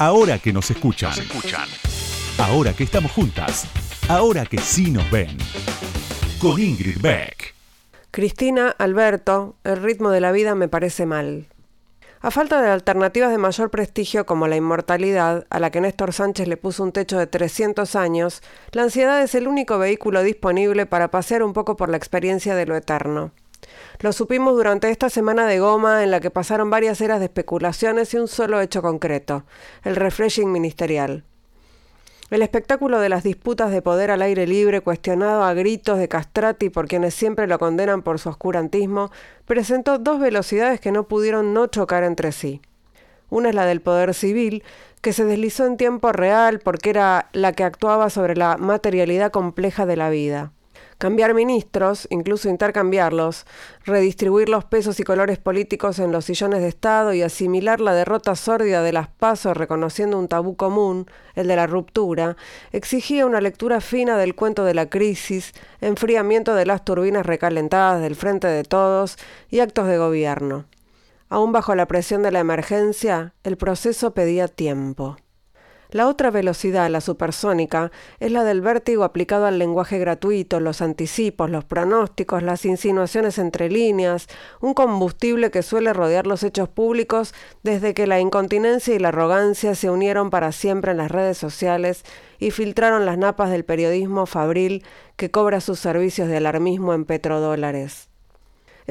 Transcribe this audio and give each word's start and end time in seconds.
Ahora 0.00 0.38
que 0.38 0.50
nos 0.50 0.70
escuchan. 0.70 1.12
Ahora 2.38 2.72
que 2.72 2.84
estamos 2.84 3.12
juntas. 3.12 3.66
Ahora 4.08 4.46
que 4.46 4.56
sí 4.56 4.90
nos 4.90 5.10
ven. 5.10 5.36
Con 6.40 6.58
Ingrid 6.58 7.02
Beck. 7.02 7.54
Cristina, 8.10 8.74
Alberto, 8.78 9.56
el 9.62 9.76
ritmo 9.76 10.08
de 10.08 10.22
la 10.22 10.32
vida 10.32 10.54
me 10.54 10.68
parece 10.68 11.04
mal. 11.04 11.48
A 12.22 12.30
falta 12.30 12.62
de 12.62 12.70
alternativas 12.70 13.30
de 13.30 13.36
mayor 13.36 13.70
prestigio 13.70 14.24
como 14.24 14.48
la 14.48 14.56
inmortalidad, 14.56 15.46
a 15.50 15.60
la 15.60 15.70
que 15.70 15.82
Néstor 15.82 16.14
Sánchez 16.14 16.48
le 16.48 16.56
puso 16.56 16.82
un 16.82 16.92
techo 16.92 17.18
de 17.18 17.26
300 17.26 17.94
años, 17.94 18.42
la 18.72 18.84
ansiedad 18.84 19.20
es 19.20 19.34
el 19.34 19.46
único 19.46 19.78
vehículo 19.78 20.22
disponible 20.22 20.86
para 20.86 21.10
pasear 21.10 21.42
un 21.42 21.52
poco 21.52 21.76
por 21.76 21.90
la 21.90 21.98
experiencia 21.98 22.54
de 22.54 22.64
lo 22.64 22.74
eterno. 22.74 23.32
Lo 24.02 24.14
supimos 24.14 24.54
durante 24.54 24.88
esta 24.88 25.10
semana 25.10 25.44
de 25.46 25.58
goma 25.58 26.02
en 26.02 26.10
la 26.10 26.20
que 26.20 26.30
pasaron 26.30 26.70
varias 26.70 27.02
eras 27.02 27.18
de 27.18 27.26
especulaciones 27.26 28.14
y 28.14 28.16
un 28.16 28.28
solo 28.28 28.58
hecho 28.62 28.80
concreto, 28.80 29.44
el 29.84 29.94
refreshing 29.94 30.50
ministerial. 30.50 31.24
El 32.30 32.40
espectáculo 32.40 32.98
de 32.98 33.10
las 33.10 33.24
disputas 33.24 33.70
de 33.70 33.82
poder 33.82 34.10
al 34.10 34.22
aire 34.22 34.46
libre, 34.46 34.80
cuestionado 34.80 35.44
a 35.44 35.52
gritos 35.52 35.98
de 35.98 36.08
castrati 36.08 36.70
por 36.70 36.88
quienes 36.88 37.12
siempre 37.12 37.46
lo 37.46 37.58
condenan 37.58 38.00
por 38.00 38.18
su 38.18 38.30
oscurantismo, 38.30 39.10
presentó 39.44 39.98
dos 39.98 40.18
velocidades 40.18 40.80
que 40.80 40.92
no 40.92 41.06
pudieron 41.06 41.52
no 41.52 41.66
chocar 41.66 42.02
entre 42.02 42.32
sí. 42.32 42.62
Una 43.28 43.50
es 43.50 43.54
la 43.54 43.66
del 43.66 43.82
poder 43.82 44.14
civil, 44.14 44.64
que 45.02 45.12
se 45.12 45.26
deslizó 45.26 45.66
en 45.66 45.76
tiempo 45.76 46.10
real 46.10 46.60
porque 46.60 46.88
era 46.88 47.28
la 47.34 47.52
que 47.52 47.64
actuaba 47.64 48.08
sobre 48.08 48.34
la 48.34 48.56
materialidad 48.56 49.30
compleja 49.30 49.84
de 49.84 49.96
la 49.96 50.08
vida 50.08 50.52
cambiar 51.00 51.32
ministros, 51.32 52.06
incluso 52.10 52.50
intercambiarlos, 52.50 53.46
redistribuir 53.86 54.50
los 54.50 54.66
pesos 54.66 55.00
y 55.00 55.02
colores 55.02 55.38
políticos 55.38 55.98
en 55.98 56.12
los 56.12 56.26
sillones 56.26 56.60
de 56.60 56.68
Estado 56.68 57.14
y 57.14 57.22
asimilar 57.22 57.80
la 57.80 57.94
derrota 57.94 58.36
sórdida 58.36 58.82
de 58.82 58.92
las 58.92 59.08
pasos 59.08 59.56
reconociendo 59.56 60.18
un 60.18 60.28
tabú 60.28 60.56
común, 60.56 61.06
el 61.34 61.48
de 61.48 61.56
la 61.56 61.66
ruptura, 61.66 62.36
exigía 62.70 63.24
una 63.24 63.40
lectura 63.40 63.80
fina 63.80 64.18
del 64.18 64.34
cuento 64.34 64.66
de 64.66 64.74
la 64.74 64.90
crisis, 64.90 65.54
enfriamiento 65.80 66.54
de 66.54 66.66
las 66.66 66.84
turbinas 66.84 67.24
recalentadas 67.24 68.02
del 68.02 68.14
frente 68.14 68.48
de 68.48 68.62
todos 68.62 69.16
y 69.48 69.60
actos 69.60 69.86
de 69.86 69.96
gobierno. 69.96 70.66
Aún 71.30 71.50
bajo 71.50 71.74
la 71.74 71.86
presión 71.86 72.22
de 72.22 72.30
la 72.30 72.40
emergencia, 72.40 73.32
el 73.42 73.56
proceso 73.56 74.12
pedía 74.12 74.48
tiempo. 74.48 75.16
La 75.92 76.06
otra 76.06 76.30
velocidad, 76.30 76.88
la 76.88 77.00
supersónica, 77.00 77.90
es 78.20 78.30
la 78.30 78.44
del 78.44 78.60
vértigo 78.60 79.02
aplicado 79.02 79.46
al 79.46 79.58
lenguaje 79.58 79.98
gratuito, 79.98 80.60
los 80.60 80.82
anticipos, 80.82 81.50
los 81.50 81.64
pronósticos, 81.64 82.44
las 82.44 82.64
insinuaciones 82.64 83.38
entre 83.38 83.68
líneas, 83.70 84.28
un 84.60 84.74
combustible 84.74 85.50
que 85.50 85.62
suele 85.62 85.92
rodear 85.92 86.28
los 86.28 86.44
hechos 86.44 86.68
públicos 86.68 87.34
desde 87.64 87.92
que 87.92 88.06
la 88.06 88.20
incontinencia 88.20 88.94
y 88.94 89.00
la 89.00 89.08
arrogancia 89.08 89.74
se 89.74 89.90
unieron 89.90 90.30
para 90.30 90.52
siempre 90.52 90.92
en 90.92 90.98
las 90.98 91.10
redes 91.10 91.38
sociales 91.38 92.04
y 92.38 92.52
filtraron 92.52 93.04
las 93.04 93.18
napas 93.18 93.50
del 93.50 93.64
periodismo 93.64 94.26
fabril 94.26 94.84
que 95.16 95.32
cobra 95.32 95.60
sus 95.60 95.80
servicios 95.80 96.28
de 96.28 96.36
alarmismo 96.36 96.94
en 96.94 97.04
petrodólares. 97.04 98.09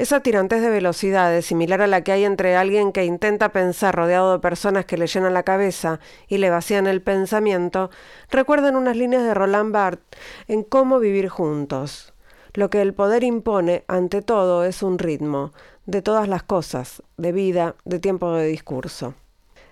Esa 0.00 0.20
tirantez 0.20 0.62
de 0.62 0.70
velocidades, 0.70 1.44
similar 1.44 1.82
a 1.82 1.86
la 1.86 2.02
que 2.02 2.12
hay 2.12 2.24
entre 2.24 2.56
alguien 2.56 2.90
que 2.90 3.04
intenta 3.04 3.52
pensar 3.52 3.94
rodeado 3.94 4.32
de 4.32 4.38
personas 4.38 4.86
que 4.86 4.96
le 4.96 5.06
llenan 5.06 5.34
la 5.34 5.42
cabeza 5.42 6.00
y 6.26 6.38
le 6.38 6.48
vacían 6.48 6.86
el 6.86 7.02
pensamiento, 7.02 7.90
recuerdan 8.30 8.76
unas 8.76 8.96
líneas 8.96 9.24
de 9.24 9.34
Roland 9.34 9.74
Barthes 9.74 10.18
en 10.48 10.62
cómo 10.62 11.00
vivir 11.00 11.28
juntos. 11.28 12.14
Lo 12.54 12.70
que 12.70 12.80
el 12.80 12.94
poder 12.94 13.24
impone, 13.24 13.84
ante 13.88 14.22
todo, 14.22 14.64
es 14.64 14.82
un 14.82 14.98
ritmo, 14.98 15.52
de 15.84 16.00
todas 16.00 16.28
las 16.28 16.44
cosas, 16.44 17.02
de 17.18 17.32
vida, 17.32 17.74
de 17.84 17.98
tiempo 17.98 18.32
de 18.32 18.46
discurso. 18.46 19.12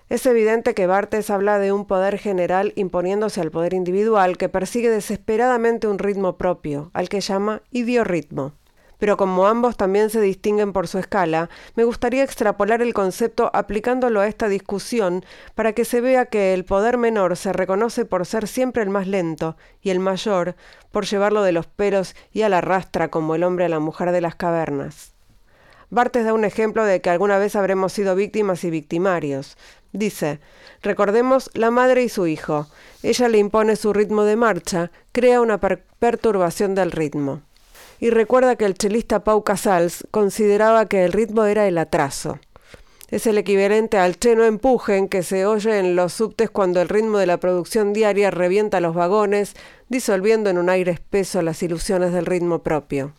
Es 0.09 0.27
evidente 0.27 0.75
que 0.75 0.85
Barthes 0.85 1.31
habla 1.31 1.57
de 1.57 1.71
un 1.71 1.85
poder 1.85 2.19
general 2.19 2.73
imponiéndose 2.75 3.41
al 3.41 3.49
poder 3.49 3.73
individual 3.73 4.37
que 4.37 4.47
persigue 4.47 4.91
desesperadamente 4.91 5.87
un 5.87 5.97
ritmo 5.97 6.37
propio, 6.37 6.91
al 6.93 7.09
que 7.09 7.19
llama 7.19 7.63
idiorritmo 7.71 8.58
pero 8.99 9.17
como 9.17 9.47
ambos 9.47 9.77
también 9.77 10.09
se 10.09 10.21
distinguen 10.21 10.73
por 10.73 10.87
su 10.87 10.99
escala, 10.99 11.49
me 11.75 11.85
gustaría 11.85 12.23
extrapolar 12.23 12.81
el 12.81 12.93
concepto 12.93 13.49
aplicándolo 13.53 14.19
a 14.19 14.27
esta 14.27 14.47
discusión 14.47 15.25
para 15.55 15.73
que 15.73 15.85
se 15.85 16.01
vea 16.01 16.25
que 16.25 16.53
el 16.53 16.65
poder 16.65 16.97
menor 16.97 17.37
se 17.37 17.53
reconoce 17.53 18.05
por 18.05 18.25
ser 18.25 18.47
siempre 18.47 18.83
el 18.83 18.89
más 18.89 19.07
lento 19.07 19.55
y 19.81 19.89
el 19.89 19.99
mayor 19.99 20.55
por 20.91 21.05
llevarlo 21.05 21.41
de 21.43 21.53
los 21.53 21.65
pelos 21.65 22.15
y 22.31 22.43
a 22.43 22.49
la 22.49 22.61
rastra 22.61 23.07
como 23.07 23.35
el 23.35 23.43
hombre 23.43 23.65
a 23.65 23.69
la 23.69 23.79
mujer 23.79 24.11
de 24.11 24.21
las 24.21 24.35
cavernas. 24.35 25.13
Bartes 25.89 26.25
da 26.25 26.33
un 26.33 26.45
ejemplo 26.45 26.83
de 26.85 27.01
que 27.01 27.09
alguna 27.09 27.39
vez 27.39 27.55
habremos 27.55 27.93
sido 27.93 28.15
víctimas 28.15 28.63
y 28.63 28.69
victimarios. 28.69 29.57
Dice, 29.91 30.39
recordemos 30.83 31.49
la 31.55 31.71
madre 31.71 32.03
y 32.03 32.09
su 32.09 32.27
hijo. 32.27 32.67
Ella 33.01 33.27
le 33.27 33.39
impone 33.39 33.75
su 33.75 33.91
ritmo 33.91 34.23
de 34.23 34.35
marcha, 34.35 34.91
crea 35.11 35.41
una 35.41 35.57
perturbación 35.57 36.75
del 36.75 36.91
ritmo 36.91 37.41
y 37.99 38.09
recuerda 38.09 38.55
que 38.55 38.65
el 38.65 38.75
chelista 38.75 39.23
Pau 39.23 39.43
Casals 39.43 40.07
consideraba 40.11 40.85
que 40.85 41.05
el 41.05 41.11
ritmo 41.11 41.45
era 41.45 41.67
el 41.67 41.77
atraso. 41.77 42.39
Es 43.09 43.25
el 43.25 43.39
equivalente 43.39 43.97
al 43.97 44.17
che 44.17 44.35
no 44.35 44.43
empujen 44.45 45.09
que 45.09 45.23
se 45.23 45.45
oye 45.45 45.79
en 45.79 45.95
los 45.95 46.13
subtes 46.13 46.49
cuando 46.51 46.79
el 46.79 46.89
ritmo 46.89 47.17
de 47.17 47.25
la 47.25 47.39
producción 47.39 47.91
diaria 47.91 48.29
revienta 48.29 48.81
los 48.81 48.93
vagones, 48.93 49.55
disolviendo 49.87 50.49
en 50.51 50.59
un 50.59 50.69
aire 50.69 50.91
espeso 50.91 51.41
las 51.41 51.63
ilusiones 51.63 52.13
del 52.13 52.27
ritmo 52.27 52.61
propio. 52.61 53.13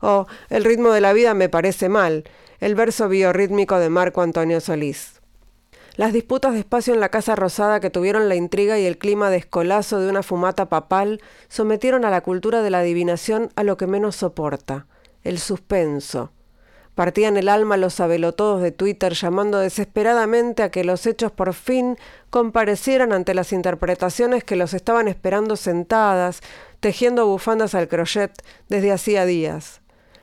Oh, 0.00 0.26
el 0.50 0.64
ritmo 0.64 0.92
de 0.92 1.00
la 1.00 1.12
vida 1.12 1.34
me 1.34 1.48
parece 1.48 1.88
mal, 1.88 2.24
el 2.60 2.76
verso 2.76 3.08
biorrítmico 3.08 3.78
de 3.78 3.90
Marco 3.90 4.22
Antonio 4.22 4.60
Solís. 4.60 5.20
Las 5.96 6.12
disputas 6.12 6.54
de 6.54 6.58
espacio 6.58 6.92
en 6.92 6.98
la 6.98 7.08
Casa 7.08 7.36
Rosada 7.36 7.78
que 7.78 7.88
tuvieron 7.88 8.28
la 8.28 8.34
intriga 8.34 8.80
y 8.80 8.84
el 8.84 8.98
clima 8.98 9.30
descolazo 9.30 10.00
de 10.00 10.08
una 10.08 10.24
fumata 10.24 10.68
papal 10.68 11.20
sometieron 11.48 12.04
a 12.04 12.10
la 12.10 12.20
cultura 12.20 12.62
de 12.62 12.70
la 12.70 12.80
adivinación 12.80 13.50
a 13.54 13.62
lo 13.62 13.76
que 13.76 13.86
menos 13.86 14.16
soporta, 14.16 14.86
el 15.22 15.38
suspenso. 15.38 16.32
Partían 16.96 17.36
el 17.36 17.48
alma 17.48 17.76
los 17.76 17.94
sabelotodos 17.94 18.60
de 18.60 18.72
Twitter 18.72 19.14
llamando 19.14 19.58
desesperadamente 19.60 20.64
a 20.64 20.70
que 20.72 20.82
los 20.82 21.06
hechos 21.06 21.30
por 21.30 21.54
fin 21.54 21.96
comparecieran 22.28 23.12
ante 23.12 23.32
las 23.32 23.52
interpretaciones 23.52 24.42
que 24.42 24.56
los 24.56 24.74
estaban 24.74 25.06
esperando 25.06 25.54
sentadas, 25.54 26.40
tejiendo 26.80 27.24
bufandas 27.26 27.76
al 27.76 27.86
crochet 27.86 28.32
desde 28.68 28.90
hacía 28.90 29.26
días. 29.26 29.80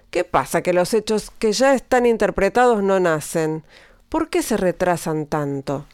¿Qué 0.10 0.26
pasa 0.26 0.62
que 0.62 0.74
los 0.74 0.94
hechos 0.94 1.32
que 1.32 1.54
ya 1.54 1.74
están 1.74 2.06
interpretados 2.06 2.84
no 2.84 3.00
nacen? 3.00 3.64
¿Por 4.12 4.28
qué 4.28 4.44
se 4.44 4.58
retrasan 4.58 5.26
tanto? 5.26 5.86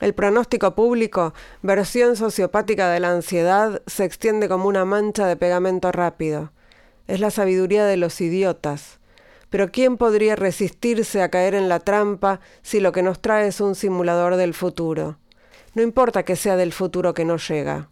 El 0.00 0.12
pronóstico 0.12 0.74
público, 0.74 1.34
versión 1.62 2.16
sociopática 2.16 2.90
de 2.90 2.98
la 2.98 3.12
ansiedad, 3.12 3.80
se 3.86 4.02
extiende 4.02 4.48
como 4.48 4.66
una 4.66 4.84
mancha 4.84 5.28
de 5.28 5.36
pegamento 5.36 5.92
rápido. 5.92 6.50
Es 7.06 7.20
la 7.20 7.30
sabiduría 7.30 7.86
de 7.86 7.96
los 7.96 8.20
idiotas. 8.20 8.98
Pero 9.50 9.70
¿quién 9.70 9.98
podría 9.98 10.34
resistirse 10.34 11.22
a 11.22 11.28
caer 11.28 11.54
en 11.54 11.68
la 11.68 11.78
trampa 11.78 12.40
si 12.62 12.80
lo 12.80 12.90
que 12.90 13.04
nos 13.04 13.22
trae 13.22 13.46
es 13.46 13.60
un 13.60 13.76
simulador 13.76 14.34
del 14.34 14.52
futuro? 14.52 15.18
No 15.74 15.82
importa 15.82 16.24
que 16.24 16.34
sea 16.34 16.56
del 16.56 16.72
futuro 16.72 17.14
que 17.14 17.24
no 17.24 17.36
llega. 17.36 17.88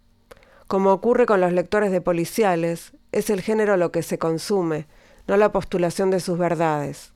Como 0.67 0.91
ocurre 0.91 1.27
con 1.27 1.41
los 1.41 1.53
lectores 1.53 1.93
de 1.93 2.01
policiales, 2.01 2.95
es 3.13 3.31
el 3.31 3.43
género 3.43 3.77
lo 3.77 3.93
que 3.93 4.03
se 4.03 4.19
consume, 4.19 4.89
no 5.29 5.37
la 5.37 5.53
postulación 5.53 6.11
de 6.11 6.19
sus 6.19 6.37
verdades. 6.37 7.13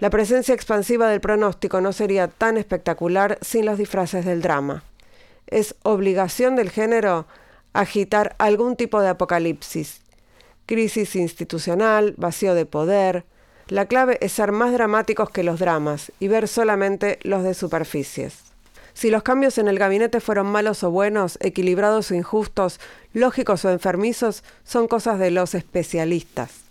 La 0.00 0.08
presencia 0.08 0.54
expansiva 0.54 1.10
del 1.10 1.20
pronóstico 1.20 1.82
no 1.82 1.92
sería 1.92 2.26
tan 2.26 2.56
espectacular 2.56 3.36
sin 3.42 3.66
los 3.66 3.76
disfraces 3.76 4.24
del 4.24 4.40
drama. 4.40 4.82
Es 5.46 5.74
obligación 5.82 6.56
del 6.56 6.70
género 6.70 7.26
agitar 7.74 8.34
algún 8.38 8.76
tipo 8.76 9.02
de 9.02 9.10
apocalipsis, 9.10 10.00
crisis 10.64 11.16
institucional, 11.16 12.14
vacío 12.16 12.54
de 12.54 12.64
poder. 12.64 13.26
La 13.68 13.84
clave 13.84 14.16
es 14.22 14.32
ser 14.32 14.52
más 14.52 14.72
dramáticos 14.72 15.28
que 15.28 15.42
los 15.42 15.58
dramas 15.58 16.12
y 16.18 16.28
ver 16.28 16.48
solamente 16.48 17.18
los 17.22 17.44
de 17.44 17.52
superficies. 17.52 18.38
Si 18.94 19.10
los 19.10 19.22
cambios 19.22 19.58
en 19.58 19.68
el 19.68 19.78
gabinete 19.78 20.20
fueron 20.20 20.46
malos 20.46 20.82
o 20.82 20.90
buenos, 20.90 21.36
equilibrados 21.42 22.10
o 22.10 22.14
injustos, 22.14 22.80
lógicos 23.12 23.66
o 23.66 23.70
enfermizos, 23.70 24.44
son 24.64 24.88
cosas 24.88 25.18
de 25.18 25.30
los 25.30 25.54
especialistas. 25.54 26.69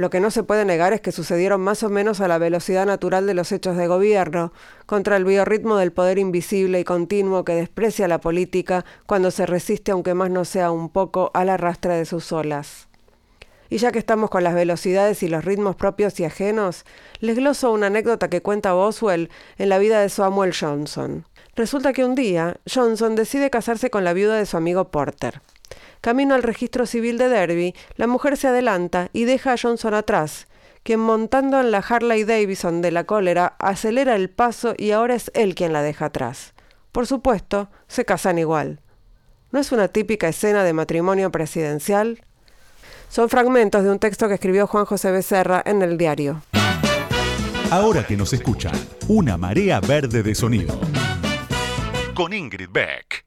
Lo 0.00 0.08
que 0.08 0.20
no 0.20 0.30
se 0.30 0.42
puede 0.42 0.64
negar 0.64 0.94
es 0.94 1.02
que 1.02 1.12
sucedieron 1.12 1.60
más 1.60 1.82
o 1.82 1.90
menos 1.90 2.22
a 2.22 2.26
la 2.26 2.38
velocidad 2.38 2.86
natural 2.86 3.26
de 3.26 3.34
los 3.34 3.52
hechos 3.52 3.76
de 3.76 3.86
gobierno, 3.86 4.50
contra 4.86 5.18
el 5.18 5.26
biorritmo 5.26 5.76
del 5.76 5.92
poder 5.92 6.16
invisible 6.16 6.80
y 6.80 6.84
continuo 6.84 7.44
que 7.44 7.52
desprecia 7.52 8.08
la 8.08 8.18
política 8.18 8.86
cuando 9.04 9.30
se 9.30 9.44
resiste, 9.44 9.92
aunque 9.92 10.14
más 10.14 10.30
no 10.30 10.46
sea 10.46 10.70
un 10.70 10.88
poco, 10.88 11.30
a 11.34 11.44
la 11.44 11.58
rastra 11.58 11.96
de 11.96 12.06
sus 12.06 12.32
olas. 12.32 12.88
Y 13.68 13.76
ya 13.76 13.92
que 13.92 13.98
estamos 13.98 14.30
con 14.30 14.42
las 14.42 14.54
velocidades 14.54 15.22
y 15.22 15.28
los 15.28 15.44
ritmos 15.44 15.76
propios 15.76 16.18
y 16.18 16.24
ajenos, 16.24 16.86
les 17.18 17.36
gloso 17.36 17.70
una 17.70 17.88
anécdota 17.88 18.30
que 18.30 18.40
cuenta 18.40 18.72
Boswell 18.72 19.28
en 19.58 19.68
la 19.68 19.76
vida 19.76 20.00
de 20.00 20.08
Samuel 20.08 20.54
Johnson. 20.58 21.26
Resulta 21.56 21.92
que 21.92 22.06
un 22.06 22.14
día 22.14 22.56
Johnson 22.64 23.16
decide 23.16 23.50
casarse 23.50 23.90
con 23.90 24.04
la 24.04 24.14
viuda 24.14 24.38
de 24.38 24.46
su 24.46 24.56
amigo 24.56 24.90
Porter. 24.90 25.42
Camino 26.00 26.34
al 26.34 26.42
registro 26.42 26.86
civil 26.86 27.18
de 27.18 27.28
Derby, 27.28 27.74
la 27.96 28.06
mujer 28.06 28.36
se 28.36 28.48
adelanta 28.48 29.10
y 29.12 29.24
deja 29.24 29.52
a 29.52 29.56
Johnson 29.60 29.94
atrás, 29.94 30.48
quien 30.82 31.00
montando 31.00 31.60
en 31.60 31.70
la 31.70 31.78
Harley 31.78 32.24
Davidson 32.24 32.80
de 32.80 32.90
la 32.90 33.04
cólera 33.04 33.54
acelera 33.58 34.16
el 34.16 34.30
paso 34.30 34.74
y 34.78 34.92
ahora 34.92 35.14
es 35.14 35.30
él 35.34 35.54
quien 35.54 35.72
la 35.72 35.82
deja 35.82 36.06
atrás. 36.06 36.54
por 36.92 37.06
supuesto, 37.06 37.70
se 37.86 38.04
casan 38.04 38.38
igual. 38.38 38.80
¿No 39.52 39.60
es 39.60 39.72
una 39.72 39.88
típica 39.88 40.28
escena 40.28 40.64
de 40.64 40.72
matrimonio 40.72 41.30
presidencial? 41.30 42.24
Son 43.08 43.28
fragmentos 43.28 43.84
de 43.84 43.90
un 43.90 43.98
texto 43.98 44.26
que 44.28 44.34
escribió 44.34 44.66
Juan 44.66 44.84
José 44.86 45.10
Becerra 45.10 45.62
en 45.64 45.82
el 45.82 45.98
diario. 45.98 46.42
Ahora 47.70 48.04
que 48.04 48.16
nos 48.16 48.32
escuchan, 48.32 48.72
una 49.08 49.36
marea 49.36 49.80
verde 49.80 50.22
de 50.22 50.34
sonido. 50.34 50.80
Con 52.14 52.32
Ingrid 52.32 52.70
Beck. 52.70 53.24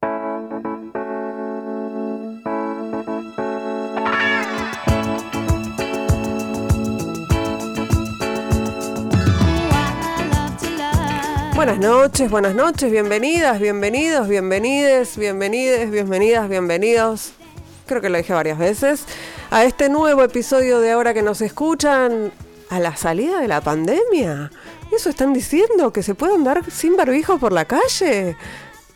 Buenas 11.64 11.80
noches, 11.80 12.30
buenas 12.30 12.56
noches, 12.56 12.92
bienvenidas, 12.92 13.58
bienvenidos, 13.58 14.28
bienvenides, 14.28 15.18
bienvenides, 15.18 15.92
bienvenidas, 15.92 16.50
bienvenidos. 16.50 17.32
Creo 17.86 18.02
que 18.02 18.10
lo 18.10 18.18
dije 18.18 18.34
varias 18.34 18.58
veces. 18.58 19.06
A 19.50 19.64
este 19.64 19.88
nuevo 19.88 20.24
episodio 20.24 20.82
de 20.82 20.92
Ahora 20.92 21.14
que 21.14 21.22
nos 21.22 21.40
escuchan, 21.40 22.34
a 22.70 22.80
la 22.82 22.98
salida 22.98 23.40
de 23.40 23.48
la 23.48 23.62
pandemia. 23.62 24.52
¿Eso 24.92 25.10
están 25.10 25.32
diciendo? 25.32 25.94
¿Que 25.94 26.04
se 26.04 26.16
puede 26.16 26.34
andar 26.34 26.70
sin 26.70 26.98
barbijo 26.98 27.38
por 27.38 27.54
la 27.54 27.64
calle? 27.64 28.36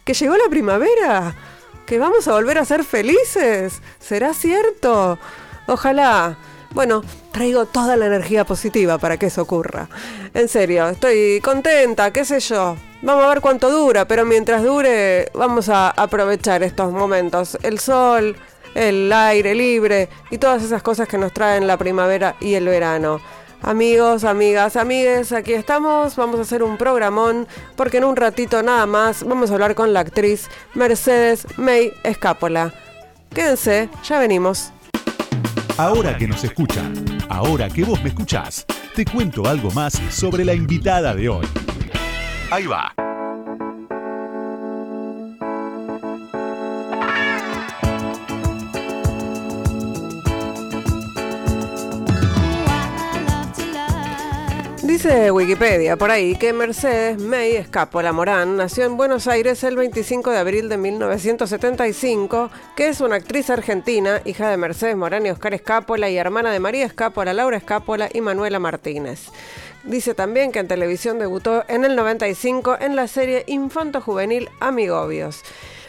¿Que 0.04 0.14
llegó 0.14 0.36
la 0.36 0.50
primavera? 0.50 1.36
¿Que 1.86 2.00
vamos 2.00 2.28
a 2.28 2.34
volver 2.34 2.58
a 2.58 2.66
ser 2.66 2.84
felices? 2.84 3.82
¿Será 4.02 4.34
cierto? 4.34 5.18
Ojalá. 5.68 6.38
Bueno, 6.72 7.02
traigo 7.32 7.66
toda 7.66 7.96
la 7.96 8.06
energía 8.06 8.46
positiva 8.46 8.98
para 8.98 9.18
que 9.18 9.28
eso 9.28 9.42
ocurra. 9.42 9.90
En 10.34 10.48
serio, 10.48 10.88
estoy 10.90 11.42
contenta, 11.42 12.12
qué 12.12 12.26
sé 12.26 12.40
yo. 12.40 12.76
Vamos 13.02 13.26
a 13.26 13.30
ver 13.30 13.42
cuánto 13.42 13.70
dura, 13.70 14.08
pero 14.08 14.26
mientras 14.26 14.64
dure 14.64 15.32
vamos 15.34 15.70
a 15.70 15.90
aprovechar 15.90 16.64
estos 16.64 16.92
momentos. 16.92 17.58
El 17.64 17.80
sol, 17.80 18.36
el 18.76 19.12
aire 19.12 19.56
libre 19.56 20.10
y 20.30 20.38
todas 20.38 20.64
esas 20.64 20.84
cosas 20.84 21.08
que 21.08 21.18
nos 21.18 21.34
traen 21.34 21.68
la 21.68 21.78
primavera 21.78 22.36
y 22.40 22.54
el 22.56 22.66
verano. 22.66 23.20
Amigos, 23.62 24.24
amigas, 24.24 24.76
amigues, 24.76 25.32
aquí 25.32 25.54
estamos. 25.54 26.16
Vamos 26.16 26.40
a 26.40 26.44
hacer 26.44 26.62
un 26.62 26.78
programón 26.78 27.48
porque 27.76 27.98
en 27.98 28.04
un 28.04 28.16
ratito 28.16 28.62
nada 28.62 28.86
más 28.86 29.24
vamos 29.24 29.50
a 29.50 29.54
hablar 29.54 29.74
con 29.74 29.94
la 29.94 30.02
actriz 30.02 30.48
Mercedes 30.76 31.48
May 31.58 31.92
Escápola. 32.04 32.74
Quédense, 33.34 33.90
ya 34.04 34.20
venimos. 34.20 34.72
Ahora 35.78 36.18
que 36.18 36.28
nos 36.28 36.44
escuchan, 36.44 36.92
ahora 37.30 37.70
que 37.70 37.84
vos 37.84 38.02
me 38.02 38.10
escuchás, 38.10 38.66
te 38.96 39.06
cuento 39.06 39.48
algo 39.48 39.70
más 39.70 39.94
sobre 40.10 40.44
la 40.44 40.56
invitada 40.56 41.14
de 41.14 41.30
hoy. 41.30 41.46
Ahí 42.50 42.66
va. 42.66 43.07
Dice 54.98 55.30
Wikipedia 55.30 55.96
por 55.96 56.10
ahí 56.10 56.36
que 56.38 56.54
Mercedes 56.54 57.22
May 57.22 57.56
Escapola 57.56 58.12
Morán 58.14 58.58
nació 58.58 58.86
en 58.86 58.98
Buenos 58.98 59.28
Aires 59.28 59.64
el 59.64 59.76
25 59.76 60.32
de 60.32 60.40
abril 60.40 60.70
de 60.70 60.78
1975, 60.78 62.50
que 62.76 62.88
es 62.88 63.00
una 63.00 63.18
actriz 63.18 63.52
argentina, 63.52 64.22
hija 64.26 64.50
de 64.50 64.58
Mercedes 64.58 64.98
Morán 64.98 65.24
y 65.28 65.30
Oscar 65.30 65.54
Escapola 65.54 66.10
y 66.10 66.18
hermana 66.18 66.52
de 66.52 66.60
María 66.60 66.84
Escapola, 66.84 67.32
Laura 67.36 67.58
Escapola 67.58 68.10
y 68.12 68.22
Manuela 68.22 68.58
Martínez. 68.58 69.30
Dice 69.84 70.16
también 70.16 70.52
que 70.52 70.58
en 70.58 70.68
televisión 70.68 71.20
debutó 71.20 71.64
en 71.68 71.86
el 71.86 71.96
95 71.96 72.78
en 72.80 72.96
la 72.96 73.08
serie 73.08 73.44
Infanto 73.46 74.02
Juvenil 74.02 74.50
Amigobios. 74.60 75.44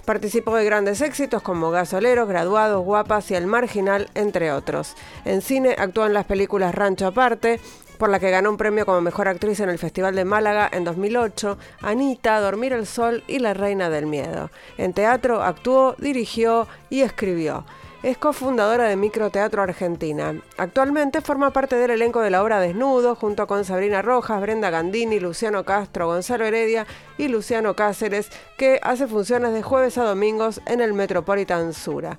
Participó 0.04 0.54
de 0.54 0.66
grandes 0.66 1.00
éxitos 1.00 1.40
como 1.40 1.70
Gasoleros, 1.70 2.28
Graduados, 2.28 2.84
Guapas 2.84 3.30
y 3.30 3.36
El 3.36 3.46
Marginal, 3.46 4.10
entre 4.14 4.52
otros. 4.52 4.96
En 5.24 5.40
cine 5.40 5.76
actuó 5.78 6.04
en 6.04 6.12
las 6.12 6.26
películas 6.26 6.74
Rancho 6.74 7.06
Aparte, 7.06 7.58
por 7.98 8.08
la 8.08 8.20
que 8.20 8.30
ganó 8.30 8.50
un 8.50 8.56
premio 8.56 8.86
como 8.86 9.00
mejor 9.00 9.28
actriz 9.28 9.60
en 9.60 9.68
el 9.68 9.78
Festival 9.78 10.14
de 10.14 10.24
Málaga 10.24 10.68
en 10.72 10.84
2008, 10.84 11.58
Anita, 11.82 12.40
Dormir 12.40 12.72
el 12.72 12.86
Sol 12.86 13.24
y 13.26 13.40
La 13.40 13.52
Reina 13.52 13.90
del 13.90 14.06
Miedo. 14.06 14.50
En 14.78 14.92
teatro 14.92 15.42
actuó, 15.42 15.94
dirigió 15.98 16.68
y 16.88 17.02
escribió. 17.02 17.64
Es 18.00 18.16
cofundadora 18.16 18.84
de 18.84 18.94
Microteatro 18.94 19.60
Argentina. 19.60 20.40
Actualmente 20.56 21.20
forma 21.20 21.52
parte 21.52 21.74
del 21.74 21.90
elenco 21.90 22.20
de 22.20 22.30
la 22.30 22.44
obra 22.44 22.60
Desnudo, 22.60 23.16
junto 23.16 23.48
con 23.48 23.64
Sabrina 23.64 24.02
Rojas, 24.02 24.40
Brenda 24.40 24.70
Gandini, 24.70 25.18
Luciano 25.18 25.64
Castro, 25.64 26.06
Gonzalo 26.06 26.44
Heredia 26.44 26.86
y 27.18 27.26
Luciano 27.26 27.74
Cáceres, 27.74 28.30
que 28.56 28.78
hace 28.84 29.08
funciones 29.08 29.52
de 29.52 29.62
jueves 29.62 29.98
a 29.98 30.04
domingos 30.04 30.60
en 30.66 30.80
el 30.80 30.92
Metropolitan 30.92 31.74
Sura. 31.74 32.18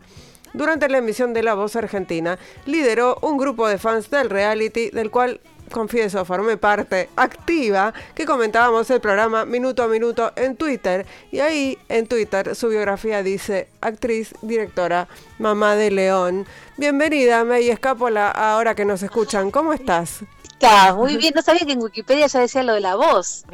Durante 0.54 0.90
la 0.90 0.98
emisión 0.98 1.34
de 1.34 1.44
La 1.44 1.54
Voz 1.54 1.76
Argentina, 1.76 2.38
lideró 2.66 3.18
un 3.22 3.38
grupo 3.38 3.68
de 3.68 3.78
fans 3.78 4.10
del 4.10 4.30
reality, 4.30 4.90
del 4.90 5.12
cual 5.12 5.40
confieso, 5.70 6.26
formé 6.26 6.58
parte 6.58 7.10
activa 7.16 7.94
que 8.16 8.26
comentábamos 8.26 8.90
el 8.90 9.02
programa 9.02 9.46
minuto 9.46 9.84
a 9.84 9.88
minuto 9.88 10.32
en 10.36 10.56
Twitter. 10.56 11.06
Y 11.32 11.40
ahí 11.40 11.78
en 11.90 12.08
Twitter 12.08 12.56
su 12.56 12.70
biografía 12.70 13.24
dice 13.24 13.68
actriz, 13.82 14.34
directora, 14.42 15.08
mamá 15.38 15.76
de 15.76 15.92
León. 15.92 16.46
Bienvenida, 16.78 17.44
May 17.44 17.70
Escapola, 17.70 18.32
ahora 18.32 18.76
que 18.76 18.86
nos 18.86 19.04
escuchan. 19.04 19.52
¿Cómo 19.52 19.74
estás? 19.74 20.24
Está, 20.62 20.94
muy 20.94 21.16
bien. 21.16 21.34
No 21.36 21.42
sabía 21.42 21.66
que 21.66 21.72
en 21.72 21.82
Wikipedia 21.82 22.28
ya 22.28 22.40
decía 22.40 22.64
lo 22.64 22.74
de 22.74 22.82
la 22.82 22.96
voz. 22.96 23.46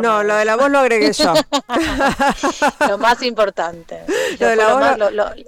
No, 0.00 0.22
lo 0.22 0.36
de 0.36 0.44
la 0.46 0.56
voz 0.56 0.70
lo 0.70 0.78
agregué 0.78 1.12
yo. 1.12 1.34
lo 2.88 2.98
más 2.98 3.22
importante. 3.22 4.00
Lo, 4.38 4.48
de 4.48 4.56
la 4.56 4.96
voz. 4.96 5.34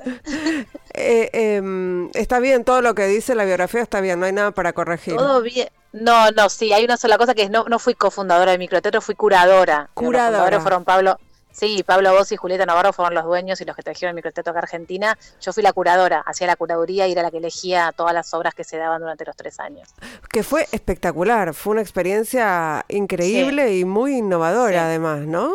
Eh, 0.98 1.28
em, 1.34 2.08
está 2.14 2.38
bien, 2.38 2.64
todo 2.64 2.80
lo 2.80 2.94
que 2.94 3.06
dice 3.06 3.34
la 3.34 3.44
biografía 3.44 3.82
está 3.82 4.00
bien, 4.00 4.18
no 4.18 4.24
hay 4.24 4.32
nada 4.32 4.52
para 4.52 4.72
corregir. 4.72 5.14
Todo 5.14 5.42
bien. 5.42 5.68
No, 5.92 6.30
no, 6.30 6.48
sí, 6.48 6.72
hay 6.72 6.86
una 6.86 6.96
sola 6.96 7.18
cosa 7.18 7.34
que 7.34 7.42
es 7.42 7.50
no, 7.50 7.64
no 7.68 7.78
fui 7.78 7.92
cofundadora 7.92 8.52
de 8.52 8.58
microteatro, 8.58 9.02
fui 9.02 9.14
curadora. 9.14 9.90
Curadora. 9.92 10.50
Los 10.50 10.62
fueron 10.62 10.84
Pablo, 10.84 11.18
sí, 11.56 11.82
Pablo 11.84 12.12
Vos 12.12 12.30
y 12.32 12.36
Julieta 12.36 12.66
Navarro 12.66 12.92
fueron 12.92 13.14
los 13.14 13.24
dueños 13.24 13.60
y 13.60 13.64
los 13.64 13.74
que 13.74 13.82
trajeron 13.82 14.10
el 14.10 14.14
microteatro 14.16 14.50
acá 14.50 14.60
a 14.60 14.62
Argentina. 14.62 15.18
Yo 15.40 15.52
fui 15.52 15.62
la 15.62 15.72
curadora, 15.72 16.20
hacía 16.20 16.46
la 16.46 16.56
curaduría 16.56 17.06
y 17.06 17.12
era 17.12 17.22
la 17.22 17.30
que 17.30 17.38
elegía 17.38 17.92
todas 17.96 18.12
las 18.12 18.32
obras 18.34 18.54
que 18.54 18.64
se 18.64 18.76
daban 18.76 19.00
durante 19.00 19.24
los 19.24 19.36
tres 19.36 19.58
años. 19.60 19.88
Que 20.30 20.42
fue 20.42 20.68
espectacular, 20.72 21.54
fue 21.54 21.72
una 21.72 21.82
experiencia 21.82 22.84
increíble 22.88 23.76
y 23.76 23.84
muy 23.84 24.18
innovadora 24.18 24.86
además, 24.86 25.20
¿no? 25.20 25.52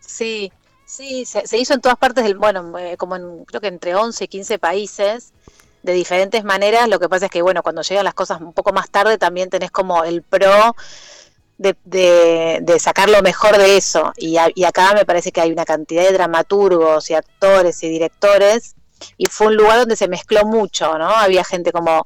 Sí, 0.00 0.52
sí, 0.84 1.24
se, 1.24 1.46
se, 1.46 1.58
hizo 1.58 1.74
en 1.74 1.80
todas 1.80 1.98
partes 1.98 2.24
del, 2.24 2.36
bueno, 2.36 2.76
eh, 2.78 2.96
como 2.96 3.16
en, 3.16 3.44
creo 3.44 3.60
que 3.60 3.68
entre 3.68 3.94
11 3.94 4.24
y 4.24 4.28
15 4.28 4.58
países 4.58 5.32
de 5.86 5.92
diferentes 5.92 6.44
maneras. 6.44 6.88
Lo 6.88 7.00
que 7.00 7.08
pasa 7.08 7.26
es 7.26 7.30
que, 7.30 7.40
bueno, 7.40 7.62
cuando 7.62 7.80
llegan 7.80 8.04
las 8.04 8.14
cosas 8.14 8.40
un 8.40 8.52
poco 8.52 8.72
más 8.72 8.90
tarde, 8.90 9.16
también 9.16 9.48
tenés 9.48 9.70
como 9.70 10.04
el 10.04 10.22
pro 10.22 10.76
de, 11.58 11.76
de, 12.62 12.78
sacar 12.78 13.08
lo 13.08 13.22
mejor 13.22 13.56
de 13.58 13.76
eso. 13.76 14.12
Y, 14.16 14.36
acá 14.36 14.92
me 14.94 15.04
parece 15.04 15.32
que 15.32 15.40
hay 15.40 15.50
una 15.50 15.64
cantidad 15.64 16.02
de 16.02 16.12
dramaturgos 16.12 17.10
y 17.10 17.14
actores 17.14 17.82
y 17.82 17.88
directores. 17.88 18.74
Y 19.16 19.26
fue 19.26 19.48
un 19.48 19.56
lugar 19.56 19.80
donde 19.80 19.96
se 19.96 20.08
mezcló 20.08 20.44
mucho, 20.44 20.98
¿no? 20.98 21.08
Había 21.08 21.44
gente 21.44 21.72
como 21.72 22.04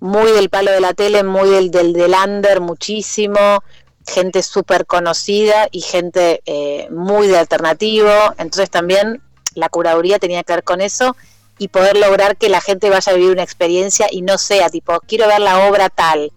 muy 0.00 0.30
del 0.32 0.50
palo 0.50 0.70
de 0.70 0.80
la 0.80 0.94
tele, 0.94 1.22
muy 1.24 1.48
del, 1.50 1.70
del, 1.70 1.92
del 1.92 2.14
under, 2.14 2.60
muchísimo. 2.60 3.62
Gente 4.06 4.42
súper 4.42 4.86
conocida 4.86 5.68
y 5.70 5.80
gente 5.80 6.42
eh, 6.46 6.88
muy 6.90 7.28
de 7.28 7.38
alternativo. 7.38 8.10
Entonces 8.38 8.70
también 8.70 9.22
la 9.54 9.68
curaduría 9.68 10.18
tenía 10.18 10.44
que 10.44 10.54
ver 10.54 10.64
con 10.64 10.80
eso 10.80 11.16
y 11.58 11.68
poder 11.68 11.96
lograr 11.96 12.36
que 12.36 12.48
la 12.48 12.60
gente 12.60 12.88
vaya 12.88 13.12
a 13.12 13.16
vivir 13.16 13.32
una 13.32 13.42
experiencia 13.42 14.06
y 14.10 14.22
no 14.22 14.38
sea 14.38 14.70
tipo, 14.70 15.00
quiero 15.00 15.26
ver 15.26 15.40
la 15.40 15.68
obra 15.68 15.90
tal. 15.90 16.32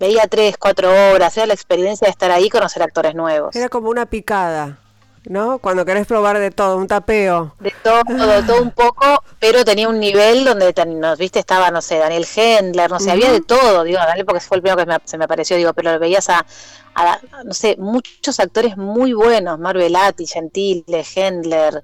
Veía 0.00 0.26
tres, 0.28 0.56
cuatro 0.58 0.90
horas, 0.90 1.36
era 1.36 1.46
la 1.46 1.54
experiencia 1.54 2.06
de 2.06 2.10
estar 2.10 2.30
ahí 2.30 2.46
y 2.46 2.50
conocer 2.50 2.82
actores 2.82 3.14
nuevos. 3.14 3.54
Era 3.54 3.68
como 3.68 3.90
una 3.90 4.06
picada, 4.06 4.78
¿no? 5.26 5.58
Cuando 5.58 5.84
querés 5.84 6.06
probar 6.06 6.38
de 6.38 6.50
todo, 6.50 6.78
un 6.78 6.86
tapeo. 6.86 7.54
De 7.60 7.72
todo, 7.84 8.02
de 8.04 8.42
todo 8.42 8.62
un 8.62 8.70
poco, 8.70 9.22
pero 9.38 9.62
tenía 9.62 9.90
un 9.90 10.00
nivel 10.00 10.44
donde, 10.44 10.72
nos 10.86 11.18
viste, 11.18 11.38
estaba, 11.38 11.70
no 11.70 11.82
sé, 11.82 11.98
Daniel 11.98 12.26
Hendler, 12.34 12.90
no 12.90 12.98
sé, 12.98 13.10
había 13.10 13.30
de 13.30 13.42
todo, 13.42 13.84
digo, 13.84 13.98
Daniel 13.98 14.24
porque 14.24 14.40
fue 14.40 14.56
el 14.56 14.62
primero 14.62 14.84
que 14.84 15.00
se 15.04 15.18
me 15.18 15.24
apareció, 15.24 15.58
digo, 15.58 15.74
pero 15.74 15.98
veías 15.98 16.30
a, 16.30 16.46
a, 16.94 17.20
no 17.44 17.52
sé, 17.52 17.76
muchos 17.78 18.40
actores 18.40 18.78
muy 18.78 19.12
buenos, 19.12 19.58
Marvelati, 19.58 20.26
Gentile, 20.26 21.04
Hendler, 21.14 21.82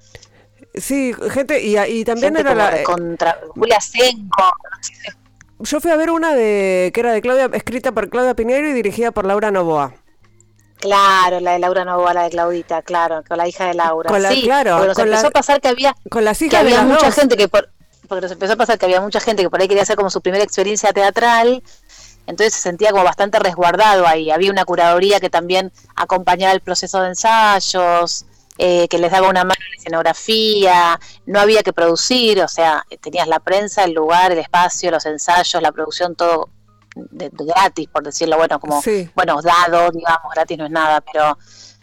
Sí, 0.76 1.14
gente, 1.30 1.62
y, 1.62 1.78
y 1.78 2.04
también 2.04 2.36
era 2.36 2.54
la... 2.54 2.80
Eh, 2.80 2.82
contra 2.82 3.38
Julia 3.54 3.80
Senko. 3.80 4.52
Yo 5.58 5.80
fui 5.80 5.90
a 5.90 5.96
ver 5.96 6.10
una 6.10 6.34
de 6.34 6.90
que 6.92 7.00
era 7.00 7.12
de 7.12 7.22
Claudia, 7.22 7.48
escrita 7.52 7.92
por 7.92 8.10
Claudia 8.10 8.34
Piñero 8.34 8.68
y 8.68 8.72
dirigida 8.72 9.10
por 9.10 9.24
Laura 9.26 9.50
Novoa. 9.50 9.94
Claro, 10.78 11.40
la 11.40 11.52
de 11.52 11.58
Laura 11.58 11.84
Novoa, 11.84 12.12
la 12.12 12.24
de 12.24 12.30
Claudita, 12.30 12.82
claro, 12.82 13.22
con 13.26 13.38
la 13.38 13.48
hija 13.48 13.66
de 13.66 13.74
Laura. 13.74 14.10
Con 14.10 14.22
la, 14.22 14.30
sí, 14.30 14.42
claro, 14.42 14.84
nos 14.84 14.98
empezó 14.98 15.28
a 15.28 15.30
pasar 15.30 15.60
que 15.60 15.68
había, 15.68 15.96
con 16.10 16.24
las 16.24 16.40
hijas 16.42 16.50
que 16.50 16.66
había 16.66 16.80
de 16.80 16.86
mucha 16.86 17.06
dos. 17.06 17.14
gente 17.14 17.36
que 17.36 17.48
por, 17.48 17.70
porque 18.06 18.22
nos 18.22 18.32
empezó 18.32 18.52
a 18.52 18.56
pasar 18.56 18.78
que 18.78 18.84
había 18.84 19.00
mucha 19.00 19.20
gente 19.20 19.42
que 19.42 19.48
por 19.48 19.60
ahí 19.60 19.68
quería 19.68 19.82
hacer 19.84 19.96
como 19.96 20.10
su 20.10 20.20
primera 20.20 20.44
experiencia 20.44 20.92
teatral, 20.92 21.62
entonces 22.26 22.54
se 22.54 22.60
sentía 22.60 22.90
como 22.90 23.04
bastante 23.04 23.38
resguardado 23.38 24.06
ahí. 24.06 24.30
Había 24.30 24.50
una 24.50 24.66
curaduría 24.66 25.18
que 25.18 25.30
también 25.30 25.72
acompañaba 25.94 26.52
el 26.52 26.60
proceso 26.60 27.00
de 27.00 27.08
ensayos, 27.08 28.26
eh, 28.58 28.88
que 28.88 28.98
les 28.98 29.10
daba 29.10 29.28
una 29.28 29.44
mano 29.44 29.60
en 29.68 29.78
escenografía, 29.78 30.98
no 31.26 31.40
había 31.40 31.62
que 31.62 31.72
producir, 31.72 32.40
o 32.42 32.48
sea, 32.48 32.84
tenías 33.00 33.28
la 33.28 33.40
prensa, 33.40 33.84
el 33.84 33.92
lugar, 33.92 34.32
el 34.32 34.38
espacio, 34.38 34.90
los 34.90 35.04
ensayos, 35.06 35.62
la 35.62 35.72
producción, 35.72 36.14
todo 36.14 36.50
de, 36.94 37.30
gratis, 37.30 37.88
por 37.88 38.02
decirlo, 38.02 38.36
bueno, 38.36 38.58
como, 38.58 38.82
bueno, 39.14 39.40
dado, 39.42 39.90
digamos, 39.90 40.32
gratis 40.34 40.58
no 40.58 40.64
es 40.64 40.70
nada, 40.70 41.00
pero 41.00 41.36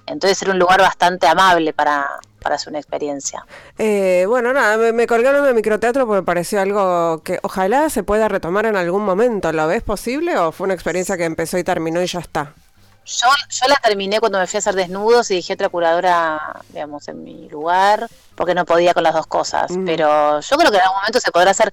entonces 0.06 0.42
era 0.42 0.51
un 0.51 0.60
lugar 0.60 0.82
bastante 0.82 1.27
amable 1.27 1.74
para, 1.74 2.20
para 2.42 2.56
hacer 2.56 2.70
una 2.70 2.80
experiencia. 2.80 3.46
Eh, 3.77 4.25
bueno, 4.27 4.51
nada, 4.51 4.77
me, 4.77 4.92
me 4.92 5.08
colgaron 5.08 5.46
de 5.46 5.53
microteatro 5.53 6.06
porque 6.06 6.22
me 6.22 6.25
pareció 6.25 6.60
algo 6.60 7.22
que 7.24 7.39
ojalá 7.44 7.89
se 7.89 8.03
pueda 8.03 8.27
retomar 8.27 8.65
en 8.65 8.75
algún 8.75 9.03
momento. 9.03 9.51
¿Lo 9.53 9.68
ves 9.68 9.84
posible 9.84 10.38
o 10.38 10.51
fue 10.51 10.65
una 10.65 10.74
experiencia 10.74 11.18
que 11.18 11.25
empezó 11.25 11.58
y 11.58 11.63
terminó 11.63 12.01
y 12.01 12.08
ya 12.08 12.20
está? 12.20 12.53
Yo, 13.05 13.27
yo 13.50 13.67
la 13.67 13.75
terminé 13.75 14.19
cuando 14.19 14.39
me 14.39 14.48
fui 14.48 14.57
a 14.57 14.60
hacer 14.60 14.75
desnudos 14.75 15.29
y 15.31 15.36
dije 15.36 15.53
otra 15.53 15.69
curadora, 15.69 16.62
digamos, 16.69 17.07
en 17.07 17.24
mi 17.24 17.50
lugar, 17.50 18.07
porque 18.36 18.55
no 18.55 18.65
podía 18.65 18.93
con 18.93 19.03
las 19.03 19.13
dos 19.13 19.27
cosas. 19.27 19.72
Mm. 19.72 19.86
Pero 19.86 20.39
yo 20.39 20.57
creo 20.57 20.72
que 20.72 20.77
en 20.77 20.83
algún 20.83 20.98
momento 20.98 21.19
se 21.19 21.31
podrá 21.31 21.51
hacer. 21.51 21.72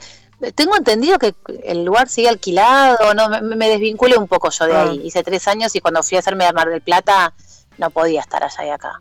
Tengo 0.55 0.77
entendido 0.77 1.19
que 1.19 1.35
el 1.65 1.85
lugar 1.85 2.09
sigue 2.09 2.29
alquilado, 2.29 3.15
no 3.15 3.29
me, 3.29 3.41
me 3.43 3.69
desvinculé 3.69 4.17
un 4.17 4.27
poco 4.27 4.51
yo 4.51 4.67
de 4.67 4.75
ah. 4.75 4.83
ahí. 4.83 5.01
Hice 5.05 5.23
tres 5.23 5.47
años 5.49 5.75
y 5.77 5.81
cuando 5.81 6.03
fui 6.03 6.17
a 6.17 6.21
hacerme 6.21 6.47
a 6.47 6.53
Mar 6.53 6.69
del 6.69 6.81
Plata 6.81 7.33
no 7.79 7.91
podía 7.91 8.21
estar 8.21 8.43
allá 8.43 8.65
y 8.65 8.71
acá. 8.71 9.01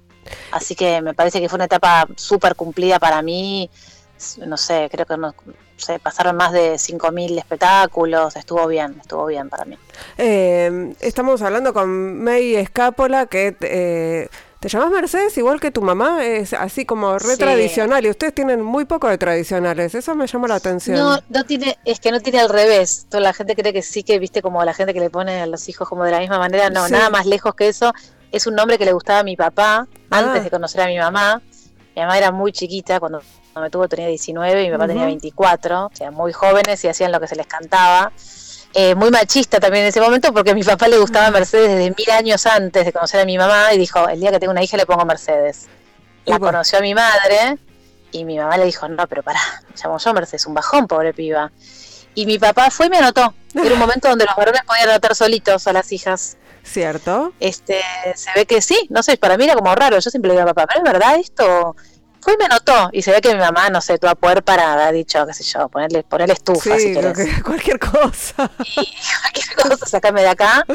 Así 0.51 0.75
que 0.75 1.01
me 1.01 1.13
parece 1.13 1.39
que 1.39 1.49
fue 1.49 1.57
una 1.57 1.65
etapa 1.65 2.07
súper 2.15 2.55
cumplida 2.55 2.99
para 2.99 3.21
mí. 3.21 3.69
No 4.45 4.57
sé, 4.57 4.89
creo 4.91 5.05
que 5.05 5.17
no, 5.17 5.33
se 5.79 5.99
pasaron 5.99 6.35
más 6.35 6.51
de 6.51 6.73
5.000 6.73 7.37
espectáculos, 7.37 8.35
estuvo 8.35 8.67
bien, 8.67 8.97
estuvo 9.01 9.25
bien 9.25 9.49
para 9.49 9.65
mí. 9.65 9.77
Eh, 10.17 10.93
estamos 10.99 11.41
hablando 11.41 11.73
con 11.73 12.23
May 12.23 12.55
Escápola, 12.55 13.25
que 13.25 13.55
eh, 13.61 14.29
te 14.59 14.67
llamas 14.67 14.91
Mercedes 14.91 15.37
igual 15.37 15.59
que 15.59 15.71
tu 15.71 15.81
mamá, 15.81 16.25
es 16.25 16.53
así 16.53 16.85
como 16.85 17.17
re 17.17 17.37
tradicional, 17.37 18.05
y 18.05 18.09
ustedes 18.09 18.35
tienen 18.35 18.61
muy 18.61 18.85
poco 18.85 19.07
de 19.07 19.17
tradicionales, 19.17 19.95
eso 19.95 20.15
me 20.15 20.27
llama 20.27 20.49
la 20.49 20.55
atención. 20.55 20.97
No, 20.97 21.19
no 21.29 21.43
tiene, 21.45 21.77
es 21.85 21.99
que 21.99 22.11
no 22.11 22.19
tiene 22.19 22.41
al 22.41 22.49
revés, 22.49 23.07
toda 23.09 23.21
la 23.21 23.33
gente 23.33 23.55
cree 23.55 23.71
que 23.71 23.81
sí, 23.81 24.03
que 24.03 24.19
viste 24.19 24.41
como 24.41 24.63
la 24.65 24.73
gente 24.73 24.93
que 24.93 24.99
le 24.99 25.09
pone 25.09 25.41
a 25.41 25.45
los 25.45 25.69
hijos 25.69 25.87
como 25.87 26.03
de 26.03 26.11
la 26.11 26.19
misma 26.19 26.39
manera, 26.39 26.69
no, 26.69 26.87
nada 26.89 27.09
más 27.09 27.25
lejos 27.25 27.55
que 27.55 27.69
eso, 27.69 27.93
es 28.31 28.47
un 28.47 28.55
nombre 28.55 28.77
que 28.77 28.85
le 28.85 28.91
gustaba 28.91 29.19
a 29.19 29.23
mi 29.23 29.37
papá 29.37 29.87
antes 30.09 30.41
ah. 30.41 30.43
de 30.43 30.49
conocer 30.49 30.81
a 30.81 30.87
mi 30.87 30.97
mamá, 30.97 31.41
mi 31.95 32.01
mamá 32.01 32.17
era 32.17 32.31
muy 32.31 32.51
chiquita 32.51 32.99
cuando 32.99 33.21
me 33.55 33.69
tuvo 33.69 33.87
tenía 33.87 34.07
19 34.07 34.63
y 34.63 34.65
mi 34.67 34.71
papá 34.71 34.87
tenía 34.87 35.05
24, 35.05 35.85
o 35.85 35.91
sea, 35.93 36.11
muy 36.11 36.31
jóvenes 36.33 36.83
y 36.83 36.87
hacían 36.87 37.11
lo 37.11 37.19
que 37.19 37.27
se 37.27 37.35
les 37.35 37.47
cantaba. 37.47 38.11
Eh, 38.73 38.93
muy 38.93 39.09
machista 39.09 39.59
también 39.59 39.83
en 39.83 39.89
ese 39.89 39.99
momento 39.99 40.31
porque 40.31 40.51
a 40.51 40.55
mi 40.55 40.63
papá 40.63 40.87
le 40.87 40.99
gustaba 40.99 41.31
Mercedes 41.31 41.69
desde 41.69 41.89
mil 41.97 42.11
años 42.11 42.45
antes 42.45 42.85
de 42.85 42.93
conocer 42.93 43.19
a 43.19 43.25
mi 43.25 43.37
mamá 43.37 43.73
y 43.73 43.79
dijo, 43.79 44.07
el 44.07 44.19
día 44.19 44.31
que 44.31 44.39
tengo 44.39 44.51
una 44.51 44.63
hija 44.63 44.77
le 44.77 44.85
pongo 44.85 45.05
Mercedes. 45.05 45.67
La 46.25 46.37
conoció 46.37 46.77
a 46.77 46.81
mi 46.81 46.93
madre 46.93 47.57
y 48.11 48.25
mi 48.25 48.37
mamá 48.37 48.57
le 48.57 48.65
dijo, 48.65 48.87
no, 48.87 49.07
pero 49.07 49.23
pará, 49.23 49.39
me 49.67 49.75
llamo 49.81 49.97
yo 49.97 50.13
Mercedes, 50.13 50.45
un 50.45 50.53
bajón, 50.53 50.87
pobre 50.87 51.13
piba. 51.13 51.51
Y 52.13 52.25
mi 52.25 52.37
papá 52.37 52.69
fue 52.69 52.87
y 52.87 52.89
me 52.89 52.97
anotó. 52.97 53.33
Era 53.53 53.73
un 53.73 53.79
momento 53.79 54.09
donde 54.09 54.25
los 54.25 54.35
varones 54.35 54.61
podían 54.63 54.89
anotar 54.89 55.15
solitos 55.15 55.65
a 55.67 55.73
las 55.73 55.91
hijas. 55.91 56.37
¿Cierto? 56.63 57.33
Este, 57.39 57.81
se 58.15 58.29
ve 58.35 58.45
que 58.45 58.61
sí, 58.61 58.87
no 58.89 59.01
sé, 59.01 59.17
para 59.17 59.37
mí 59.37 59.45
era 59.45 59.55
como 59.55 59.73
raro. 59.73 59.97
Yo 59.97 60.09
siempre 60.11 60.29
le 60.29 60.37
digo 60.37 60.49
a 60.49 60.53
papá, 60.53 60.67
¿pero 60.67 60.85
es 60.85 60.91
verdad 60.91 61.15
esto? 61.17 61.75
Fue 62.21 62.33
y 62.33 62.37
me 62.37 62.45
anotó. 62.45 62.89
Y 62.91 63.01
se 63.01 63.11
ve 63.11 63.21
que 63.21 63.33
mi 63.33 63.39
mamá, 63.39 63.69
no 63.69 63.81
sé, 63.81 63.97
tú 63.97 64.07
a 64.07 64.15
poder 64.15 64.43
para, 64.43 64.87
ha 64.87 64.91
dicho, 64.91 65.25
qué 65.25 65.33
sé 65.33 65.43
yo, 65.43 65.69
ponerle, 65.69 66.03
ponerle 66.03 66.33
estufa 66.33 66.77
si 66.77 66.93
querés. 66.93 67.43
cualquier 67.43 67.79
cosa. 67.79 68.51
Y 68.59 68.93
cualquier 69.21 69.55
cosa, 69.55 69.85
sacame 69.85 70.21
de 70.21 70.29
acá. 70.29 70.65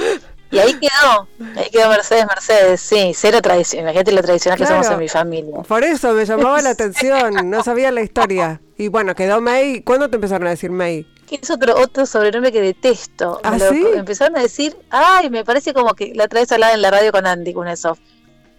Y 0.50 0.58
ahí 0.58 0.74
quedó, 0.74 1.28
ahí 1.56 1.68
quedó 1.70 1.88
Mercedes, 1.88 2.26
Mercedes, 2.26 2.80
sí, 2.80 3.12
cero 3.12 3.42
tradición, 3.42 3.82
imagínate 3.82 4.12
lo 4.12 4.22
tradicional 4.22 4.56
que 4.56 4.66
somos 4.66 4.86
en 4.86 4.98
mi 4.98 5.08
familia. 5.08 5.62
Por 5.66 5.82
eso 5.82 6.12
me 6.12 6.24
llamaba 6.24 6.62
la 6.62 6.70
atención, 6.70 7.50
no 7.50 7.64
sabía 7.64 7.90
la 7.90 8.02
historia. 8.02 8.60
Y 8.76 8.86
bueno, 8.86 9.16
quedó 9.16 9.40
May, 9.40 9.82
¿cuándo 9.82 10.08
te 10.08 10.14
empezaron 10.14 10.46
a 10.46 10.50
decir 10.50 10.70
May? 10.70 11.06
Que 11.26 11.40
es 11.42 11.50
otro, 11.50 11.74
otro 11.76 12.06
sobrenombre 12.06 12.52
que 12.52 12.60
detesto. 12.60 13.40
¿Ah, 13.42 13.56
empezaron 13.96 14.36
a 14.36 14.42
decir, 14.42 14.76
ay, 14.90 15.28
me 15.28 15.44
parece 15.44 15.74
como 15.74 15.94
que 15.94 16.12
la 16.14 16.24
otra 16.24 16.40
vez 16.40 16.52
hablaba 16.52 16.72
en 16.72 16.82
la 16.82 16.90
radio 16.90 17.10
con 17.10 17.26
Andy 17.26 17.52
con 17.52 17.66
eso 17.66 17.98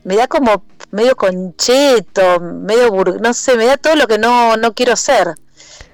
me 0.06 0.16
da 0.16 0.28
como 0.28 0.64
medio 0.92 1.16
concheto, 1.16 2.40
medio 2.40 2.92
no 3.20 3.34
sé, 3.34 3.58
me 3.58 3.66
da 3.66 3.76
todo 3.76 3.96
lo 3.96 4.08
que 4.08 4.18
no, 4.18 4.56
no 4.56 4.74
quiero 4.74 4.96
ser. 4.96 5.34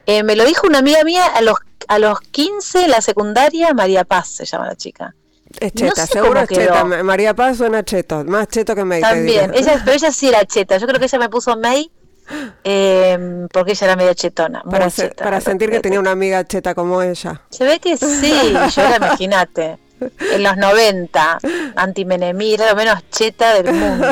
Eh, 0.05 0.21
me 0.23 0.35
lo 0.35 0.45
dijo 0.45 0.67
una 0.67 0.79
amiga 0.79 1.03
mía 1.03 1.25
a 1.25 1.41
los, 1.41 1.55
a 1.87 1.97
los 1.97 2.19
15, 2.19 2.89
la 2.89 3.01
secundaria, 3.01 3.73
María 3.73 4.03
Paz 4.03 4.29
se 4.29 4.45
llama 4.45 4.67
la 4.67 4.75
chica. 4.75 5.15
Es 5.59 5.73
cheta, 5.73 6.05
seguro 6.05 6.41
es 6.41 6.49
cheta. 6.49 6.83
María 6.83 7.33
Paz 7.33 7.57
suena 7.57 7.83
cheto, 7.83 8.23
más 8.25 8.49
cheto 8.49 8.75
que 8.75 8.83
May. 8.83 9.01
También, 9.01 9.53
ella, 9.53 9.81
pero 9.83 9.95
ella 9.95 10.11
sí 10.11 10.27
era 10.27 10.45
cheta. 10.45 10.77
Yo 10.77 10.87
creo 10.87 10.99
que 10.99 11.05
ella 11.05 11.19
me 11.19 11.29
puso 11.29 11.55
May 11.55 11.89
eh, 12.65 13.47
porque 13.51 13.71
ella 13.71 13.87
era 13.87 13.95
medio 13.95 14.13
chetona. 14.13 14.61
Para, 14.63 14.89
para 15.17 15.39
sentir 15.39 15.69
que 15.69 15.79
tenía 15.79 16.01
una 16.01 16.11
amiga 16.11 16.45
cheta 16.45 16.75
como 16.75 17.01
ella. 17.01 17.41
Se 17.49 17.63
ve 17.63 17.79
que 17.79 17.95
sí, 17.95 18.53
yo 18.75 18.89
la 18.89 18.97
imagínate 18.97 19.79
en 20.33 20.43
los 20.43 20.57
90, 20.57 21.39
anti-Menemí, 21.75 22.53
era 22.53 22.69
lo 22.69 22.75
menos 22.75 22.99
cheta 23.09 23.53
del 23.53 23.73
mundo. 23.73 24.07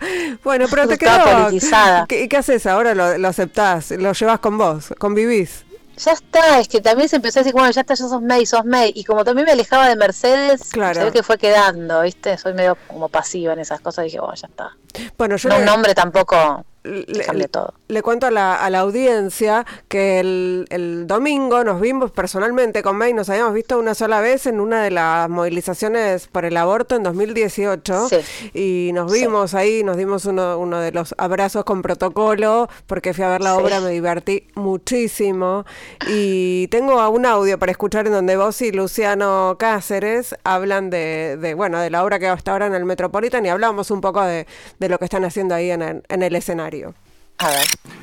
bueno, 0.44 0.66
pero 0.70 0.88
te 0.88 0.98
quedó 0.98 1.22
politizada. 1.24 2.06
¿Qué, 2.08 2.28
¿Qué, 2.28 2.36
haces 2.36 2.66
ahora? 2.66 2.94
Lo, 2.94 3.18
lo 3.18 3.28
aceptás, 3.28 3.90
lo 3.92 4.12
llevas 4.12 4.40
con 4.40 4.58
vos, 4.58 4.94
convivís. 4.98 5.64
Ya 5.96 6.12
está, 6.12 6.58
es 6.58 6.68
que 6.68 6.80
también 6.80 7.08
se 7.08 7.16
empezó 7.16 7.38
a 7.38 7.42
decir, 7.42 7.52
bueno, 7.52 7.70
ya 7.70 7.82
está, 7.82 7.94
ya 7.94 8.08
sos 8.08 8.22
May, 8.22 8.46
sos 8.46 8.64
May. 8.64 8.92
Y 8.94 9.04
como 9.04 9.24
también 9.24 9.44
me 9.46 9.52
alejaba 9.52 9.88
de 9.88 9.96
Mercedes, 9.96 10.70
claro. 10.70 10.94
se 10.94 11.04
ve 11.04 11.12
que 11.12 11.22
fue 11.22 11.36
quedando, 11.38 12.00
¿viste? 12.02 12.38
Soy 12.38 12.54
medio 12.54 12.76
como 12.88 13.08
pasiva 13.08 13.52
en 13.52 13.58
esas 13.58 13.80
cosas. 13.80 14.06
Dije, 14.06 14.18
bueno, 14.18 14.34
ya 14.34 14.48
está. 14.48 14.76
Bueno, 15.18 15.36
yo 15.36 15.48
no 15.50 15.58
un 15.58 15.64
nombre 15.64 15.94
tampoco 15.94 16.64
le, 16.84 17.48
todo. 17.48 17.74
le 17.88 18.02
cuento 18.02 18.26
a 18.26 18.30
la, 18.30 18.56
a 18.56 18.70
la 18.70 18.80
audiencia 18.80 19.64
que 19.88 20.20
el, 20.20 20.66
el, 20.70 21.06
domingo 21.06 21.62
nos 21.64 21.80
vimos 21.80 22.10
personalmente 22.10 22.82
con 22.82 22.96
May, 22.96 23.12
nos 23.12 23.28
habíamos 23.28 23.54
visto 23.54 23.78
una 23.78 23.94
sola 23.94 24.20
vez 24.20 24.46
en 24.46 24.60
una 24.60 24.82
de 24.82 24.90
las 24.90 25.28
movilizaciones 25.28 26.26
por 26.26 26.44
el 26.44 26.56
aborto 26.56 26.96
en 26.96 27.02
2018 27.04 28.08
y 28.54 28.90
nos 28.94 29.12
vimos 29.12 29.54
ahí, 29.54 29.84
nos 29.84 29.96
dimos 29.96 30.24
uno, 30.24 30.58
uno 30.58 30.80
de 30.80 30.92
los 30.92 31.14
abrazos 31.18 31.64
con 31.64 31.82
protocolo 31.82 32.68
porque 32.86 33.14
fui 33.14 33.24
a 33.24 33.28
ver 33.28 33.42
la 33.42 33.56
obra, 33.56 33.80
me 33.80 33.90
divertí 33.90 34.48
muchísimo. 34.54 35.64
Y 36.08 36.66
tengo 36.68 37.08
un 37.10 37.26
audio 37.26 37.58
para 37.58 37.72
escuchar 37.72 38.06
en 38.06 38.12
donde 38.12 38.36
vos 38.36 38.60
y 38.62 38.72
Luciano 38.72 39.56
Cáceres 39.58 40.34
hablan 40.44 40.90
de, 40.90 41.36
de 41.40 41.54
bueno, 41.54 41.80
de 41.80 41.90
la 41.90 42.04
obra 42.04 42.18
que 42.18 42.26
va 42.26 42.32
hasta 42.32 42.52
ahora 42.52 42.66
en 42.66 42.74
el 42.74 42.84
Metropolitan 42.84 43.44
y 43.46 43.48
hablamos 43.48 43.90
un 43.90 44.00
poco 44.00 44.22
de, 44.22 44.46
de 44.78 44.88
lo 44.88 44.98
que 44.98 45.04
están 45.04 45.24
haciendo 45.24 45.54
ahí 45.54 45.70
en 45.70 45.82
en 45.82 46.22
el 46.22 46.36
escenario. 46.36 46.71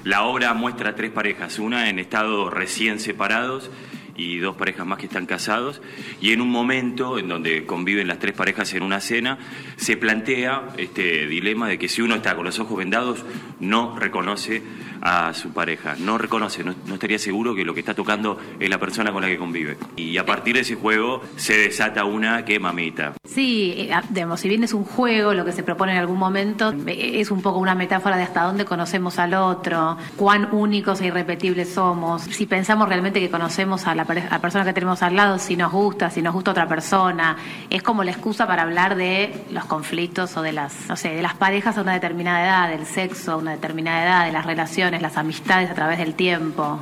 La 0.04 0.24
obra 0.24 0.54
muestra 0.54 0.96
tres 0.96 1.12
parejas, 1.12 1.60
una 1.60 1.90
en 1.90 2.00
estado 2.00 2.50
recién 2.50 3.00
separados 3.00 3.70
y 4.16 4.40
dos 4.40 4.58
parejas 4.58 4.86
más 4.86 5.00
que 5.00 5.06
están 5.06 5.26
casados, 5.26 5.82
y 6.20 6.34
en 6.34 6.42
un 6.42 6.50
momento 6.50 7.18
en 7.18 7.30
donde 7.30 7.66
conviven 7.66 8.08
las 8.08 8.20
tres 8.20 8.34
parejas 8.34 8.74
en 8.74 8.84
una 8.84 9.00
cena, 9.00 9.38
se 9.78 9.96
plantea 9.96 10.70
este 10.78 11.26
dilema 11.26 11.70
de 11.70 11.80
que 11.80 11.88
si 11.88 12.02
uno 12.02 12.16
está 12.16 12.36
con 12.36 12.44
los 12.44 12.60
ojos 12.60 12.78
vendados, 12.78 13.24
no 13.62 13.98
reconoce 13.98 14.62
a 15.02 15.34
su 15.34 15.52
pareja, 15.52 15.96
no 16.00 16.18
reconoce, 16.18 16.64
no, 16.64 16.74
estaría 16.94 17.20
seguro 17.20 17.56
que 17.56 17.64
lo 17.64 17.74
que 17.74 17.80
está 17.80 17.94
tocando 17.94 18.38
es 18.60 18.70
la 18.70 18.80
persona 18.80 19.12
con 19.12 19.22
la 19.22 19.30
que 19.30 19.38
convive. 19.38 19.78
Y 19.96 20.18
a 20.18 20.26
partir 20.26 20.56
de 20.56 20.62
ese 20.62 20.76
juego 20.76 21.22
se 21.36 21.58
desata 21.58 22.04
una 22.06 22.44
que 22.44 22.60
mamita. 22.60 23.14
Sí, 23.24 23.74
eh, 23.78 23.94
ah, 23.94 24.04
digamos, 24.10 24.40
si 24.40 24.50
bien 24.50 24.64
es 24.64 24.74
un 24.74 24.84
juego, 24.84 25.34
lo 25.34 25.46
que 25.46 25.52
se 25.52 25.64
propone 25.64 25.94
en 25.94 26.00
algún 26.00 26.18
momento 26.18 26.74
eh, 26.88 27.20
es 27.20 27.32
un 27.32 27.42
poco 27.42 27.60
una 27.60 27.76
metáfora 27.76 28.18
de 28.18 28.24
hasta 28.24 28.44
dónde 28.44 28.66
conocemos 28.66 29.20
al 29.20 29.34
otro, 29.34 29.98
cuán 30.18 30.50
únicos 30.52 31.02
e 31.02 31.08
irrepetibles 31.08 31.74
somos, 31.74 32.24
si 32.24 32.46
pensamos 32.46 32.90
realmente 32.90 33.20
que 33.20 33.30
conocemos 33.30 33.88
a 33.88 33.96
la 33.96 34.06
a 34.10 34.14
la 34.14 34.40
persona 34.40 34.66
que 34.66 34.74
tenemos 34.74 35.04
al 35.04 35.16
lado, 35.16 35.38
si 35.38 35.56
nos 35.56 35.72
gusta, 35.72 36.10
si 36.10 36.22
nos 36.22 36.34
gusta 36.34 36.52
otra 36.52 36.68
persona. 36.68 37.38
Es 37.70 37.84
como 37.84 38.04
la 38.04 38.12
excusa 38.12 38.48
para 38.48 38.64
hablar 38.64 38.96
de 38.96 39.46
los 39.52 39.66
conflictos 39.66 40.36
o 40.38 40.42
de 40.42 40.52
las, 40.52 40.88
no 40.88 40.96
sé, 40.96 41.10
de 41.10 41.22
las 41.22 41.36
parejas 41.36 41.78
a 41.78 41.82
una 41.82 41.94
determinada 41.94 42.44
edad, 42.44 42.70
del 42.70 42.86
sexo 42.86 43.34
a 43.34 43.38
una 43.38 43.52
determinada 43.52 44.04
edad, 44.04 44.26
de 44.26 44.32
las 44.32 44.46
relaciones, 44.46 44.89
las 44.98 45.18
amistades 45.18 45.70
a 45.70 45.76
través 45.76 46.00
del 46.00 46.16
tiempo. 46.16 46.80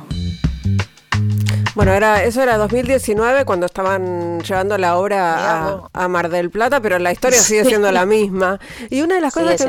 Bueno, 1.78 1.92
era, 1.92 2.24
eso 2.24 2.42
era 2.42 2.56
2019 2.56 3.44
cuando 3.44 3.66
estaban 3.66 4.40
llevando 4.40 4.76
la 4.78 4.96
obra 4.96 5.84
a, 5.92 6.08
Mar 6.08 6.28
del 6.28 6.50
Plata, 6.50 6.80
pero 6.80 6.98
la 6.98 7.12
historia 7.12 7.38
sigue 7.38 7.64
siendo 7.64 7.92
la 7.92 8.04
misma. 8.04 8.58
Y 8.90 9.02
una 9.02 9.14
de 9.14 9.20
las 9.20 9.32
cosas 9.32 9.64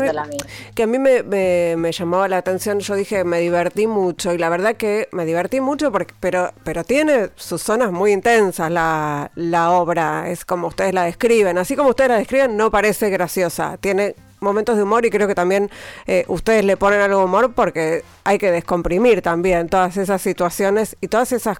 que, 0.73 0.83
a 0.83 0.87
mí 0.87 0.97
me, 0.97 1.21
me, 1.21 1.91
llamaba 1.91 2.27
la 2.27 2.37
atención, 2.37 2.79
yo 2.79 2.95
dije, 2.95 3.23
me 3.23 3.39
divertí 3.39 3.85
mucho, 3.85 4.33
y 4.33 4.39
la 4.39 4.49
verdad 4.49 4.75
que 4.75 5.07
me 5.11 5.23
divertí 5.23 5.61
mucho, 5.61 5.91
porque, 5.91 6.15
pero, 6.19 6.51
pero 6.63 6.83
tiene 6.83 7.29
sus 7.35 7.61
zonas 7.61 7.91
muy 7.91 8.11
intensas 8.11 8.71
la, 8.71 9.29
la 9.35 9.69
obra, 9.69 10.31
es 10.31 10.45
como 10.45 10.65
ustedes 10.65 10.95
la 10.95 11.03
describen. 11.03 11.59
Así 11.59 11.75
como 11.75 11.89
ustedes 11.89 12.09
la 12.09 12.17
describen, 12.17 12.57
no 12.57 12.71
parece 12.71 13.11
graciosa, 13.11 13.77
tiene 13.77 14.15
momentos 14.39 14.77
de 14.77 14.83
humor 14.83 15.05
y 15.05 15.09
creo 15.09 15.27
que 15.27 15.35
también 15.35 15.69
eh, 16.07 16.25
ustedes 16.27 16.63
le 16.65 16.77
ponen 16.77 17.01
algo 17.01 17.19
de 17.19 17.25
humor 17.25 17.53
porque 17.53 18.03
hay 18.23 18.37
que 18.37 18.51
descomprimir 18.51 19.21
también 19.21 19.69
todas 19.69 19.97
esas 19.97 20.21
situaciones 20.21 20.97
y 21.01 21.07
todas 21.07 21.31
esas 21.31 21.57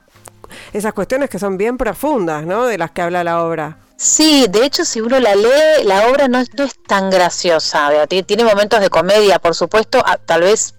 esas 0.74 0.94
cuestiones 0.94 1.30
que 1.30 1.40
son 1.40 1.58
bien 1.58 1.78
profundas, 1.78 2.46
¿no? 2.46 2.66
De 2.66 2.78
las 2.78 2.92
que 2.92 3.02
habla 3.02 3.24
la 3.24 3.44
obra. 3.44 3.78
Sí, 3.98 4.46
de 4.50 4.66
hecho, 4.66 4.86
si 4.86 5.02
uno 5.02 5.20
la 5.20 5.36
lee, 5.36 5.84
la 5.84 6.08
obra 6.08 6.28
no, 6.28 6.42
no 6.58 6.64
es 6.64 6.74
tan 6.88 7.10
graciosa. 7.10 7.90
Tiene 8.08 8.44
momentos 8.46 8.80
de 8.80 8.90
comedia, 8.90 9.40
por 9.40 9.56
supuesto. 9.56 10.04
Tal 10.26 10.42
vez 10.42 10.74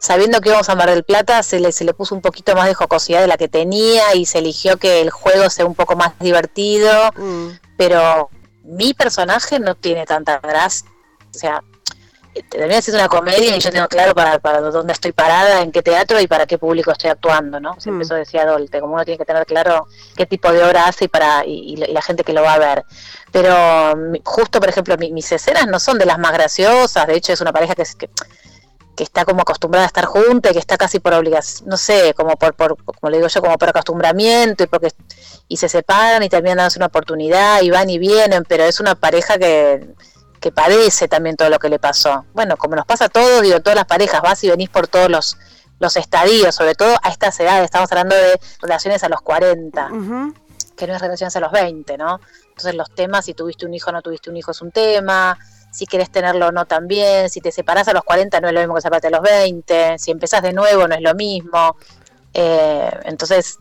sabiendo 0.00 0.40
que 0.40 0.48
íbamos 0.48 0.68
a 0.68 0.74
Mar 0.74 0.88
del 0.88 1.04
Plata, 1.04 1.42
se 1.42 1.60
le, 1.60 1.70
se 1.70 1.84
le 1.84 1.94
puso 1.94 2.14
un 2.14 2.22
poquito 2.22 2.54
más 2.56 2.66
de 2.66 2.74
jocosidad 2.74 3.20
de 3.20 3.26
la 3.26 3.36
que 3.36 3.48
tenía 3.48 4.14
y 4.14 4.26
se 4.26 4.38
eligió 4.38 4.78
que 4.78 5.00
el 5.00 5.10
juego 5.10 5.50
sea 5.50 5.66
un 5.66 5.74
poco 5.74 5.96
más 5.96 6.18
divertido. 6.18 6.90
Mm. 7.16 7.48
Pero 7.76 8.30
mi 8.64 8.94
personaje 8.94 9.60
no 9.60 9.74
tiene 9.74 10.06
tanta 10.06 10.38
gracia. 10.38 10.88
O 11.34 11.38
sea, 11.38 11.62
termina 12.48 12.80
siendo 12.80 13.00
una 13.00 13.08
comedia 13.08 13.56
y 13.56 13.60
yo 13.60 13.70
tengo 13.70 13.88
claro 13.88 14.14
para, 14.14 14.38
para 14.38 14.60
dónde 14.60 14.92
estoy 14.92 15.12
parada, 15.12 15.60
en 15.60 15.70
qué 15.70 15.82
teatro 15.82 16.18
y 16.20 16.26
para 16.26 16.46
qué 16.46 16.56
público 16.56 16.90
estoy 16.90 17.10
actuando, 17.10 17.60
¿no? 17.60 17.78
Siempre 17.78 18.04
mm. 18.04 18.06
eso 18.06 18.14
decía 18.14 18.46
Dolte, 18.46 18.80
como 18.80 18.94
uno 18.94 19.04
tiene 19.04 19.18
que 19.18 19.24
tener 19.24 19.44
claro 19.44 19.86
qué 20.16 20.24
tipo 20.24 20.50
de 20.50 20.64
obra 20.64 20.86
hace 20.86 21.04
y 21.06 21.08
para 21.08 21.44
y, 21.44 21.76
la 21.76 22.00
gente 22.00 22.24
que 22.24 22.32
lo 22.32 22.42
va 22.42 22.54
a 22.54 22.58
ver. 22.58 22.84
Pero 23.30 23.94
justo, 24.24 24.60
por 24.60 24.68
ejemplo, 24.68 24.96
mis 24.96 25.30
escenas 25.30 25.66
no 25.66 25.78
son 25.78 25.98
de 25.98 26.06
las 26.06 26.18
más 26.18 26.32
graciosas, 26.32 27.06
de 27.06 27.16
hecho 27.16 27.32
es 27.32 27.40
una 27.40 27.52
pareja 27.52 27.74
que, 27.74 27.84
que, 27.98 28.08
que 28.96 29.04
está 29.04 29.24
como 29.24 29.42
acostumbrada 29.42 29.84
a 29.84 29.88
estar 29.88 30.06
junta 30.06 30.50
y 30.50 30.52
que 30.54 30.58
está 30.58 30.78
casi 30.78 31.00
por 31.00 31.12
obligación, 31.14 31.68
no 31.68 31.76
sé, 31.76 32.14
como 32.14 32.36
por, 32.36 32.54
por 32.54 32.76
como 32.82 33.10
le 33.10 33.18
digo 33.18 33.28
yo, 33.28 33.40
como 33.42 33.58
por 33.58 33.68
acostumbramiento 33.68 34.64
y 34.64 34.66
porque 34.66 34.88
y 35.48 35.58
se 35.58 35.68
separan 35.68 36.22
y 36.22 36.30
también 36.30 36.56
dan 36.56 36.70
una 36.76 36.86
oportunidad 36.86 37.60
y 37.60 37.70
van 37.70 37.90
y 37.90 37.98
vienen, 37.98 38.44
pero 38.48 38.64
es 38.64 38.80
una 38.80 38.94
pareja 38.94 39.38
que 39.38 39.86
que 40.42 40.50
padece 40.50 41.06
también 41.06 41.36
todo 41.36 41.48
lo 41.48 41.58
que 41.60 41.68
le 41.68 41.78
pasó. 41.78 42.26
Bueno, 42.34 42.56
como 42.56 42.74
nos 42.74 42.84
pasa 42.84 43.06
a 43.06 43.08
todos, 43.08 43.42
digo, 43.42 43.60
todas 43.60 43.76
las 43.76 43.86
parejas, 43.86 44.20
vas 44.20 44.42
y 44.42 44.50
venís 44.50 44.68
por 44.68 44.88
todos 44.88 45.08
los, 45.08 45.38
los 45.78 45.96
estadios, 45.96 46.54
sobre 46.54 46.74
todo 46.74 46.96
a 47.00 47.10
estas 47.10 47.38
edades, 47.38 47.64
estamos 47.64 47.90
hablando 47.92 48.16
de 48.16 48.38
relaciones 48.60 49.04
a 49.04 49.08
los 49.08 49.22
40, 49.22 49.88
que 50.76 50.86
no 50.88 50.94
es 50.94 51.00
relaciones 51.00 51.36
a 51.36 51.40
los 51.40 51.52
20, 51.52 51.96
¿no? 51.96 52.20
Entonces 52.48 52.74
los 52.74 52.92
temas, 52.92 53.24
si 53.24 53.34
tuviste 53.34 53.64
un 53.66 53.72
hijo 53.72 53.90
o 53.90 53.92
no 53.92 54.02
tuviste 54.02 54.30
un 54.30 54.36
hijo 54.36 54.50
es 54.50 54.60
un 54.60 54.72
tema, 54.72 55.38
si 55.70 55.86
querés 55.86 56.10
tenerlo 56.10 56.48
o 56.48 56.52
no 56.52 56.66
también, 56.66 57.30
si 57.30 57.40
te 57.40 57.52
separás 57.52 57.86
a 57.86 57.92
los 57.92 58.02
40 58.02 58.40
no 58.40 58.48
es 58.48 58.54
lo 58.54 58.60
mismo 58.60 58.74
que 58.74 58.80
separarte 58.80 59.06
a 59.06 59.10
los 59.10 59.22
20, 59.22 59.96
si 59.98 60.10
empezás 60.10 60.42
de 60.42 60.52
nuevo 60.52 60.88
no 60.88 60.94
es 60.96 61.02
lo 61.02 61.14
mismo. 61.14 61.76
Eh, 62.34 62.90
entonces 63.04 63.58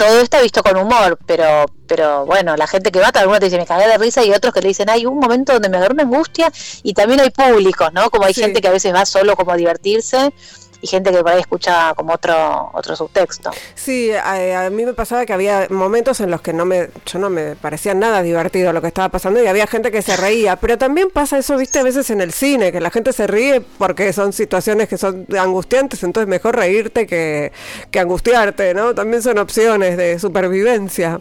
todo 0.00 0.22
está 0.22 0.40
visto 0.40 0.62
con 0.62 0.78
humor, 0.78 1.18
pero, 1.26 1.66
pero 1.86 2.24
bueno, 2.24 2.56
la 2.56 2.66
gente 2.66 2.90
que 2.90 3.00
va, 3.00 3.08
algunos 3.08 3.38
te 3.38 3.44
dice 3.44 3.58
me 3.58 3.66
cagué 3.66 3.86
de 3.86 3.98
risa 3.98 4.24
y 4.24 4.30
otros 4.32 4.54
que 4.54 4.62
le 4.62 4.68
dicen, 4.68 4.88
hay 4.88 5.04
un 5.04 5.18
momento 5.18 5.52
donde 5.52 5.68
me 5.68 5.76
agarró 5.76 5.92
una 5.92 6.04
angustia 6.04 6.50
y 6.82 6.94
también 6.94 7.20
hay 7.20 7.28
públicos, 7.28 7.92
¿no? 7.92 8.08
Como 8.08 8.24
hay 8.24 8.32
gente 8.32 8.62
que 8.62 8.68
a 8.68 8.70
veces 8.70 8.94
va 8.94 9.04
solo 9.04 9.36
como 9.36 9.52
a 9.52 9.56
divertirse 9.56 10.32
y 10.80 10.86
gente 10.86 11.10
que 11.10 11.18
por 11.18 11.32
ahí 11.32 11.40
escucha 11.40 11.94
como 11.94 12.14
otro 12.14 12.70
otro 12.72 12.96
subtexto. 12.96 13.50
Sí, 13.74 14.10
a, 14.12 14.68
mí 14.70 14.84
me 14.84 14.94
pasaba 14.94 15.26
que 15.26 15.32
había 15.32 15.66
momentos 15.70 16.20
en 16.20 16.30
los 16.30 16.40
que 16.40 16.52
no 16.52 16.64
me 16.64 16.90
yo 17.06 17.18
no 17.18 17.30
me 17.30 17.56
parecía 17.56 17.94
nada 17.94 18.22
divertido 18.22 18.72
lo 18.72 18.80
que 18.80 18.88
estaba 18.88 19.08
pasando 19.08 19.42
y 19.42 19.46
había 19.46 19.66
gente 19.66 19.90
que 19.90 20.02
se 20.02 20.16
reía, 20.16 20.56
pero 20.56 20.78
también 20.78 21.08
pasa 21.10 21.38
eso, 21.38 21.56
viste, 21.56 21.78
a 21.78 21.82
veces 21.82 22.10
en 22.10 22.20
el 22.20 22.32
cine, 22.32 22.72
que 22.72 22.80
la 22.80 22.90
gente 22.90 23.12
se 23.12 23.26
ríe 23.26 23.60
porque 23.60 24.12
son 24.12 24.32
situaciones 24.32 24.88
que 24.88 24.98
son 24.98 25.26
angustiantes, 25.38 26.02
entonces 26.02 26.28
mejor 26.28 26.56
reírte 26.56 27.06
que, 27.06 27.52
que 27.90 28.00
angustiarte, 28.00 28.74
¿no? 28.74 28.94
También 28.94 29.22
son 29.22 29.38
opciones 29.38 29.96
de 29.96 30.18
supervivencia. 30.18 31.20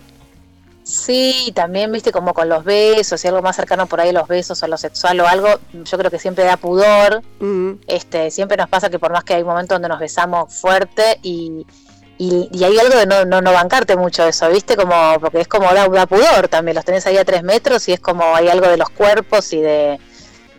Sí, 0.90 1.52
también, 1.54 1.92
viste, 1.92 2.12
como 2.12 2.34
con 2.34 2.50
los 2.50 2.64
besos, 2.64 3.24
y 3.24 3.28
algo 3.28 3.44
más 3.44 3.56
cercano 3.56 3.86
por 3.86 4.02
ahí 4.02 4.12
los 4.12 4.28
besos 4.28 4.62
o 4.64 4.68
lo 4.68 4.76
sexual 4.76 5.20
o 5.20 5.28
algo, 5.28 5.48
yo 5.72 5.98
creo 6.00 6.10
que 6.10 6.18
siempre 6.18 6.44
da 6.44 6.58
pudor. 6.58 7.22
este 7.86 8.32
Siempre 8.32 8.58
nos 8.58 8.70
pasa 8.70 8.90
que 8.90 8.98
por 8.98 9.12
más 9.12 9.24
que 9.24 9.36
hay 9.36 9.44
momentos 9.44 9.76
donde 9.76 9.88
nos 9.88 10.00
besamos 10.00 10.52
fuerte 10.52 11.20
y, 11.22 11.68
y, 12.18 12.64
hay 12.64 12.80
algo 12.80 12.98
de 12.98 13.06
no, 13.06 13.24
no, 13.24 13.40
no, 13.40 13.54
bancarte 13.54 13.96
mucho 13.98 14.28
eso, 14.28 14.50
viste, 14.50 14.76
como 14.76 15.20
porque 15.20 15.42
es 15.42 15.48
como 15.48 15.72
da, 15.72 15.88
da, 15.88 16.08
pudor 16.08 16.48
también, 16.48 16.74
los 16.74 16.86
tenés 16.86 17.06
ahí 17.06 17.18
a 17.18 17.24
tres 17.24 17.44
metros 17.44 17.88
y 17.88 17.94
es 17.94 18.00
como 18.00 18.36
hay 18.36 18.48
algo 18.48 18.68
de 18.68 18.78
los 18.78 18.90
cuerpos 18.90 19.54
y 19.54 19.62
de, 19.62 20.00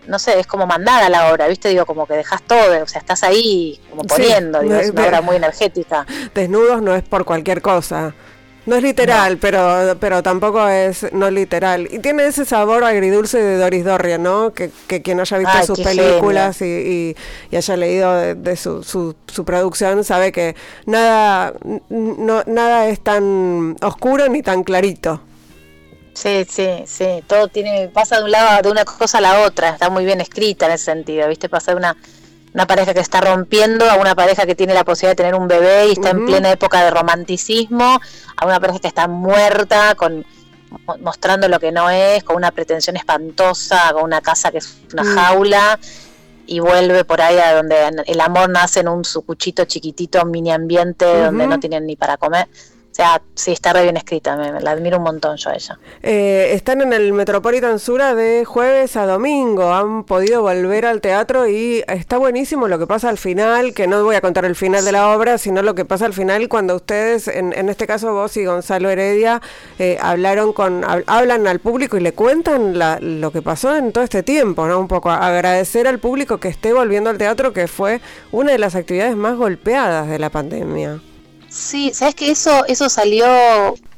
no 0.07 0.21
sé, 0.21 0.39
es 0.39 0.47
como 0.47 0.65
mandada 0.67 1.09
la 1.09 1.33
obra, 1.33 1.49
viste, 1.49 1.71
digo, 1.71 1.87
como 1.87 2.07
que 2.07 2.15
dejas 2.15 2.43
todo, 2.43 2.85
o 2.85 2.87
sea, 2.87 3.01
estás 3.01 3.25
ahí 3.25 3.81
como 3.91 4.05
poniendo, 4.05 4.61
digo, 4.61 4.77
es 4.77 4.91
una 4.91 5.07
obra 5.07 5.21
muy 5.23 5.37
energética. 5.37 6.07
Desnudos 6.35 6.83
no 6.83 6.95
es 6.95 7.03
por 7.03 7.25
cualquier 7.25 7.61
cosa. 7.62 8.14
No 8.70 8.76
es 8.76 8.85
literal, 8.85 9.38
pero 9.38 9.96
pero 9.98 10.22
tampoco 10.22 10.68
es 10.68 11.12
no 11.12 11.28
literal. 11.28 11.88
Y 11.90 11.98
tiene 11.98 12.26
ese 12.26 12.44
sabor 12.44 12.85
agridulce 12.85 13.42
de 13.42 13.56
Doris 13.56 13.85
Dorria, 13.85 14.16
¿no? 14.16 14.52
Que, 14.52 14.70
que 14.87 15.02
quien 15.02 15.18
haya 15.18 15.38
visto 15.38 15.74
sus 15.74 15.80
películas 15.80 16.62
y, 16.62 17.16
y, 17.50 17.56
haya 17.56 17.76
leído 17.76 18.14
de, 18.37 18.56
su, 18.56 18.85
su, 18.85 19.16
su, 19.26 19.44
producción 19.44 20.04
sabe 20.04 20.30
que 20.30 20.54
nada, 20.87 21.52
no, 21.88 22.44
nada 22.46 22.87
es 22.87 23.00
tan 23.00 23.76
oscuro 23.83 24.28
ni 24.28 24.40
tan 24.40 24.62
clarito. 24.62 25.20
Sí, 26.14 26.46
sí, 26.48 26.85
sí. 26.87 27.24
Todo 27.26 27.48
tiene 27.48 27.88
pasa 27.88 28.18
de 28.18 28.22
un 28.22 28.30
lado 28.30 28.62
de 28.62 28.70
una 28.70 28.85
cosa 28.85 29.18
a 29.18 29.20
la 29.20 29.40
otra. 29.40 29.70
Está 29.70 29.90
muy 29.90 30.04
bien 30.04 30.20
escrita 30.20 30.66
en 30.66 30.72
ese 30.72 30.85
sentido, 30.85 31.26
¿viste? 31.26 31.48
Pasa 31.48 31.72
de 31.72 31.78
una 31.78 31.96
una 32.53 32.67
pareja 32.67 32.95
que 32.95 33.01
está 33.01 33.21
rompiendo, 33.21 33.89
a 33.89 33.97
una 33.97 34.15
pareja 34.15 34.47
que 34.47 34.55
tiene 34.55 34.75
la 34.75 34.85
posibilidad 34.85 35.13
de 35.13 35.23
tener 35.23 35.35
un 35.35 35.47
bebé 35.47 35.89
y 35.89 35.93
está 35.93 36.11
en 36.11 36.27
plena 36.27 36.51
época 36.51 36.83
de 36.83 36.91
romanticismo, 36.91 38.01
a 38.37 38.47
una 38.47 38.59
pareja 38.59 38.81
que 38.81 38.89
está 38.89 39.07
muerta, 39.09 39.95
con 39.95 40.25
mostrando 41.01 41.49
lo 41.49 41.59
que 41.59 41.73
no 41.73 41.91
es, 41.91 42.23
con 42.23 42.37
una 42.37 42.53
pretensión 42.53 42.97
espantosa, 42.97 43.93
con 43.93 44.05
una 44.05 44.21
casa 44.21 44.51
que 44.51 44.59
es 44.59 44.79
una 44.93 45.03
mm. 45.03 45.15
jaula, 45.17 45.81
y 46.47 46.59
vuelve 46.59 47.05
por 47.05 47.21
ahí 47.21 47.39
a 47.39 47.55
donde 47.55 47.77
el 48.07 48.21
amor 48.21 48.51
nace 48.51 48.81
en 48.81 48.89
un 48.89 49.05
sucuchito 49.05 49.65
chiquitito, 49.67 50.25
mini 50.25 50.51
ambiente, 50.51 51.05
donde 51.05 51.47
no 51.47 51.61
tienen 51.61 51.87
ni 51.87 51.95
para 51.95 52.17
comer. 52.17 52.49
O 52.90 52.94
sea, 52.94 53.22
sí, 53.35 53.53
está 53.53 53.72
re 53.72 53.85
bien 53.85 53.96
escrita, 53.96 54.37
la 54.37 54.70
admiro 54.72 54.98
un 54.98 55.05
montón 55.05 55.37
yo 55.37 55.50
a 55.50 55.55
ella. 55.55 55.79
Eh, 56.03 56.50
están 56.55 56.81
en 56.81 56.92
el 56.92 57.12
Metropolitan 57.12 57.79
Sura 57.79 58.16
de 58.16 58.44
jueves 58.44 58.96
a 58.96 59.07
domingo, 59.07 59.72
han 59.72 60.03
podido 60.03 60.42
volver 60.42 60.87
al 60.87 61.00
teatro 61.00 61.46
y 61.46 61.85
está 61.87 62.18
buenísimo 62.18 62.66
lo 62.66 62.81
que 62.81 62.88
pasa 62.88 63.09
al 63.09 63.16
final, 63.16 63.74
que 63.74 63.87
no 63.87 64.03
voy 64.03 64.16
a 64.16 64.20
contar 64.20 64.44
el 64.44 64.57
final 64.57 64.85
de 64.85 64.90
la 64.90 65.14
obra, 65.14 65.38
sino 65.38 65.62
lo 65.62 65.76
que 65.76 65.85
pasa 65.85 66.05
al 66.05 66.14
final 66.14 66.48
cuando 66.48 66.74
ustedes, 66.74 67.29
en, 67.29 67.53
en 67.53 67.68
este 67.68 67.87
caso 67.87 68.12
vos 68.12 68.37
y 68.37 68.44
Gonzalo 68.44 68.90
Heredia, 68.90 69.40
eh, 69.79 69.96
hablaron 70.00 70.53
con, 70.53 70.85
hablan 71.07 71.46
al 71.46 71.61
público 71.61 71.96
y 71.96 72.00
le 72.00 72.12
cuentan 72.12 72.79
lo 73.20 73.31
que 73.31 73.40
pasó 73.40 73.76
en 73.76 73.92
todo 73.92 74.03
este 74.03 74.24
tiempo, 74.24 74.66
¿no? 74.66 74.81
Un 74.81 74.88
poco 74.88 75.11
agradecer 75.11 75.87
al 75.87 76.00
público 76.00 76.38
que 76.38 76.48
esté 76.48 76.72
volviendo 76.72 77.09
al 77.09 77.18
teatro, 77.18 77.53
que 77.53 77.68
fue 77.68 78.00
una 78.33 78.50
de 78.50 78.59
las 78.59 78.74
actividades 78.74 79.16
más 79.16 79.37
golpeadas 79.37 80.09
de 80.09 80.18
la 80.18 80.31
pandemia. 80.31 81.00
Sí, 81.51 81.93
sabes 81.93 82.15
que 82.15 82.31
eso, 82.31 82.65
eso 82.67 82.89
salió 82.89 83.27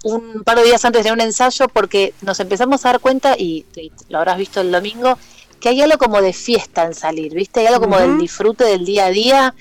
un 0.04 0.42
par 0.42 0.56
de 0.56 0.64
días 0.64 0.84
antes 0.86 1.04
de 1.04 1.12
un 1.12 1.20
ensayo 1.20 1.68
porque 1.68 2.14
nos 2.22 2.40
empezamos 2.40 2.84
a 2.84 2.92
dar 2.92 3.00
cuenta, 3.00 3.36
y, 3.36 3.66
lo 4.08 4.18
habrás 4.18 4.38
visto 4.38 4.62
el 4.62 4.72
domingo, 4.72 5.18
que 5.60 5.68
hay 5.68 5.82
algo 5.82 5.98
como 5.98 6.22
de 6.22 6.32
fiesta 6.32 6.84
en 6.84 6.94
salir, 6.94 7.34
¿viste? 7.34 7.60
Hay 7.60 7.66
algo 7.66 7.80
como 7.80 7.98
del 7.98 8.18
disfrute 8.18 8.64
del 8.64 8.86
día 8.86 9.06
a 9.06 9.10
día 9.10 9.54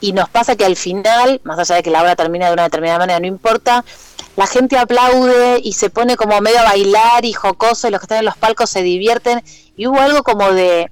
y 0.00 0.12
nos 0.12 0.28
pasa 0.28 0.56
que 0.56 0.64
al 0.64 0.74
final, 0.74 1.40
más 1.44 1.58
allá 1.60 1.76
de 1.76 1.82
que 1.84 1.90
la 1.90 2.02
obra 2.02 2.16
termina 2.16 2.48
de 2.48 2.52
una 2.52 2.64
determinada 2.64 2.98
manera, 2.98 3.20
no 3.20 3.28
importa, 3.28 3.84
la 4.34 4.48
gente 4.48 4.76
aplaude 4.76 5.60
y 5.62 5.74
se 5.74 5.88
pone 5.88 6.16
como 6.16 6.40
medio 6.40 6.58
a 6.58 6.64
bailar 6.64 7.24
y 7.24 7.32
jocoso 7.32 7.86
y 7.86 7.92
los 7.92 8.00
que 8.00 8.06
están 8.06 8.18
en 8.18 8.24
los 8.24 8.36
palcos 8.36 8.70
se 8.70 8.82
divierten 8.82 9.42
y 9.76 9.86
hubo 9.86 10.00
algo 10.00 10.24
como 10.24 10.52
de, 10.52 10.90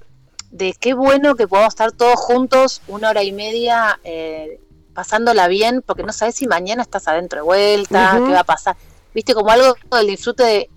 de 0.52 0.72
qué 0.78 0.94
bueno 0.94 1.34
que 1.34 1.48
podamos 1.48 1.72
estar 1.72 1.90
todos 1.90 2.16
juntos 2.16 2.80
una 2.86 3.10
hora 3.10 3.24
y 3.24 3.32
media 3.32 3.98
eh, 4.04 4.60
pasándola 4.98 5.46
bien, 5.46 5.80
porque 5.80 6.02
no 6.02 6.12
sabes 6.12 6.34
si 6.34 6.48
mañana 6.48 6.82
estás 6.82 7.06
adentro 7.06 7.38
de 7.38 7.42
vuelta, 7.44 8.20
qué 8.26 8.32
va 8.32 8.40
a 8.40 8.44
pasar. 8.44 8.74
Viste, 9.14 9.32
como 9.32 9.48
algo 9.48 9.76
del 9.92 10.08
disfrute 10.08 10.42
de 10.42 10.70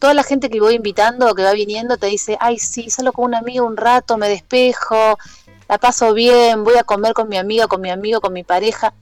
toda 0.00 0.14
la 0.14 0.24
gente 0.24 0.50
que 0.50 0.58
voy 0.58 0.74
invitando 0.74 1.30
o 1.30 1.34
que 1.36 1.44
va 1.44 1.52
viniendo 1.52 1.96
te 1.96 2.06
dice, 2.06 2.36
ay, 2.40 2.58
sí, 2.58 2.90
solo 2.90 3.12
con 3.12 3.26
un 3.26 3.36
amigo 3.36 3.64
un 3.64 3.76
rato, 3.76 4.16
me 4.16 4.28
despejo, 4.28 5.16
la 5.68 5.78
paso 5.78 6.12
bien, 6.12 6.64
voy 6.64 6.74
a 6.74 6.82
comer 6.82 7.12
con 7.12 7.28
mi 7.28 7.36
amiga, 7.36 7.68
con 7.68 7.80
mi 7.80 7.88
amigo, 7.88 8.20
con 8.20 8.32
mi 8.32 8.42
pareja. 8.42 8.94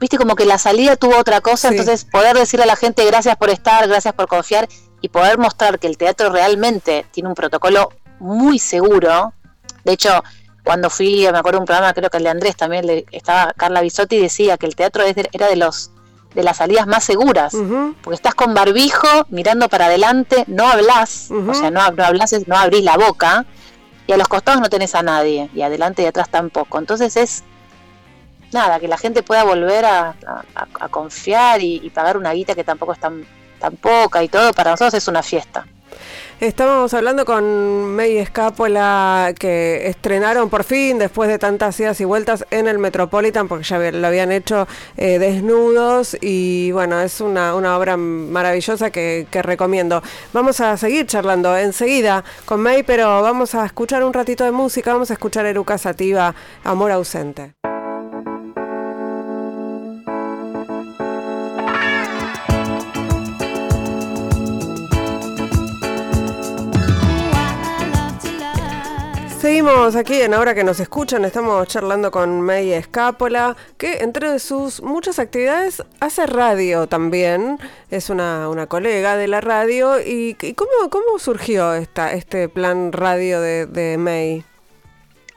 Viste, 0.00 0.18
como 0.18 0.34
que 0.34 0.46
la 0.46 0.58
salida 0.58 0.96
tuvo 0.96 1.16
otra 1.16 1.40
cosa, 1.40 1.68
entonces 1.68 2.04
poder 2.04 2.36
decirle 2.36 2.64
a 2.64 2.66
la 2.66 2.74
gente 2.74 3.04
gracias 3.04 3.36
por 3.36 3.50
estar, 3.50 3.86
gracias 3.86 4.14
por 4.14 4.26
confiar 4.26 4.68
y 5.00 5.10
poder 5.10 5.38
mostrar 5.38 5.78
que 5.78 5.86
el 5.86 5.96
teatro 5.96 6.30
realmente 6.30 7.06
tiene 7.12 7.28
un 7.28 7.36
protocolo 7.36 7.90
muy 8.18 8.58
seguro. 8.58 9.32
De 9.84 9.92
hecho, 9.92 10.24
cuando 10.68 10.90
fui, 10.90 11.26
me 11.32 11.38
acuerdo 11.38 11.60
un 11.60 11.64
programa, 11.64 11.94
creo 11.94 12.10
que 12.10 12.18
el 12.18 12.24
de 12.24 12.28
Andrés 12.28 12.54
también, 12.54 12.86
le, 12.86 13.06
estaba 13.10 13.54
Carla 13.54 13.80
Bisotti 13.80 14.16
y 14.16 14.20
decía 14.20 14.58
que 14.58 14.66
el 14.66 14.76
teatro 14.76 15.02
era 15.02 15.48
de 15.48 15.56
los 15.56 15.92
de 16.34 16.42
las 16.42 16.58
salidas 16.58 16.86
más 16.86 17.04
seguras, 17.04 17.56
porque 18.02 18.14
estás 18.14 18.34
con 18.34 18.52
barbijo, 18.52 19.08
mirando 19.30 19.70
para 19.70 19.86
adelante, 19.86 20.44
no 20.46 20.68
hablas, 20.68 21.30
o 21.30 21.54
sea, 21.54 21.70
no, 21.70 21.90
no 21.90 22.04
hablas, 22.04 22.34
no 22.46 22.54
abrís 22.54 22.84
la 22.84 22.98
boca, 22.98 23.46
y 24.06 24.12
a 24.12 24.18
los 24.18 24.28
costados 24.28 24.60
no 24.60 24.68
tenés 24.68 24.94
a 24.94 25.02
nadie, 25.02 25.48
y 25.54 25.62
adelante 25.62 26.02
y 26.02 26.04
atrás 26.04 26.28
tampoco. 26.28 26.78
Entonces 26.78 27.16
es, 27.16 27.44
nada, 28.52 28.78
que 28.78 28.88
la 28.88 28.98
gente 28.98 29.22
pueda 29.22 29.44
volver 29.44 29.86
a, 29.86 30.14
confiar 30.90 31.62
y, 31.62 31.88
pagar 31.94 32.18
una 32.18 32.34
guita 32.34 32.54
que 32.54 32.62
tampoco 32.62 32.92
es 32.92 33.00
tan, 33.00 33.26
tan 33.58 33.76
poca 33.76 34.22
y 34.22 34.28
todo, 34.28 34.52
para 34.52 34.72
nosotros 34.72 34.92
es 34.92 35.08
una 35.08 35.22
fiesta. 35.22 35.66
Estamos 36.40 36.94
hablando 36.94 37.24
con 37.24 37.96
May 37.96 38.16
Escápola, 38.18 39.34
que 39.36 39.88
estrenaron 39.88 40.48
por 40.48 40.62
fin, 40.62 40.96
después 40.96 41.28
de 41.28 41.36
tantas 41.36 41.80
idas 41.80 42.00
y 42.00 42.04
vueltas, 42.04 42.46
en 42.52 42.68
el 42.68 42.78
Metropolitan, 42.78 43.48
porque 43.48 43.64
ya 43.64 43.90
lo 43.90 44.06
habían 44.06 44.30
hecho 44.30 44.68
eh, 44.96 45.18
desnudos. 45.18 46.16
Y 46.20 46.70
bueno, 46.70 47.00
es 47.00 47.20
una, 47.20 47.56
una 47.56 47.76
obra 47.76 47.96
maravillosa 47.96 48.90
que, 48.90 49.26
que, 49.32 49.42
recomiendo. 49.42 50.00
Vamos 50.32 50.60
a 50.60 50.76
seguir 50.76 51.08
charlando 51.08 51.56
enseguida 51.56 52.22
con 52.44 52.60
May, 52.60 52.84
pero 52.84 53.20
vamos 53.20 53.56
a 53.56 53.66
escuchar 53.66 54.04
un 54.04 54.12
ratito 54.12 54.44
de 54.44 54.52
música. 54.52 54.92
Vamos 54.92 55.10
a 55.10 55.14
escuchar 55.14 55.44
Eruca 55.44 55.76
Sativa, 55.76 56.36
Amor 56.62 56.92
Ausente. 56.92 57.54
Seguimos 69.48 69.96
aquí 69.96 70.20
en 70.20 70.34
Ahora 70.34 70.54
que 70.54 70.62
nos 70.62 70.78
escuchan, 70.78 71.24
estamos 71.24 71.66
charlando 71.68 72.10
con 72.10 72.42
May 72.42 72.74
Escápola, 72.74 73.56
que 73.78 74.00
entre 74.02 74.38
sus 74.40 74.82
muchas 74.82 75.18
actividades 75.18 75.82
hace 76.00 76.26
radio 76.26 76.86
también, 76.86 77.58
es 77.90 78.10
una, 78.10 78.50
una 78.50 78.66
colega 78.66 79.16
de 79.16 79.26
la 79.26 79.40
radio. 79.40 80.00
¿Y, 80.00 80.34
cómo, 80.54 80.90
cómo, 80.90 81.18
surgió 81.18 81.72
esta, 81.72 82.12
este 82.12 82.50
plan 82.50 82.92
radio 82.92 83.40
de, 83.40 83.96
May? 83.98 84.44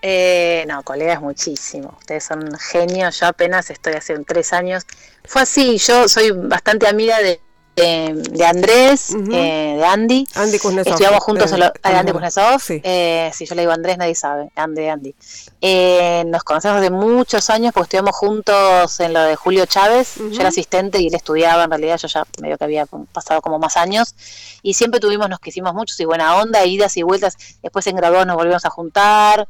Eh, 0.02 0.66
no, 0.68 0.84
colegas 0.84 1.22
muchísimo. 1.22 1.96
Ustedes 1.98 2.26
son 2.26 2.52
genios. 2.60 3.18
Yo 3.18 3.28
apenas 3.28 3.70
estoy 3.70 3.94
hace 3.94 4.20
tres 4.26 4.52
años. 4.52 4.86
Fue 5.24 5.44
así. 5.44 5.78
Yo 5.78 6.10
soy 6.10 6.32
bastante 6.32 6.86
amiga 6.86 7.18
de, 7.20 7.40
de, 7.82 8.46
Andrés, 8.46 9.12
eh, 9.32 9.76
de 9.78 9.86
Andy. 9.86 10.28
Andy 10.36 10.60
Kuznetsov. 10.60 10.94
Estudiamos 10.94 11.24
juntos, 11.24 11.52
eh, 11.52 11.72
Andy 11.84 12.12
Kuznetsov. 12.12 12.60
Sí. 12.62 12.82
Eh, 12.84 13.32
si 13.34 13.46
yo 13.46 13.56
le 13.56 13.64
digo 13.64 13.72
Andrés, 13.72 13.98
nadie 13.98 14.16
sabe. 14.16 14.52
Andy, 14.56 14.88
Andy. 14.88 15.16
Eh, 15.62 16.24
nos 16.28 16.44
conocemos 16.44 16.78
hace 16.78 16.90
muchos 16.90 17.50
años 17.50 17.74
porque 17.74 17.86
estudiamos 17.86 18.16
juntos 18.16 19.00
en 19.00 19.14
lo 19.14 19.22
de 19.22 19.36
Julio 19.36 19.66
Chávez. 19.66 20.16
Yo 20.16 20.40
era 20.40 20.50
asistente 20.50 21.00
y 21.02 21.08
él 21.08 21.16
estudiaba, 21.16 21.64
en 21.64 21.70
realidad 21.70 21.98
yo 21.98 22.08
ya 22.08 22.24
medio 22.42 22.58
que 22.58 22.64
había 22.64 22.86
pasado 22.86 23.42
como 23.42 23.60
más 23.60 23.78
años. 23.78 24.16
Y 24.62 24.74
siempre 24.74 25.00
tuvimos, 25.00 25.30
nos 25.30 25.40
quisimos 25.40 25.74
mucho, 25.74 25.96
y 25.98 26.06
buena 26.06 26.38
onda, 26.38 26.66
idas 26.66 26.98
y 26.98 27.04
vueltas. 27.04 27.38
Después 27.62 27.86
en 27.88 27.96
graduado 27.96 28.26
nos 28.26 28.36
volvimos 28.36 28.66
a 28.66 28.70
juntar. 28.70 29.48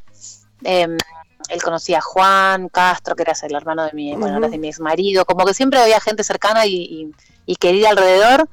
Él 1.52 1.62
conocía 1.62 1.98
a 1.98 2.02
Juan 2.02 2.70
Castro, 2.70 3.16
que 3.16 3.24
era 3.24 3.34
el 3.42 3.56
hermano 3.56 3.84
de 3.84 3.92
mi, 3.94 4.16
bueno, 4.16 4.40
de 4.50 4.58
mi 4.58 4.70
ex 4.70 4.80
marido, 4.80 5.26
como 5.26 5.46
que 5.46 5.54
siempre 5.54 5.80
había 5.80 6.00
gente 6.00 6.24
cercana 6.24 6.66
y, 6.66 7.12
y 7.46 7.56
querida 7.58 7.90
alrededor. 7.90 8.50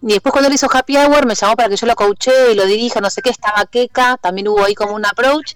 Y 0.00 0.12
después 0.12 0.32
cuando 0.32 0.48
él 0.48 0.54
hizo 0.54 0.68
Happy 0.72 0.96
Hour 0.96 1.26
me 1.26 1.34
llamó 1.34 1.56
para 1.56 1.68
que 1.68 1.76
yo 1.76 1.86
lo 1.86 1.96
coaché 1.96 2.52
y 2.52 2.54
lo 2.54 2.64
dirija, 2.64 3.00
no 3.00 3.10
sé 3.10 3.20
qué, 3.20 3.30
estaba 3.30 3.66
queca, 3.66 4.16
también 4.16 4.48
hubo 4.48 4.64
ahí 4.64 4.74
como 4.74 4.94
un 4.94 5.04
approach. 5.04 5.54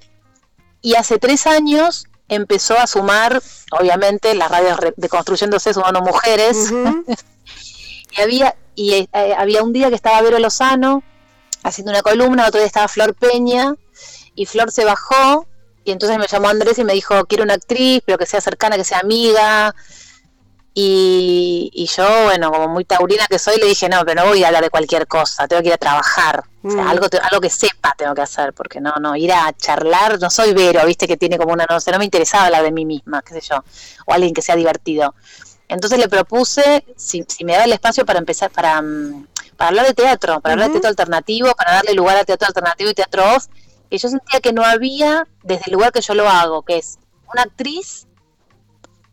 Y 0.80 0.94
hace 0.94 1.18
tres 1.18 1.46
años 1.46 2.06
empezó 2.28 2.78
a 2.78 2.86
sumar, 2.86 3.40
obviamente, 3.70 4.34
las 4.34 4.50
radios 4.50 4.78
de 4.96 5.08
construyéndose 5.08 5.72
sumando 5.72 6.02
mujeres. 6.02 6.72
y 8.10 8.20
había, 8.20 8.56
y 8.74 8.92
eh, 8.92 9.34
había 9.38 9.62
un 9.62 9.72
día 9.72 9.88
que 9.88 9.94
estaba 9.94 10.20
Vero 10.22 10.38
Lozano 10.38 11.02
haciendo 11.62 11.92
una 11.92 12.02
columna, 12.02 12.48
otro 12.48 12.58
día 12.58 12.66
estaba 12.66 12.88
Flor 12.88 13.14
Peña, 13.14 13.74
y 14.34 14.46
Flor 14.46 14.72
se 14.72 14.84
bajó, 14.84 15.46
y 15.84 15.90
entonces 15.90 16.18
me 16.18 16.26
llamó 16.26 16.48
Andrés 16.48 16.78
y 16.78 16.84
me 16.84 16.92
dijo, 16.92 17.24
quiero 17.26 17.44
una 17.44 17.54
actriz, 17.54 18.02
pero 18.04 18.18
que 18.18 18.26
sea 18.26 18.40
cercana, 18.40 18.76
que 18.76 18.84
sea 18.84 18.98
amiga, 19.00 19.74
y, 20.74 21.86
yo, 21.94 22.24
bueno, 22.24 22.50
como 22.50 22.68
muy 22.68 22.84
taurina 22.84 23.26
que 23.28 23.38
soy, 23.38 23.58
le 23.58 23.66
dije, 23.66 23.90
no, 23.90 24.04
pero 24.06 24.22
no 24.22 24.28
voy 24.28 24.42
a 24.42 24.46
hablar 24.46 24.62
de 24.62 24.70
cualquier 24.70 25.06
cosa, 25.06 25.46
tengo 25.46 25.60
que 25.60 25.68
ir 25.68 25.74
a 25.74 25.78
trabajar. 25.78 26.44
O 26.62 26.70
sea, 26.70 26.84
mm. 26.84 26.88
algo, 26.88 27.06
algo 27.22 27.40
que 27.40 27.50
sepa 27.50 27.94
tengo 27.96 28.14
que 28.14 28.22
hacer, 28.22 28.54
porque 28.54 28.80
no, 28.80 28.94
no, 29.00 29.14
ir 29.14 29.32
a 29.32 29.52
charlar, 29.52 30.18
no 30.18 30.30
soy 30.30 30.54
Vero, 30.54 30.84
viste 30.86 31.06
que 31.06 31.16
tiene 31.18 31.36
como 31.36 31.52
una, 31.52 31.66
no 31.68 31.78
sé, 31.78 31.92
no 31.92 31.98
me 31.98 32.04
interesaba 32.04 32.46
hablar 32.46 32.62
de 32.62 32.72
mí 32.72 32.86
misma, 32.86 33.20
qué 33.22 33.34
sé 33.34 33.40
yo, 33.50 33.62
o 34.06 34.12
alguien 34.12 34.32
que 34.32 34.40
sea 34.40 34.56
divertido. 34.56 35.14
Entonces 35.68 35.98
le 35.98 36.08
propuse, 36.08 36.84
si, 36.96 37.24
si 37.28 37.44
me 37.44 37.52
daba 37.52 37.64
el 37.64 37.72
espacio 37.72 38.06
para 38.06 38.18
empezar, 38.18 38.50
para, 38.50 38.80
mm, 38.80 39.26
para 39.56 39.68
hablar 39.68 39.86
de 39.86 39.94
teatro, 39.94 40.40
para 40.40 40.54
hablar 40.54 40.68
de 40.68 40.72
teatro 40.74 40.90
alternativo, 40.90 41.52
para 41.54 41.72
darle 41.72 41.92
lugar 41.92 42.16
a 42.16 42.24
teatro 42.24 42.48
alternativo 42.48 42.90
y 42.90 42.94
teatro 42.94 43.24
off, 43.36 43.46
que 43.92 43.98
yo 43.98 44.08
sentía 44.08 44.40
que 44.40 44.54
no 44.54 44.64
había 44.64 45.28
desde 45.42 45.64
el 45.66 45.74
lugar 45.74 45.92
que 45.92 46.00
yo 46.00 46.14
lo 46.14 46.26
hago, 46.26 46.62
que 46.62 46.78
es 46.78 46.98
una 47.30 47.42
actriz 47.42 48.06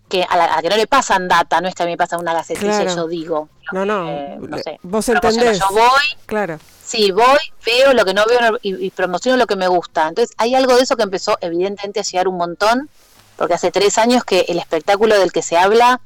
que 0.07 0.23
a 0.23 0.37
la, 0.37 0.61
que 0.61 0.69
no 0.69 0.77
le 0.77 0.87
pasan 0.87 1.27
data, 1.27 1.59
no 1.59 1.67
es 1.67 1.75
que 1.75 1.83
a 1.83 1.85
mí 1.85 1.91
me 1.91 1.97
pasa 1.97 2.17
una 2.17 2.33
gacetilla 2.33 2.83
y 2.83 2.95
yo 2.95 3.05
digo. 3.09 3.49
No, 3.73 3.85
no, 3.85 4.37
no 4.37 4.57
sé. 4.59 4.79
Vos 4.81 5.09
entendés. 5.09 5.59
Yo 5.59 5.65
voy, 5.71 6.17
claro. 6.25 6.59
Sí, 6.81 7.11
voy, 7.11 7.39
veo 7.65 7.93
lo 7.93 8.05
que 8.05 8.13
no 8.13 8.23
veo 8.25 8.57
y, 8.61 8.89
promociono 8.91 9.35
lo 9.35 9.47
que 9.47 9.57
me 9.57 9.67
gusta. 9.67 10.07
Entonces, 10.07 10.33
hay 10.37 10.55
algo 10.55 10.77
de 10.77 10.83
eso 10.83 10.95
que 10.95 11.03
empezó 11.03 11.37
evidentemente 11.41 11.99
a 11.99 12.03
llegar 12.03 12.29
un 12.29 12.37
montón, 12.37 12.89
porque 13.35 13.55
hace 13.55 13.71
tres 13.71 13.97
años 13.97 14.23
que 14.23 14.45
el 14.47 14.59
espectáculo 14.59 15.19
del 15.19 15.33
que 15.33 15.41
se 15.41 15.57
habla 15.57 15.99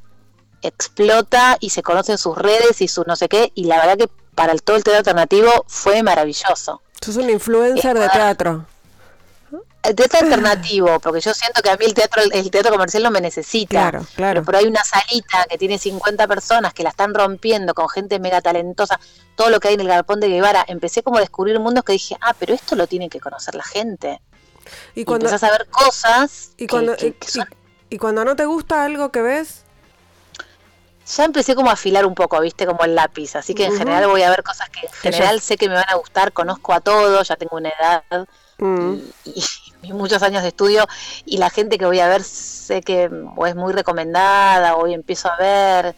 explota 0.64 1.58
y 1.60 1.70
se 1.70 1.84
conocen 1.84 2.18
sus 2.18 2.36
redes 2.36 2.82
y 2.82 2.88
sus 2.88 3.06
no 3.06 3.16
sé 3.16 3.30
qué, 3.30 3.52
y 3.54 3.66
la 3.66 3.78
verdad 3.78 3.98
que 3.98 4.10
para 4.34 4.52
el, 4.52 4.64
todo 4.64 4.78
el 4.78 4.84
teatro 4.84 4.98
alternativo 4.98 5.64
fue 5.68 6.02
maravilloso. 6.02 6.82
Sos 7.04 7.18
un 7.18 7.30
influencer 7.30 7.98
de 7.98 8.08
teatro. 8.10 8.66
El 9.84 9.96
teatro 9.96 10.20
alternativo, 10.20 10.98
porque 11.02 11.20
yo 11.20 11.34
siento 11.34 11.62
que 11.62 11.70
a 11.70 11.76
mí 11.76 11.84
el 11.84 11.94
teatro 11.94 12.24
el 12.32 12.50
teatro 12.50 12.72
comercial 12.72 13.04
no 13.04 13.12
me 13.12 13.20
necesita. 13.20 13.90
Claro, 13.90 14.06
claro. 14.16 14.44
Pero, 14.46 14.58
hay 14.58 14.66
una 14.66 14.82
salita 14.86 15.46
que 15.50 15.58
tiene 15.58 15.78
50 15.78 16.26
personas 16.26 16.74
que 16.74 16.84
la 16.84 16.90
están 16.90 17.14
rompiendo 17.14 17.74
con 17.74 17.90
gente 17.90 18.18
mega 18.18 18.40
talentosa, 18.40 18.98
todo 19.36 19.50
lo 19.50 19.60
que 19.60 19.68
hay 19.68 19.74
en 19.74 19.82
el 19.82 19.90
galpón 19.90 20.22
de 20.22 20.30
Guevara. 20.30 20.64
Empecé 20.70 21.04
como 21.04 21.18
a 21.18 21.20
descubrir 21.20 21.60
mundos 21.60 21.84
que 21.84 21.92
dije, 21.92 22.16
ah, 22.22 22.34
pero 22.40 22.54
esto 22.54 22.78
lo 22.78 22.88
tiene 22.88 23.10
que 23.10 23.20
conocer 23.20 23.56
la 23.56 23.64
gente. 23.64 24.22
Y 24.96 25.04
cuando 25.04 25.30
y 25.30 25.34
a 25.34 25.38
ver 25.38 25.68
cosas 25.70 26.52
y 26.56 26.68
cuando 26.68 26.96
y, 27.90 27.98
cuando 27.98 28.24
no 28.24 28.38
te 28.38 28.46
gusta 28.46 28.86
algo 28.86 29.12
que 29.12 29.22
ves 29.22 29.63
ya 31.06 31.26
empecé 31.26 31.56
como 31.56 31.70
a 31.70 31.74
afilar 31.74 32.06
un 32.06 32.16
poco, 32.16 32.40
viste, 32.40 32.66
como 32.66 32.84
el 32.86 32.96
lápiz, 32.96 33.36
así 33.36 33.54
que 33.54 33.66
en 33.66 33.78
general 33.78 34.08
voy 34.08 34.22
a 34.22 34.30
ver 34.30 34.44
cosas 34.44 34.70
que 34.70 34.86
en 34.86 34.94
general 34.94 35.42
sé 35.42 35.58
que 35.58 35.68
me 35.68 35.76
van 35.76 35.90
a 35.90 35.96
gustar, 35.96 36.32
conozco 36.32 36.74
a 36.74 36.80
todos, 36.80 37.28
ya 37.28 37.36
tengo 37.36 37.58
una 37.58 37.70
edad 37.70 38.28
mm. 38.58 38.96
y, 39.26 39.92
muchos 39.92 40.24
años 40.24 40.44
de 40.44 40.48
estudio 40.48 40.88
y 41.26 41.38
la 41.38 41.50
gente 41.50 41.78
que 41.78 41.86
voy 41.86 42.00
a 42.00 42.08
ver 42.08 42.24
sé 42.24 42.82
que 42.82 43.10
o 43.36 43.46
es 43.46 43.54
muy 43.54 43.74
recomendada 43.74 44.76
o 44.76 44.88
empiezo 44.88 45.30
a 45.30 45.36
ver 45.36 45.96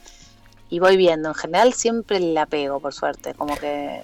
y 0.69 0.79
voy 0.79 0.97
viendo. 0.97 1.29
En 1.29 1.35
general 1.35 1.73
siempre 1.73 2.19
la 2.19 2.47
pego, 2.47 2.79
por 2.79 2.95
suerte, 2.95 3.35
como 3.35 3.55
que 3.55 4.01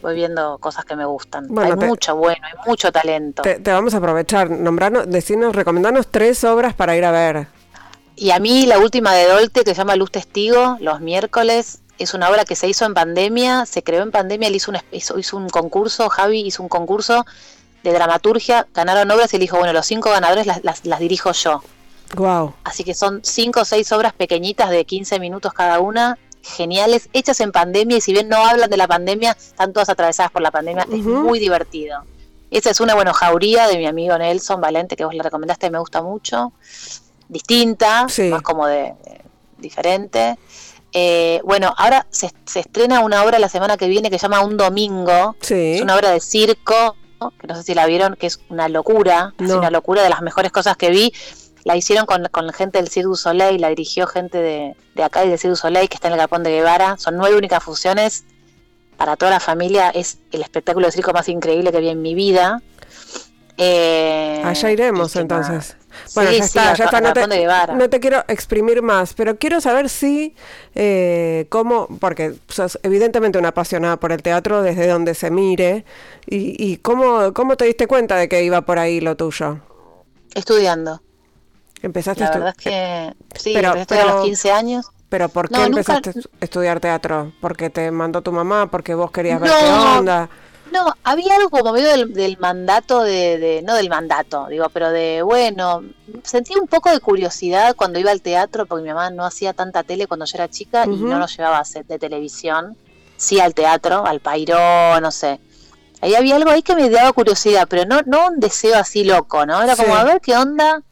voy 0.00 0.14
viendo 0.14 0.58
cosas 0.58 0.84
que 0.86 0.96
me 0.96 1.04
gustan. 1.04 1.46
hay 1.58 1.76
mucho 1.76 2.16
bueno, 2.16 2.40
hay 2.42 2.54
mucho 2.66 2.90
talento. 2.90 3.42
Te, 3.42 3.58
vamos 3.70 3.94
a 3.94 3.98
aprovechar, 3.98 4.50
nombrarnos, 4.50 5.08
decirnos, 5.10 5.54
recomendarnos 5.54 6.08
tres 6.08 6.42
obras 6.44 6.74
para 6.74 6.96
ir 6.96 7.04
a 7.04 7.10
ver. 7.10 7.46
Y 8.22 8.30
a 8.30 8.38
mí 8.38 8.66
la 8.66 8.78
última 8.78 9.12
de 9.14 9.26
Dolte, 9.26 9.64
que 9.64 9.70
se 9.70 9.78
llama 9.78 9.96
Luz 9.96 10.12
Testigo, 10.12 10.76
los 10.78 11.00
miércoles, 11.00 11.80
es 11.98 12.14
una 12.14 12.30
obra 12.30 12.44
que 12.44 12.54
se 12.54 12.68
hizo 12.68 12.84
en 12.84 12.94
pandemia, 12.94 13.66
se 13.66 13.82
creó 13.82 14.04
en 14.04 14.12
pandemia, 14.12 14.46
él 14.46 14.54
hizo 14.54 14.70
un, 14.70 14.78
hizo, 14.92 15.18
hizo 15.18 15.36
un 15.36 15.48
concurso, 15.48 16.08
Javi 16.08 16.46
hizo 16.46 16.62
un 16.62 16.68
concurso 16.68 17.26
de 17.82 17.92
dramaturgia, 17.92 18.68
ganaron 18.74 19.10
obras 19.10 19.32
y 19.32 19.38
él 19.38 19.40
dijo, 19.40 19.56
bueno, 19.58 19.72
los 19.72 19.86
cinco 19.86 20.10
ganadores 20.10 20.46
las, 20.46 20.84
las, 20.84 21.00
dirijo 21.00 21.32
yo. 21.32 21.64
Wow. 22.14 22.54
Así 22.62 22.84
que 22.84 22.94
son 22.94 23.22
cinco 23.24 23.62
o 23.62 23.64
seis 23.64 23.90
obras 23.90 24.12
pequeñitas 24.12 24.70
de 24.70 24.84
15 24.84 25.18
minutos 25.18 25.52
cada 25.52 25.80
una, 25.80 26.16
geniales, 26.42 27.08
hechas 27.12 27.40
en 27.40 27.50
pandemia 27.50 27.96
y 27.96 28.00
si 28.00 28.12
bien 28.12 28.28
no 28.28 28.36
hablan 28.36 28.70
de 28.70 28.76
la 28.76 28.86
pandemia, 28.86 29.32
están 29.32 29.72
todas 29.72 29.88
atravesadas 29.88 30.30
por 30.30 30.42
la 30.42 30.52
pandemia, 30.52 30.86
es 30.92 31.02
muy 31.02 31.40
divertido. 31.40 32.04
Esta 32.52 32.70
es 32.70 32.78
una, 32.78 32.94
bueno, 32.94 33.14
jauría 33.14 33.66
de 33.66 33.78
mi 33.78 33.86
amigo 33.86 34.16
Nelson 34.16 34.60
Valente, 34.60 34.94
que 34.94 35.04
vos 35.04 35.12
le 35.12 35.24
recomendaste, 35.24 35.70
me 35.70 35.80
gusta 35.80 36.02
mucho. 36.02 36.52
Distinta, 37.28 38.06
más 38.30 38.42
como 38.42 38.66
de, 38.66 38.94
diferente. 39.58 40.38
Eh, 40.92 41.40
bueno, 41.44 41.72
ahora 41.76 42.06
se, 42.10 42.30
se, 42.44 42.60
estrena 42.60 43.00
una 43.00 43.24
obra 43.24 43.38
la 43.38 43.48
semana 43.48 43.78
que 43.78 43.88
viene 43.88 44.10
que 44.10 44.18
se 44.18 44.24
llama 44.24 44.40
Un 44.40 44.56
Domingo. 44.56 45.36
Sí. 45.40 45.74
Es 45.76 45.80
una 45.80 45.96
obra 45.96 46.10
de 46.10 46.20
circo 46.20 46.96
que 47.30 47.46
no 47.46 47.54
sé 47.54 47.62
si 47.62 47.74
la 47.74 47.86
vieron, 47.86 48.16
que 48.16 48.26
es 48.26 48.40
una 48.48 48.68
locura, 48.68 49.34
es 49.38 49.50
una 49.50 49.70
locura 49.70 50.02
de 50.02 50.08
las 50.08 50.22
mejores 50.22 50.50
cosas 50.50 50.76
que 50.76 50.90
vi. 50.90 51.12
La 51.64 51.76
hicieron 51.76 52.06
con, 52.06 52.26
con 52.32 52.52
gente 52.52 52.78
del 52.78 52.88
Cirque 52.88 53.06
du 53.06 53.14
Soleil, 53.14 53.60
la 53.60 53.68
dirigió 53.68 54.08
gente 54.08 54.38
de, 54.38 54.76
de 54.96 55.02
acá 55.04 55.24
y 55.24 55.28
del 55.28 55.38
Cirque 55.38 55.50
du 55.50 55.56
Soleil, 55.56 55.88
que 55.88 55.94
está 55.94 56.08
en 56.08 56.14
el 56.14 56.18
Galpón 56.18 56.42
de 56.42 56.50
Guevara. 56.50 56.96
Son 56.98 57.16
nueve 57.16 57.36
únicas 57.36 57.62
funciones 57.62 58.24
para 58.96 59.16
toda 59.16 59.30
la 59.30 59.40
familia. 59.40 59.90
Es 59.90 60.18
el 60.32 60.42
espectáculo 60.42 60.86
de 60.86 60.92
circo 60.92 61.12
más 61.12 61.28
increíble 61.28 61.70
que 61.70 61.80
vi 61.80 61.88
en 61.88 62.02
mi 62.02 62.14
vida. 62.14 62.60
Eh, 63.56 64.42
Allá 64.44 64.70
iremos 64.72 65.14
entonces. 65.14 65.76
Bueno, 66.14 66.30
ya 66.30 66.44
está, 66.44 66.74
ya 66.74 66.84
está. 66.84 67.00
No 67.00 67.88
te, 67.88 68.00
quiero 68.00 68.24
exprimir 68.28 68.82
más, 68.82 69.14
pero 69.14 69.36
quiero 69.36 69.60
saber 69.60 69.88
si, 69.88 70.34
eh, 70.74 71.46
cómo, 71.48 71.88
porque 72.00 72.34
sos 72.48 72.78
evidentemente 72.82 73.38
una 73.38 73.48
apasionada 73.48 73.96
por 73.98 74.12
el 74.12 74.22
teatro 74.22 74.62
desde 74.62 74.86
donde 74.86 75.14
se 75.14 75.30
mire, 75.30 75.84
y, 76.26 76.56
y 76.62 76.76
cómo, 76.78 77.32
cómo 77.32 77.56
te 77.56 77.64
diste 77.64 77.86
cuenta 77.86 78.16
de 78.16 78.28
que 78.28 78.42
iba 78.44 78.62
por 78.62 78.78
ahí 78.78 79.00
lo 79.00 79.16
tuyo. 79.16 79.60
Estudiando. 80.34 81.02
Empezaste 81.82 82.22
La 82.22 82.30
verdad 82.30 82.54
es 82.56 82.64
que 82.64 83.14
sí, 83.34 83.52
pero, 83.54 83.74
empecé 83.74 84.00
a 84.00 84.06
los 84.06 84.24
15 84.24 84.52
años. 84.52 84.86
¿Pero 85.08 85.28
por 85.28 85.50
qué 85.50 85.64
empezaste 85.64 86.10
a 86.10 86.44
estudiar 86.44 86.80
teatro? 86.80 87.32
¿Porque 87.40 87.68
te 87.68 87.90
mandó 87.90 88.22
tu 88.22 88.32
mamá? 88.32 88.70
¿Porque 88.70 88.94
vos 88.94 89.10
querías 89.10 89.40
ver 89.40 89.50
qué 89.50 89.66
onda? 89.66 90.22
No, 90.22 90.51
había 91.02 91.36
algo 91.36 91.50
como 91.50 91.72
medio 91.72 92.06
del, 92.06 92.38
mandato 92.38 93.02
de, 93.02 93.62
no 93.64 93.74
del 93.74 93.88
mandato, 93.88 94.46
digo, 94.48 94.68
pero 94.70 94.90
de, 94.90 95.22
bueno, 95.22 95.82
sentí 96.22 96.54
un 96.58 96.66
poco 96.66 96.90
de 96.90 97.00
curiosidad 97.00 97.74
cuando 97.76 97.98
iba 97.98 98.10
al 98.10 98.22
teatro, 98.22 98.66
porque 98.66 98.82
mi 98.82 98.88
mamá 98.88 99.10
no 99.10 99.24
hacía 99.24 99.52
tanta 99.52 99.82
tele 99.82 100.06
cuando 100.06 100.26
yo 100.26 100.36
era 100.36 100.48
chica 100.48 100.84
y 100.84 100.90
no 100.90 101.18
nos 101.18 101.36
llevaba 101.36 101.58
a 101.58 101.64
set 101.64 101.86
de 101.86 101.98
televisión, 101.98 102.76
sí 103.16 103.40
al 103.40 103.54
teatro, 103.54 104.04
al 104.06 104.20
Pairó, 104.20 105.00
no 105.00 105.10
sé. 105.10 105.40
Ahí 106.00 106.14
había 106.14 106.36
algo 106.36 106.50
ahí 106.50 106.62
que 106.62 106.74
me 106.74 106.90
daba 106.90 107.12
curiosidad, 107.12 107.66
pero 107.68 107.84
no, 107.84 108.00
no 108.06 108.26
un 108.28 108.40
deseo 108.40 108.76
así 108.76 109.04
loco, 109.04 109.46
¿no? 109.46 109.62
Era 109.62 109.76
como, 109.76 109.94
a 109.94 110.02
ver 110.02 110.20
qué 110.20 110.36
onda. 110.36 110.82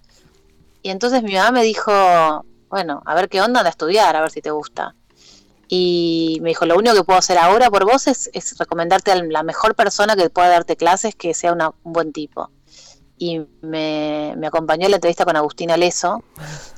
Y 0.82 0.90
entonces 0.90 1.22
mi 1.22 1.34
mamá 1.34 1.50
me 1.50 1.62
dijo, 1.62 1.92
bueno, 2.68 3.02
a 3.04 3.14
ver 3.14 3.28
qué 3.28 3.40
onda, 3.40 3.62
de 3.62 3.70
estudiar, 3.70 4.14
a 4.14 4.20
ver 4.20 4.30
si 4.30 4.40
te 4.40 4.50
gusta. 4.50 4.94
Y 5.72 6.40
me 6.42 6.48
dijo, 6.48 6.66
lo 6.66 6.76
único 6.76 6.96
que 6.96 7.04
puedo 7.04 7.20
hacer 7.20 7.38
ahora 7.38 7.70
por 7.70 7.85
vos 7.85 8.09
es, 8.09 8.28
recomendarte 8.59 9.12
a 9.12 9.22
la 9.22 9.44
mejor 9.44 9.76
persona 9.76 10.16
que 10.16 10.28
pueda 10.28 10.48
darte 10.48 10.76
clases, 10.76 11.14
que 11.14 11.33
sea 11.33 11.52
un 11.52 11.61
buen 11.85 12.12
tipo. 12.12 12.50
Y 13.16 13.46
me, 13.61 14.35
acompañó 14.44 14.87
en 14.87 14.90
la 14.90 14.96
entrevista 14.96 15.24
con 15.24 15.37
Agustín 15.37 15.70
Aleso, 15.70 16.24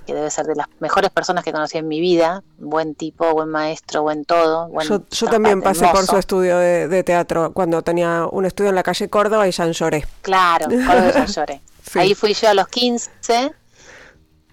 que 0.06 0.12
debe 0.12 0.28
ser 0.28 0.44
de 0.44 0.56
las 0.56 0.66
mejores 0.78 1.10
personas 1.10 1.42
que 1.42 1.52
conocí 1.52 1.78
en 1.78 1.88
mi 1.88 2.00
vida. 2.00 2.42
Buen 2.58 2.94
tipo, 2.94 3.32
buen 3.32 3.48
maestro, 3.48 4.02
buen 4.02 4.26
todo. 4.26 4.68
yo, 5.10 5.26
también 5.26 5.62
pasé 5.62 5.88
por 5.88 6.04
su 6.04 6.18
estudio 6.18 6.58
de, 6.58 7.02
teatro 7.02 7.54
cuando 7.54 7.80
tenía 7.80 8.26
un 8.30 8.44
estudio 8.44 8.68
en 8.68 8.76
la 8.76 8.82
calle 8.82 9.08
Córdoba 9.08 9.48
y 9.48 9.52
ya 9.52 9.70
lloré. 9.70 10.06
Claro, 10.20 10.66
Córdoba 10.66 11.24
y 11.26 11.32
lloré. 11.32 11.62
Ahí 11.94 12.14
fui 12.14 12.34
yo 12.34 12.50
a 12.50 12.54
los 12.54 12.68
15 12.68 13.54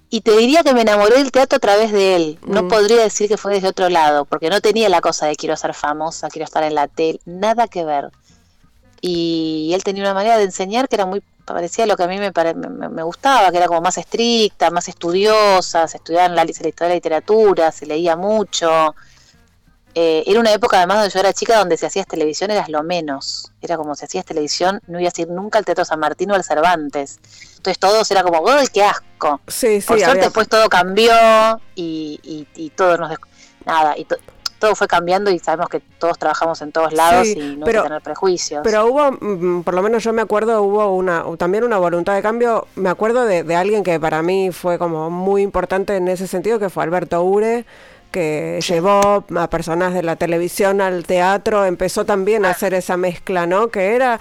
y 0.10 0.22
te 0.22 0.36
diría 0.36 0.63
que 0.63 0.74
me 0.74 0.82
enamoré 0.82 1.17
del 1.17 1.32
teatro 1.32 1.58
a 1.58 1.60
través 1.60 1.91
de 1.91 2.15
él. 2.15 2.39
No 2.45 2.63
mm. 2.63 2.67
podría 2.67 3.02
decir 3.02 3.28
que 3.28 3.38
fue 3.38 3.54
desde 3.54 3.67
otro 3.67 3.89
lado, 3.89 4.26
porque 4.26 4.50
no 4.50 4.60
tenía 4.62 4.89
la 4.89 5.02
cosa 5.02 5.28
de 5.28 5.36
quiero 5.36 5.56
ser 5.56 5.74
famosa, 5.74 6.30
quiero 6.30 6.45
estar 6.45 6.63
en 6.63 6.76
la 6.76 6.88
tele, 6.88 7.19
nada 7.26 7.67
que 7.67 7.86
ver. 7.86 8.10
Y 9.02 9.72
él 9.74 9.84
tenía 9.84 10.04
una 10.04 10.13
manera 10.13 10.38
de 10.38 10.43
enseñar 10.43 10.89
que 10.89 10.95
era 10.95 11.06
muy 11.06 11.22
parecía 11.54 11.86
lo 11.86 11.98
que 11.98 12.04
a 12.04 12.08
mí 12.08 12.17
me, 12.17 12.32
me, 12.89 13.04
gustaba, 13.04 13.50
que 13.52 13.58
era 13.58 13.67
como 13.67 13.82
más 13.82 13.98
estricta, 13.98 14.69
más 14.69 14.88
estudiosa, 14.88 15.88
se 15.88 15.98
estudiaba 15.98 16.28
en 16.28 16.36
la, 16.36 16.43
la 16.45 16.52
historia 16.52 16.74
de 16.78 16.89
la 16.89 16.95
literatura, 16.95 17.72
se 17.72 17.86
leía 17.86 18.15
mucho. 18.15 18.95
Eh, 19.95 20.23
era 20.28 20.39
una 20.39 20.54
época 20.54 20.78
además 20.78 20.97
donde 20.97 21.13
yo 21.13 21.19
era 21.19 21.34
chica 21.34 21.58
donde 21.58 21.75
si 21.75 21.86
hacías 21.86 22.06
televisión 22.06 22.52
eras 22.52 22.69
lo 22.69 22.84
menos. 22.84 23.52
Era 23.62 23.78
como 23.78 23.95
si 23.95 24.06
hacías 24.06 24.25
televisión, 24.25 24.82
no 24.88 24.99
ibas 24.99 25.17
a 25.17 25.21
ir 25.21 25.30
nunca 25.30 25.58
al 25.58 25.65
Teatro 25.65 25.86
San 25.86 25.99
Martín 25.99 26.32
o 26.32 26.36
al 26.36 26.43
Cervantes. 26.43 27.19
Entonces 27.58 27.80
todos 27.80 28.10
era 28.12 28.23
como, 28.23 28.47
¡ay, 28.47 28.67
qué 28.67 28.84
asco! 28.84 29.41
Sí, 29.47 29.82
sí, 29.82 29.88
Por 29.88 29.99
suerte 29.99 30.21
después 30.21 30.47
todo 30.47 30.69
cambió 30.69 31.12
y, 31.75 32.19
y, 32.23 32.47
y 32.56 32.69
todo 32.69 32.97
nos... 32.97 33.17
Nada, 33.65 33.95
y 33.97 34.08
todo 34.60 34.75
fue 34.75 34.88
cambiando 34.88 35.32
y 35.32 35.39
sabemos 35.39 35.69
que 35.69 35.80
todos 35.80 36.17
trabajamos 36.17 36.62
en 36.62 36.71
todos 36.71 36.93
lados 36.93 37.28
y 37.28 37.58
no 37.58 37.65
hay 37.65 37.73
que 37.73 37.82
tener 37.82 38.02
prejuicios. 38.02 38.62
Pero 38.63 38.88
hubo, 38.88 39.12
mm, 39.12 39.63
por 39.63 39.73
lo 39.73 39.82
menos 39.82 40.04
yo 40.04 40.13
me 40.13 40.21
acuerdo, 40.21 40.62
hubo 40.62 40.95
una 40.95 41.23
también 41.38 41.63
una 41.63 41.78
voluntad 41.78 42.13
de 42.13 42.21
cambio. 42.21 42.67
Me 42.75 42.89
acuerdo 42.89 43.25
de, 43.25 43.43
de 43.43 43.56
alguien 43.56 43.84
que 43.84 43.99
para 43.99 44.21
mí 44.21 44.52
fue 44.52 44.78
como 44.78 45.10
muy 45.10 45.41
importante 45.41 45.95
en 45.95 46.08
ese 46.08 46.28
sentido, 46.28 46.60
que 46.60 46.69
fue 46.69 46.84
Alberto 46.84 47.23
Ure 47.23 47.65
que 48.12 48.60
llevó 48.67 49.24
a 49.38 49.50
personas 49.50 49.93
de 49.93 50.04
la 50.04 50.15
televisión 50.15 50.82
al 50.82 51.06
teatro, 51.06 51.65
empezó 51.65 52.06
también 52.06 52.45
a 52.45 52.52
hacer 52.52 52.74
esa 52.74 52.98
mezcla, 52.98 53.45
¿no? 53.45 53.69
Que 53.69 53.95
era, 53.95 54.19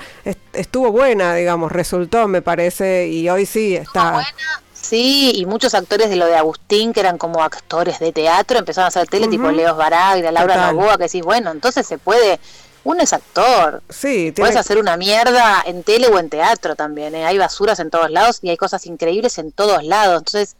estuvo 0.53 0.93
buena, 0.93 1.35
digamos, 1.35 1.73
resultó, 1.73 2.29
me 2.29 2.43
parece, 2.43 3.09
y 3.09 3.29
hoy 3.29 3.47
sí 3.47 3.77
está. 3.77 4.13
Buena, 4.13 4.29
sí, 4.73 5.33
y 5.35 5.47
muchos 5.47 5.75
actores 5.75 6.11
de 6.11 6.17
lo 6.17 6.27
de 6.27 6.37
Agustín, 6.37 6.93
que 6.93 7.01
eran 7.01 7.19
como 7.19 7.43
actores 7.43 7.99
de 7.99 8.13
teatro, 8.13 8.59
empezaron 8.59 8.87
a 8.87 8.89
hacer 8.89 9.07
tele, 9.09 9.29
tipo 9.29 9.51
Leos 9.51 9.77
Baragra, 9.77 10.31
Laura 10.33 10.71
Novoa, 10.73 10.97
que 10.97 11.05
decís, 11.05 11.23
bueno, 11.23 11.51
entonces 11.51 11.87
se 11.87 11.99
puede 11.99 12.39
uno 12.85 13.03
es 13.03 13.13
actor. 13.13 13.83
Sí, 13.91 14.33
Puedes 14.35 14.57
hacer 14.57 14.79
una 14.79 14.97
mierda 14.97 15.63
en 15.67 15.83
tele 15.83 16.09
o 16.09 16.19
en 16.19 16.31
teatro 16.31 16.75
también. 16.75 17.15
¿eh? 17.15 17.27
Hay 17.27 17.37
basuras 17.37 17.81
en 17.81 17.91
todos 17.91 18.11
lados 18.11 18.39
y 18.41 18.49
hay 18.49 18.57
cosas 18.57 18.87
increíbles 18.87 19.37
en 19.37 19.53
todos 19.53 19.85
lados. 19.85 20.19
Entonces, 20.21 20.57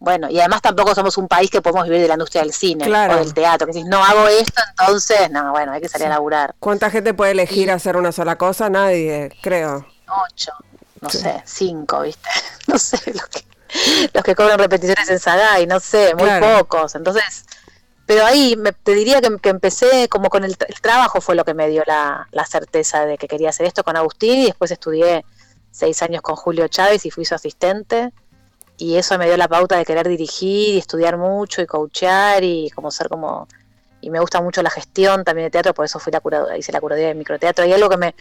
bueno, 0.00 0.30
y 0.30 0.40
además 0.40 0.62
tampoco 0.62 0.94
somos 0.94 1.18
un 1.18 1.28
país 1.28 1.50
que 1.50 1.60
podemos 1.60 1.84
vivir 1.84 2.00
de 2.00 2.08
la 2.08 2.14
industria 2.14 2.40
del 2.40 2.54
cine 2.54 2.86
o 2.88 3.16
del 3.16 3.34
teatro. 3.34 3.66
Que 3.66 3.74
si 3.74 3.84
no 3.84 4.02
hago 4.02 4.26
esto, 4.28 4.62
entonces, 4.70 5.30
no, 5.30 5.52
bueno, 5.52 5.72
hay 5.72 5.80
que 5.82 5.88
salir 5.88 6.06
a 6.06 6.10
laburar. 6.10 6.54
¿Cuánta 6.58 6.90
gente 6.90 7.12
puede 7.12 7.32
elegir 7.32 7.70
hacer 7.70 7.98
una 7.98 8.10
sola 8.10 8.38
cosa? 8.38 8.70
Nadie, 8.70 9.30
creo. 9.42 9.86
Ocho, 10.24 10.52
no 11.02 11.10
sé, 11.10 11.42
cinco, 11.44 12.00
¿viste? 12.00 12.28
No 12.66 12.78
sé, 12.78 13.12
los 13.12 13.26
que, 13.26 13.44
los 14.12 14.22
que 14.22 14.34
cobran 14.34 14.58
repeticiones 14.58 15.10
en 15.10 15.18
Sagai, 15.18 15.66
no 15.66 15.80
sé, 15.80 16.14
muy 16.14 16.30
pocos. 16.40 16.94
Entonces, 16.94 17.44
pero 18.06 18.24
ahí 18.24 18.56
me, 18.56 18.72
te 18.72 18.94
diría 18.94 19.20
que, 19.20 19.50
empecé 19.50 20.08
como 20.08 20.30
con 20.30 20.44
el, 20.44 20.56
el, 20.66 20.80
trabajo 20.80 21.20
fue 21.20 21.34
lo 21.34 21.44
que 21.44 21.52
me 21.52 21.68
dio 21.68 21.82
la, 21.86 22.28
la 22.30 22.46
certeza 22.46 23.04
de 23.04 23.18
que 23.18 23.26
quería 23.26 23.50
hacer 23.50 23.66
esto 23.66 23.82
con 23.82 23.96
Agustín 23.96 24.38
y 24.38 24.46
después 24.46 24.70
estudié 24.70 25.24
seis 25.72 26.00
años 26.02 26.22
con 26.22 26.36
Julio 26.36 26.68
Chávez 26.68 27.04
y 27.06 27.10
fui 27.10 27.24
su 27.24 27.34
asistente 27.34 28.12
y 28.80 28.96
eso 28.96 29.18
me 29.18 29.26
dio 29.26 29.36
la 29.36 29.48
pauta 29.48 29.76
de 29.76 29.84
querer 29.84 30.08
dirigir 30.08 30.74
y 30.74 30.78
estudiar 30.78 31.18
mucho 31.18 31.60
y 31.60 31.66
coachear 31.66 32.42
y 32.42 32.70
como 32.70 32.90
ser 32.90 33.08
como 33.08 33.46
y 34.00 34.08
me 34.08 34.18
gusta 34.20 34.40
mucho 34.40 34.62
la 34.62 34.70
gestión 34.70 35.22
también 35.22 35.46
de 35.46 35.50
teatro 35.50 35.74
por 35.74 35.84
eso 35.84 35.98
fui 35.98 36.12
la 36.12 36.20
curadora 36.20 36.56
hice 36.56 36.72
la 36.72 36.80
curaduría 36.80 37.08
de 37.08 37.14
microteatro 37.14 37.66
y 37.66 37.72
algo 37.72 37.88
que 37.90 37.96
me 37.98 38.14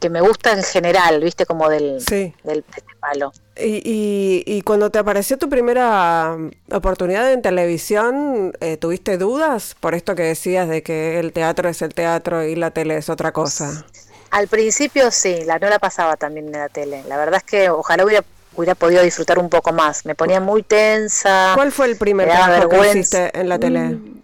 que 0.00 0.10
me 0.10 0.20
gusta 0.20 0.52
en 0.52 0.62
general 0.62 1.22
viste 1.22 1.46
como 1.46 1.70
del 1.70 2.04
del, 2.04 2.64
palo 3.00 3.32
y, 3.56 4.42
y, 4.44 4.62
cuando 4.62 4.90
te 4.90 4.98
apareció 4.98 5.38
tu 5.38 5.48
primera 5.48 6.36
oportunidad 6.72 7.32
en 7.32 7.40
televisión, 7.40 8.52
eh, 8.58 8.76
¿tuviste 8.76 9.16
dudas 9.16 9.76
por 9.78 9.94
esto 9.94 10.16
que 10.16 10.24
decías 10.24 10.68
de 10.68 10.82
que 10.82 11.20
el 11.20 11.32
teatro 11.32 11.68
es 11.68 11.80
el 11.80 11.94
teatro 11.94 12.42
y 12.42 12.56
la 12.56 12.72
tele 12.72 12.96
es 12.96 13.08
otra 13.08 13.32
cosa? 13.32 13.86
Al 14.32 14.48
principio 14.48 15.12
sí, 15.12 15.44
la 15.44 15.60
no 15.60 15.68
la 15.68 15.78
pasaba 15.78 16.16
también 16.16 16.46
en 16.46 16.54
la 16.54 16.68
tele. 16.68 17.04
La 17.06 17.16
verdad 17.16 17.36
es 17.36 17.44
que 17.44 17.70
ojalá 17.70 18.04
hubiera 18.04 18.24
hubiera 18.56 18.74
podido 18.74 19.02
disfrutar 19.02 19.38
un 19.38 19.48
poco 19.48 19.72
más. 19.72 20.04
Me 20.04 20.14
ponía 20.14 20.40
muy 20.40 20.62
tensa. 20.62 21.52
¿Cuál 21.54 21.72
fue 21.72 21.86
el 21.86 21.96
primer 21.96 22.28
trabajo 22.28 22.68
que 22.68 22.90
hiciste 22.90 23.38
en 23.38 23.48
la 23.48 23.58
tele? 23.58 23.80
Mm, 23.80 24.22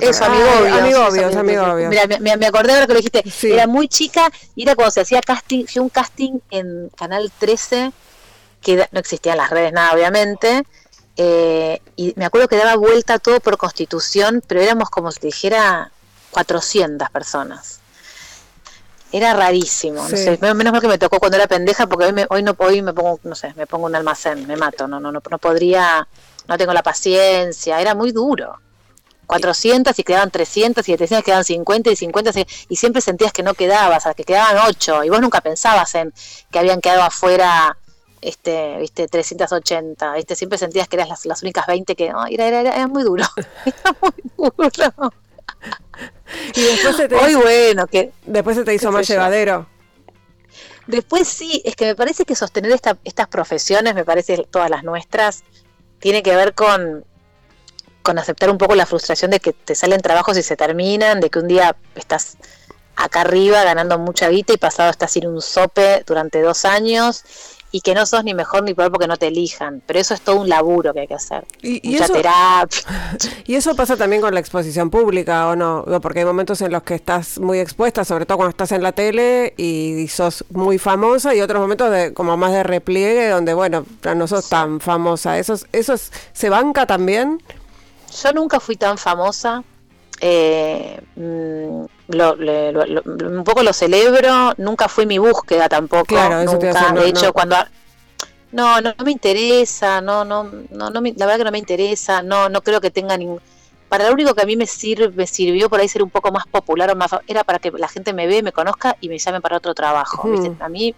eso, 0.00 0.24
amigo 0.24 0.46
obvio. 0.60 0.74
amigo 1.28 1.62
obvio, 1.62 1.88
Mira, 1.88 2.06
me, 2.18 2.46
acordé 2.46 2.72
ahora 2.72 2.86
que 2.86 2.94
lo 2.94 3.00
dijiste. 3.00 3.24
Era 3.52 3.66
muy 3.66 3.88
chica 3.88 4.30
y 4.54 4.62
era 4.62 4.74
cuando 4.74 4.90
se 4.90 5.00
hacía 5.00 5.20
casting, 5.20 5.64
un 5.76 5.88
casting 5.88 6.40
en 6.50 6.88
Canal 6.96 7.30
13, 7.38 7.92
que 8.60 8.88
no 8.90 9.00
existían 9.00 9.36
las 9.36 9.50
redes, 9.50 9.72
nada, 9.72 9.92
obviamente. 9.92 10.64
Eh, 11.16 11.80
y 11.94 12.12
me 12.16 12.24
acuerdo 12.24 12.48
que 12.48 12.56
daba 12.56 12.74
vuelta 12.74 13.20
todo 13.20 13.38
por 13.38 13.56
constitución, 13.56 14.42
pero 14.46 14.60
éramos 14.60 14.90
como 14.90 15.12
si 15.12 15.20
dijera 15.20 15.92
400 16.32 17.08
personas 17.10 17.83
era 19.16 19.32
rarísimo, 19.32 20.02
no 20.02 20.16
sé, 20.16 20.36
menos 20.40 20.72
mal 20.72 20.80
que 20.80 20.88
me 20.88 20.98
tocó 20.98 21.20
cuando 21.20 21.36
era 21.36 21.46
pendeja 21.46 21.86
porque 21.86 22.06
hoy, 22.06 22.12
me, 22.12 22.26
hoy 22.30 22.42
no 22.42 22.56
hoy 22.58 22.82
me 22.82 22.92
pongo, 22.92 23.20
no 23.22 23.36
sé, 23.36 23.54
me 23.54 23.64
pongo 23.64 23.86
un 23.86 23.94
almacén, 23.94 24.44
me 24.44 24.56
mato, 24.56 24.88
no, 24.88 24.98
no, 24.98 25.12
no, 25.12 25.22
no 25.30 25.38
podría, 25.38 26.08
no 26.48 26.58
tengo 26.58 26.72
la 26.72 26.82
paciencia, 26.82 27.80
era 27.80 27.94
muy 27.94 28.10
duro. 28.10 28.58
400 29.26 29.96
y 29.96 30.02
quedaban 30.02 30.32
300 30.32 30.86
y 30.88 30.92
de 30.92 30.98
300 30.98 31.24
quedaban 31.24 31.44
50 31.44 31.90
y 31.92 31.96
50 31.96 32.30
y 32.68 32.76
siempre 32.76 33.00
sentías 33.00 33.32
que 33.32 33.44
no 33.44 33.54
quedabas, 33.54 34.04
que 34.16 34.24
quedaban 34.24 34.58
8 34.66 35.04
y 35.04 35.10
vos 35.10 35.20
nunca 35.20 35.40
pensabas 35.40 35.94
en 35.94 36.12
que 36.50 36.58
habían 36.58 36.80
quedado 36.80 37.04
afuera 37.04 37.78
este, 38.20 38.78
viste, 38.78 39.06
380, 39.06 40.14
viste, 40.14 40.34
siempre 40.34 40.58
sentías 40.58 40.88
que 40.88 40.96
eras 40.96 41.08
las, 41.08 41.24
las 41.24 41.42
únicas 41.42 41.66
20 41.68 41.94
que 41.94 42.06
era, 42.06 42.26
era, 42.28 42.60
era, 42.60 42.86
muy 42.88 43.04
duro, 43.04 43.24
era 43.64 43.96
muy 44.00 44.12
duro. 44.36 45.12
Y 46.54 46.62
después 46.62 46.96
se 46.96 47.08
te 47.08 47.16
hizo, 47.16 47.40
bueno, 47.40 47.86
que 47.86 48.12
después 48.26 48.56
se 48.56 48.64
te 48.64 48.74
hizo 48.74 48.90
más 48.92 49.06
llevadero. 49.06 49.68
Después 50.86 51.26
sí, 51.28 51.62
es 51.64 51.76
que 51.76 51.86
me 51.86 51.94
parece 51.94 52.24
que 52.24 52.34
sostener 52.34 52.72
estas 52.72 53.28
profesiones, 53.28 53.94
me 53.94 54.04
parece 54.04 54.46
todas 54.50 54.68
las 54.70 54.84
nuestras, 54.84 55.42
tiene 55.98 56.22
que 56.22 56.36
ver 56.36 56.54
con, 56.54 57.04
con 58.02 58.18
aceptar 58.18 58.50
un 58.50 58.58
poco 58.58 58.74
la 58.74 58.84
frustración 58.84 59.30
de 59.30 59.40
que 59.40 59.52
te 59.52 59.74
salen 59.74 60.02
trabajos 60.02 60.36
y 60.36 60.42
se 60.42 60.56
terminan, 60.56 61.20
de 61.20 61.30
que 61.30 61.38
un 61.38 61.48
día 61.48 61.76
estás 61.94 62.36
acá 62.96 63.22
arriba 63.22 63.64
ganando 63.64 63.98
mucha 63.98 64.28
guita 64.28 64.52
y 64.52 64.56
pasado 64.56 64.90
estás 64.90 65.12
sin 65.12 65.26
un 65.26 65.40
sope 65.40 66.04
durante 66.06 66.40
dos 66.42 66.64
años 66.64 67.24
y 67.74 67.80
que 67.80 67.92
no 67.92 68.06
sos 68.06 68.22
ni 68.22 68.34
mejor 68.34 68.62
ni 68.62 68.72
peor 68.72 68.92
porque 68.92 69.08
no 69.08 69.16
te 69.16 69.26
elijan, 69.26 69.82
pero 69.84 69.98
eso 69.98 70.14
es 70.14 70.20
todo 70.20 70.36
un 70.36 70.48
laburo 70.48 70.94
que 70.94 71.00
hay 71.00 71.06
que 71.08 71.14
hacer. 71.14 71.44
Y, 71.60 71.80
Mucha 71.90 72.06
terapia. 72.06 72.78
Y 73.46 73.56
eso 73.56 73.74
pasa 73.74 73.96
también 73.96 74.22
con 74.22 74.32
la 74.32 74.38
exposición 74.38 74.90
pública, 74.90 75.48
¿o 75.48 75.56
no? 75.56 75.84
Porque 76.00 76.20
hay 76.20 76.24
momentos 76.24 76.60
en 76.60 76.70
los 76.70 76.84
que 76.84 76.94
estás 76.94 77.40
muy 77.40 77.58
expuesta, 77.58 78.04
sobre 78.04 78.26
todo 78.26 78.38
cuando 78.38 78.50
estás 78.50 78.70
en 78.70 78.80
la 78.80 78.92
tele 78.92 79.54
y 79.56 80.06
sos 80.06 80.44
muy 80.50 80.78
famosa, 80.78 81.34
y 81.34 81.40
otros 81.40 81.60
momentos 81.60 81.90
de 81.90 82.14
como 82.14 82.36
más 82.36 82.52
de 82.52 82.62
repliegue, 82.62 83.30
donde, 83.30 83.54
bueno, 83.54 83.84
no 84.14 84.28
sos 84.28 84.48
tan 84.48 84.78
famosa. 84.78 85.36
¿Eso, 85.40 85.56
eso 85.72 85.96
se 86.32 86.48
banca 86.50 86.86
también? 86.86 87.42
Yo 88.22 88.32
nunca 88.34 88.60
fui 88.60 88.76
tan 88.76 88.98
famosa. 88.98 89.64
Eh, 90.20 91.00
mm, 92.14 93.38
un 93.38 93.44
poco 93.44 93.62
lo 93.62 93.72
celebro, 93.72 94.54
nunca 94.58 94.88
fue 94.88 95.06
mi 95.06 95.18
búsqueda 95.18 95.68
tampoco. 95.68 96.06
Claro, 96.06 96.44
nunca. 96.44 96.92
de 96.92 97.08
hecho, 97.08 97.32
cuando 97.32 97.56
no, 98.52 98.80
no, 98.80 98.94
me 99.04 99.10
interesa, 99.10 100.00
no, 100.00 100.24
no, 100.24 100.44
no, 100.70 100.90
no 100.90 101.00
la 101.00 101.26
verdad 101.26 101.38
que 101.38 101.44
no 101.44 101.50
me 101.50 101.58
interesa, 101.58 102.22
no, 102.22 102.48
no 102.48 102.62
creo 102.62 102.80
que 102.80 102.90
tenga 102.90 103.16
ningún 103.16 103.40
para 103.94 104.08
lo 104.08 104.14
único 104.14 104.34
que 104.34 104.42
a 104.42 104.46
mí 104.46 104.56
me, 104.56 104.66
sirve, 104.66 105.08
me 105.10 105.24
sirvió 105.24 105.70
por 105.70 105.78
ahí 105.78 105.88
ser 105.88 106.02
un 106.02 106.10
poco 106.10 106.32
más 106.32 106.48
popular 106.48 106.90
o 106.90 106.96
más 106.96 107.12
era 107.28 107.44
para 107.44 107.60
que 107.60 107.70
la 107.70 107.86
gente 107.86 108.12
me 108.12 108.26
vea, 108.26 108.42
me 108.42 108.50
conozca 108.50 108.96
y 109.00 109.08
me 109.08 109.18
llame 109.18 109.40
para 109.40 109.58
otro 109.58 109.72
trabajo. 109.72 110.28
A 110.58 110.68
mí 110.68 110.94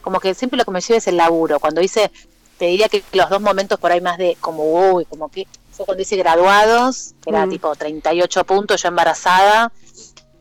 como 0.00 0.18
que 0.18 0.32
siempre 0.32 0.56
lo 0.56 0.64
que 0.64 0.70
me 0.70 0.80
sirve 0.80 0.96
es 0.96 1.06
el 1.08 1.18
laburo. 1.18 1.60
Cuando 1.60 1.82
hice, 1.82 2.10
te 2.56 2.64
diría 2.64 2.88
que 2.88 3.02
los 3.12 3.28
dos 3.28 3.42
momentos 3.42 3.78
por 3.78 3.92
ahí 3.92 4.00
más 4.00 4.16
de 4.16 4.38
como, 4.40 4.64
uy, 4.64 5.04
como 5.04 5.28
que 5.28 5.46
fue 5.72 5.84
cuando 5.84 6.00
hice 6.02 6.16
graduados, 6.16 7.12
que 7.22 7.28
era 7.28 7.46
tipo 7.46 7.76
38 7.76 8.44
puntos, 8.44 8.80
yo 8.82 8.88
embarazada, 8.88 9.70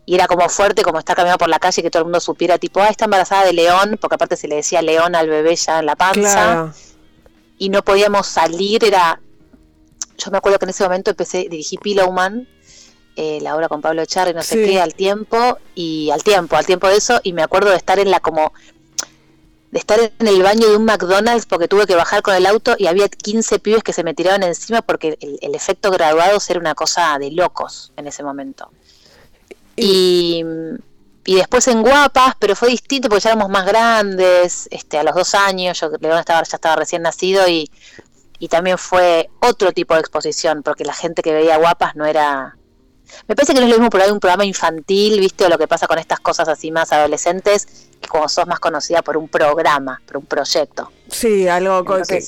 y 0.07 0.15
era 0.15 0.25
como 0.25 0.47
fuerte, 0.47 0.83
como 0.83 0.99
estar 0.99 1.17
caminando 1.17 1.37
por 1.37 1.49
la 1.49 1.59
calle, 1.59 1.81
que 1.83 1.91
todo 1.91 1.99
el 1.99 2.05
mundo 2.05 2.21
supiera, 2.21 2.57
tipo, 2.57 2.79
ah, 2.79 2.87
está 2.87 3.05
embarazada 3.05 3.43
de 3.43 3.51
león, 3.51 3.97
porque 3.99 4.15
aparte 4.15 4.37
se 4.37 4.47
le 4.47 4.55
decía 4.55 4.81
león 4.81 5.15
al 5.15 5.27
bebé 5.27 5.53
ya 5.57 5.79
en 5.79 5.85
la 5.85 5.97
panza, 5.97 6.73
y 7.57 7.67
no 7.67 7.83
podíamos 7.83 8.25
salir, 8.25 8.85
era... 8.85 9.19
Yo 10.17 10.31
me 10.31 10.37
acuerdo 10.37 10.59
que 10.59 10.65
en 10.65 10.69
ese 10.69 10.85
momento 10.85 11.11
empecé, 11.11 11.49
dirigí 11.49 11.77
Pillowman, 11.77 12.47
eh, 13.17 13.39
la 13.41 13.53
obra 13.53 13.67
con 13.67 13.81
Pablo 13.81 14.01
Echarri, 14.01 14.33
no 14.33 14.43
sé 14.43 14.63
qué, 14.63 14.79
al 14.79 14.95
tiempo, 14.95 15.57
y 15.75 16.09
al 16.11 16.23
tiempo, 16.23 16.55
al 16.55 16.65
tiempo 16.65 16.87
de 16.87 16.95
eso, 16.95 17.19
y 17.21 17.33
me 17.33 17.43
acuerdo 17.43 17.71
de 17.71 17.75
estar 17.75 17.99
en 17.99 18.09
la 18.09 18.21
como 18.21 18.53
de 19.71 19.79
estar 19.79 19.99
en 19.99 20.27
el 20.27 20.41
baño 20.41 20.69
de 20.69 20.77
un 20.77 20.85
McDonald's 20.85 21.45
porque 21.45 21.67
tuve 21.67 21.85
que 21.85 21.95
bajar 21.95 22.21
con 22.21 22.33
el 22.33 22.45
auto 22.45 22.75
y 22.77 22.87
había 22.87 23.09
15 23.09 23.59
pibes 23.59 23.83
que 23.83 23.91
se 23.91 24.05
me 24.05 24.13
tiraban 24.13 24.43
encima 24.43 24.81
porque 24.81 25.17
el, 25.19 25.53
efecto 25.53 25.91
graduado 25.91 26.39
era 26.47 26.59
una 26.61 26.73
cosa 26.73 27.17
de 27.19 27.31
locos 27.31 27.91
en 27.97 28.07
ese 28.07 28.23
momento. 28.23 28.71
Y, 29.77 30.43
y, 31.25 31.35
después 31.35 31.67
en 31.67 31.83
Guapas, 31.83 32.33
pero 32.39 32.55
fue 32.55 32.69
distinto 32.69 33.07
porque 33.09 33.23
ya 33.23 33.29
éramos 33.31 33.49
más 33.49 33.65
grandes, 33.65 34.67
este, 34.71 34.97
a 34.97 35.03
los 35.03 35.15
dos 35.15 35.35
años, 35.35 35.79
yo 35.79 35.91
León 36.01 36.17
estaba, 36.17 36.43
ya 36.43 36.55
estaba 36.55 36.75
recién 36.75 37.03
nacido 37.03 37.47
y, 37.47 37.69
y 38.39 38.47
también 38.47 38.77
fue 38.77 39.29
otro 39.39 39.71
tipo 39.71 39.93
de 39.93 39.99
exposición 40.01 40.63
porque 40.63 40.83
la 40.83 40.93
gente 40.93 41.21
que 41.21 41.33
veía 41.33 41.57
Guapas 41.57 41.95
no 41.95 42.05
era 42.05 42.57
me 43.27 43.35
parece 43.35 43.53
que 43.53 43.59
no 43.59 43.65
es 43.65 43.71
lo 43.71 43.77
mismo 43.77 43.89
por 43.89 44.01
ahí 44.01 44.11
un 44.11 44.19
programa 44.19 44.45
infantil, 44.45 45.19
¿viste? 45.19 45.45
O 45.45 45.49
lo 45.49 45.57
que 45.57 45.67
pasa 45.67 45.87
con 45.87 45.97
estas 45.99 46.19
cosas 46.19 46.47
así 46.47 46.71
más 46.71 46.91
adolescentes, 46.91 47.86
como 48.07 48.27
sos 48.29 48.47
más 48.47 48.59
conocida 48.59 49.01
por 49.01 49.17
un 49.17 49.27
programa, 49.27 50.01
por 50.05 50.17
un 50.17 50.25
proyecto. 50.25 50.91
Sí, 51.09 51.47
algo 51.47 51.83
que 51.83 52.23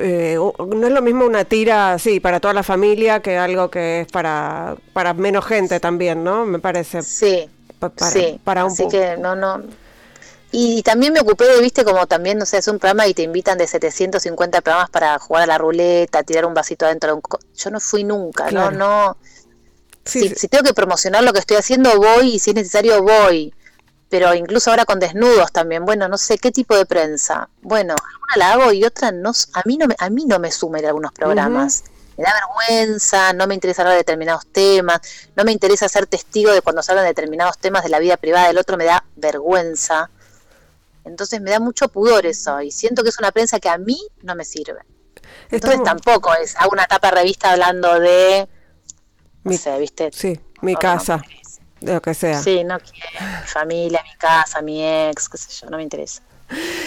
eh, 0.00 0.36
no 0.36 0.86
es 0.86 0.92
lo 0.92 1.02
mismo 1.02 1.24
una 1.24 1.44
tira, 1.44 1.98
sí, 1.98 2.20
para 2.20 2.40
toda 2.40 2.54
la 2.54 2.62
familia 2.62 3.20
que 3.20 3.38
algo 3.38 3.70
que 3.70 4.00
es 4.00 4.08
para, 4.08 4.76
para 4.92 5.14
menos 5.14 5.44
gente 5.44 5.80
también, 5.80 6.24
¿no? 6.24 6.44
Me 6.44 6.58
parece. 6.58 7.02
Sí, 7.02 7.48
para, 7.78 8.10
sí. 8.10 8.40
Para 8.42 8.64
un 8.64 8.72
así 8.72 8.88
que 8.88 9.16
no, 9.16 9.36
no... 9.36 9.62
Y 10.52 10.82
también 10.82 11.12
me 11.12 11.20
ocupé 11.20 11.44
de, 11.44 11.60
viste, 11.60 11.84
como 11.84 12.06
también, 12.06 12.38
no 12.38 12.46
sé, 12.46 12.58
es 12.58 12.68
un 12.68 12.78
programa 12.78 13.06
y 13.06 13.14
te 13.14 13.22
invitan 13.22 13.58
de 13.58 13.66
750 13.66 14.60
programas 14.62 14.90
para 14.90 15.18
jugar 15.18 15.42
a 15.42 15.46
la 15.46 15.58
ruleta, 15.58 16.22
tirar 16.22 16.46
un 16.46 16.54
vasito 16.54 16.86
adentro 16.86 17.10
de 17.10 17.14
un... 17.14 17.22
Yo 17.56 17.70
no 17.70 17.80
fui 17.80 18.04
nunca, 18.04 18.50
no, 18.50 18.70
no 18.70 19.16
si, 20.06 20.48
tengo 20.48 20.64
que 20.64 20.74
promocionar 20.74 21.24
lo 21.24 21.32
que 21.32 21.40
estoy 21.40 21.56
haciendo, 21.56 21.96
voy 21.98 22.34
y 22.34 22.38
si 22.38 22.50
es 22.50 22.56
necesario, 22.56 23.02
voy. 23.02 23.52
Pero 24.16 24.34
incluso 24.34 24.70
ahora 24.70 24.86
con 24.86 24.98
desnudos 24.98 25.52
también, 25.52 25.84
bueno, 25.84 26.08
no 26.08 26.16
sé 26.16 26.38
qué 26.38 26.50
tipo 26.50 26.74
de 26.74 26.86
prensa. 26.86 27.50
Bueno, 27.60 27.94
alguna 27.94 28.36
la 28.36 28.52
hago 28.54 28.72
y 28.72 28.82
otra 28.82 29.12
no, 29.12 29.30
a 29.52 29.62
mí 29.66 29.76
no 29.76 29.86
me, 29.86 29.94
a 29.98 30.08
mí 30.08 30.24
no 30.24 30.38
me 30.38 30.50
sume 30.50 30.78
en 30.78 30.86
algunos 30.86 31.12
programas. 31.12 31.84
Me 32.16 32.24
da 32.24 32.32
vergüenza, 32.32 33.34
no 33.34 33.46
me 33.46 33.52
interesa 33.52 33.82
hablar 33.82 33.92
de 33.92 33.98
determinados 33.98 34.46
temas, 34.46 35.02
no 35.36 35.44
me 35.44 35.52
interesa 35.52 35.86
ser 35.86 36.06
testigo 36.06 36.50
de 36.50 36.62
cuando 36.62 36.82
se 36.82 36.92
hablan 36.92 37.04
de 37.04 37.10
determinados 37.10 37.58
temas 37.58 37.82
de 37.82 37.90
la 37.90 37.98
vida 37.98 38.16
privada 38.16 38.46
del 38.46 38.56
otro, 38.56 38.78
me 38.78 38.86
da 38.86 39.04
vergüenza. 39.16 40.08
Entonces 41.04 41.42
me 41.42 41.50
da 41.50 41.60
mucho 41.60 41.88
pudor 41.88 42.24
eso 42.24 42.62
y 42.62 42.70
siento 42.70 43.02
que 43.02 43.10
es 43.10 43.18
una 43.18 43.32
prensa 43.32 43.60
que 43.60 43.68
a 43.68 43.76
mí 43.76 44.00
no 44.22 44.34
me 44.34 44.46
sirve. 44.46 44.80
Entonces 45.50 45.82
tampoco 45.82 46.32
es, 46.32 46.56
hago 46.56 46.70
una 46.72 46.86
tapa 46.86 47.10
revista 47.10 47.50
hablando 47.50 48.00
de 48.00 48.48
mi, 49.44 49.60
¿viste? 49.78 50.08
Sí, 50.14 50.40
mi 50.62 50.74
casa, 50.74 51.22
lo 51.80 52.00
que 52.00 52.14
sea. 52.14 52.42
Sí, 52.42 52.64
no 52.64 52.78
quiero, 52.78 53.26
mi 53.40 53.46
familia, 53.46 54.02
mi 54.02 54.16
casa, 54.18 54.62
mi 54.62 54.82
ex, 54.82 55.28
qué 55.28 55.38
sé 55.38 55.50
yo, 55.60 55.70
no 55.70 55.76
me 55.76 55.82
interesa. 55.82 56.22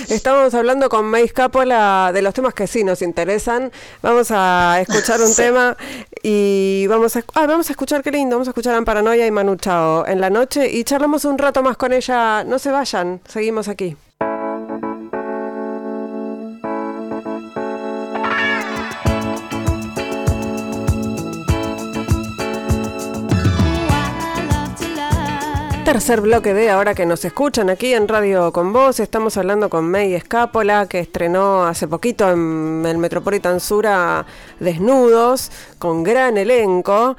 Estamos 0.07 0.53
hablando 0.53 0.89
con 0.89 1.05
Mace 1.05 1.29
Capola 1.29 2.11
de 2.13 2.21
los 2.21 2.33
temas 2.33 2.53
que 2.53 2.65
sí 2.65 2.83
nos 2.83 3.01
interesan. 3.01 3.71
Vamos 4.01 4.29
a 4.31 4.79
escuchar 4.81 5.21
un 5.21 5.35
tema 5.35 5.75
y 6.23 6.87
vamos 6.87 7.15
a, 7.17 7.23
ah, 7.35 7.45
vamos 7.45 7.69
a 7.69 7.73
escuchar, 7.73 8.01
qué 8.01 8.11
lindo, 8.11 8.35
vamos 8.35 8.47
a 8.47 8.51
escuchar 8.51 8.75
a 8.75 8.81
Paranoia 8.83 9.27
y 9.27 9.31
Manu 9.31 9.57
Chao 9.57 10.05
en 10.07 10.21
la 10.21 10.29
noche 10.29 10.69
y 10.71 10.83
charlamos 10.83 11.25
un 11.25 11.37
rato 11.37 11.61
más 11.61 11.77
con 11.77 11.91
ella. 11.93 12.43
No 12.45 12.57
se 12.57 12.71
vayan, 12.71 13.21
seguimos 13.27 13.67
aquí. 13.67 13.97
Tercer 25.93 26.21
bloque 26.21 26.53
de 26.53 26.69
Ahora 26.69 26.93
que 26.93 27.07
nos 27.07 27.25
escuchan 27.25 27.71
aquí 27.71 27.95
en 27.95 28.07
Radio 28.07 28.51
Con 28.51 28.71
Voz. 28.71 28.99
Estamos 28.99 29.37
hablando 29.37 29.71
con 29.71 29.89
May 29.89 30.13
Escápola, 30.13 30.85
que 30.87 30.99
estrenó 30.99 31.63
hace 31.63 31.87
poquito 31.87 32.29
en 32.29 32.83
el 32.85 32.99
Metropolitan 32.99 33.59
Sura 33.59 34.23
Desnudos, 34.59 35.51
con 35.79 36.03
gran 36.03 36.37
elenco. 36.37 37.17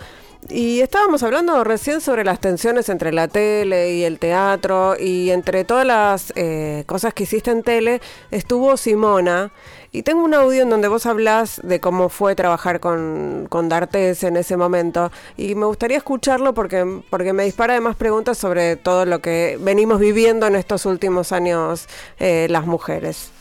Y 0.48 0.82
estábamos 0.82 1.24
hablando 1.24 1.64
recién 1.64 2.00
sobre 2.00 2.22
las 2.22 2.38
tensiones 2.38 2.88
entre 2.88 3.12
la 3.12 3.26
tele 3.26 3.92
y 3.94 4.04
el 4.04 4.20
teatro 4.20 4.94
y 4.96 5.30
entre 5.30 5.64
todas 5.64 5.84
las 5.84 6.32
eh, 6.36 6.84
cosas 6.86 7.12
que 7.12 7.24
hiciste 7.24 7.50
en 7.50 7.64
tele 7.64 8.00
estuvo 8.30 8.76
Simona 8.76 9.50
y 9.92 10.02
tengo 10.02 10.22
un 10.22 10.34
audio 10.34 10.62
en 10.62 10.70
donde 10.70 10.88
vos 10.88 11.06
hablás 11.06 11.60
de 11.64 11.80
cómo 11.80 12.08
fue 12.08 12.34
trabajar 12.36 12.78
con, 12.78 13.46
con 13.48 13.68
D'Artes 13.68 14.22
en 14.22 14.36
ese 14.36 14.56
momento. 14.56 15.10
Y 15.36 15.54
me 15.56 15.66
gustaría 15.66 15.96
escucharlo 15.96 16.54
porque, 16.54 17.02
porque 17.10 17.32
me 17.32 17.44
dispara 17.44 17.74
además 17.74 17.96
preguntas 17.96 18.38
sobre 18.38 18.76
todo 18.76 19.04
lo 19.04 19.20
que 19.20 19.58
venimos 19.60 19.98
viviendo 19.98 20.46
en 20.46 20.54
estos 20.54 20.86
últimos 20.86 21.32
años 21.32 21.88
eh, 22.18 22.46
las 22.50 22.66
mujeres. 22.66 23.32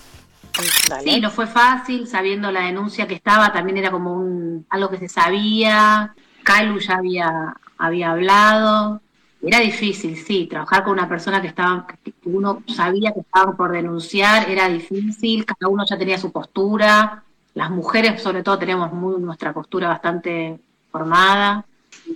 Sí, 1.04 1.22
no 1.22 1.30
fue 1.30 1.48
fácil, 1.48 2.08
sabiendo 2.08 2.52
la 2.52 2.62
denuncia 2.62 3.08
que 3.08 3.14
estaba, 3.14 3.54
también 3.54 3.78
era 3.78 3.92
como 3.92 4.14
un, 4.14 4.66
algo 4.70 4.90
que 4.90 4.98
se 4.98 5.08
sabía. 5.08 6.16
Calu 6.44 6.80
ya 6.80 6.96
había, 6.96 7.56
había 7.78 8.12
hablado. 8.12 9.02
Era 9.42 9.60
difícil, 9.60 10.18
sí, 10.18 10.48
trabajar 10.48 10.84
con 10.84 10.94
una 10.94 11.08
persona 11.08 11.42
que 11.42 11.48
estaba, 11.48 11.88
uno 12.26 12.62
sabía 12.68 13.14
que 13.14 13.22
estaban 13.22 13.56
por 13.56 13.72
denunciar, 13.72 14.50
era 14.50 14.68
difícil, 14.68 15.46
cada 15.46 15.72
uno 15.72 15.86
ya 15.90 15.98
tenía 15.98 16.18
su 16.18 16.32
postura, 16.32 17.24
las 17.54 17.70
mujeres 17.72 18.22
sobre 18.22 18.44
todo 18.44 18.60
teníamos 18.60 18.92
muy, 18.92 19.20
nuestra 19.22 19.54
postura 19.54 19.88
bastante 19.88 20.60
formada, 20.92 21.66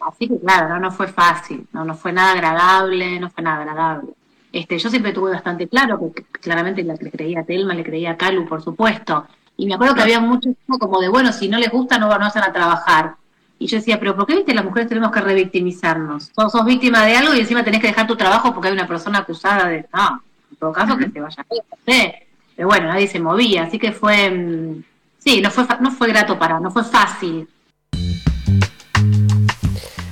así 0.05 0.27
que 0.27 0.37
claro, 0.37 0.77
no, 0.79 0.91
fue 0.91 1.07
fácil, 1.07 1.65
no, 1.71 1.85
no 1.85 1.95
fue 1.95 2.11
nada 2.11 2.33
agradable, 2.33 3.19
no 3.19 3.29
fue 3.29 3.43
nada 3.43 3.61
agradable. 3.61 4.13
Este, 4.51 4.77
yo 4.77 4.89
siempre 4.89 5.13
tuve 5.13 5.31
bastante 5.31 5.67
claro, 5.69 5.97
porque 5.97 6.23
claramente 6.23 6.83
le 6.83 6.97
creía 7.09 7.39
a 7.39 7.43
Telma, 7.43 7.73
le 7.73 7.83
creía 7.83 8.11
a 8.11 8.17
Calu, 8.17 8.45
por 8.45 8.61
supuesto, 8.61 9.25
y 9.55 9.65
me 9.65 9.75
acuerdo 9.75 9.95
que 9.95 10.01
había 10.01 10.19
mucho 10.19 10.49
como 10.67 10.99
de, 10.99 11.09
bueno, 11.09 11.31
si 11.31 11.47
no 11.47 11.57
les 11.57 11.71
gusta 11.71 11.97
no, 11.97 12.07
no 12.07 12.19
van 12.19 12.23
a 12.23 12.53
trabajar. 12.53 13.15
Y 13.63 13.67
yo 13.67 13.77
decía, 13.77 13.97
pero 13.97 14.13
¿por 14.13 14.25
qué 14.25 14.35
viste 14.35 14.53
las 14.53 14.65
mujeres 14.65 14.89
tenemos 14.89 15.09
que 15.09 15.21
revictimizarnos? 15.21 16.33
Sos, 16.35 16.51
sos 16.51 16.65
víctima 16.65 17.05
de 17.05 17.15
algo 17.15 17.33
y 17.33 17.39
encima 17.39 17.63
tenés 17.63 17.79
que 17.79 17.87
dejar 17.87 18.05
tu 18.05 18.17
trabajo 18.17 18.53
porque 18.53 18.67
hay 18.67 18.73
una 18.73 18.85
persona 18.85 19.19
acusada 19.19 19.69
de... 19.69 19.85
No, 19.93 20.21
en 20.51 20.57
todo 20.57 20.73
caso 20.73 20.97
que 20.97 21.09
se 21.09 21.21
vaya. 21.21 21.45
Pero 21.85 22.67
bueno, 22.67 22.87
nadie 22.87 23.07
se 23.07 23.21
movía, 23.21 23.63
así 23.63 23.79
que 23.79 23.93
fue... 23.93 24.29
Mm, 24.29 24.83
sí, 25.17 25.39
no 25.39 25.49
fue, 25.49 25.65
no 25.79 25.91
fue 25.91 26.09
grato 26.09 26.37
para, 26.37 26.59
no 26.59 26.71
fue 26.71 26.83
fácil. 26.83 27.47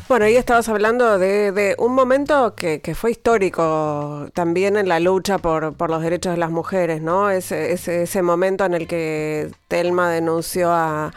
Bueno, 0.07 0.23
ahí 0.23 0.37
estabas 0.37 0.69
hablando 0.69 1.19
de, 1.19 1.75
un 1.77 1.93
momento 1.93 2.55
que, 2.55 2.79
que, 2.79 2.95
fue 2.95 3.11
histórico 3.11 4.29
también 4.33 4.77
en 4.77 4.87
la 4.87 5.01
lucha 5.01 5.39
por, 5.39 5.73
por 5.73 5.89
los 5.89 6.01
derechos 6.01 6.31
de 6.31 6.37
las 6.37 6.51
mujeres, 6.51 7.01
¿no? 7.01 7.29
Ese, 7.29 7.73
ese, 7.73 8.03
ese 8.03 8.21
momento 8.21 8.63
en 8.63 8.75
el 8.75 8.87
que 8.87 9.51
Telma 9.67 10.09
denunció 10.09 10.71
a, 10.71 11.11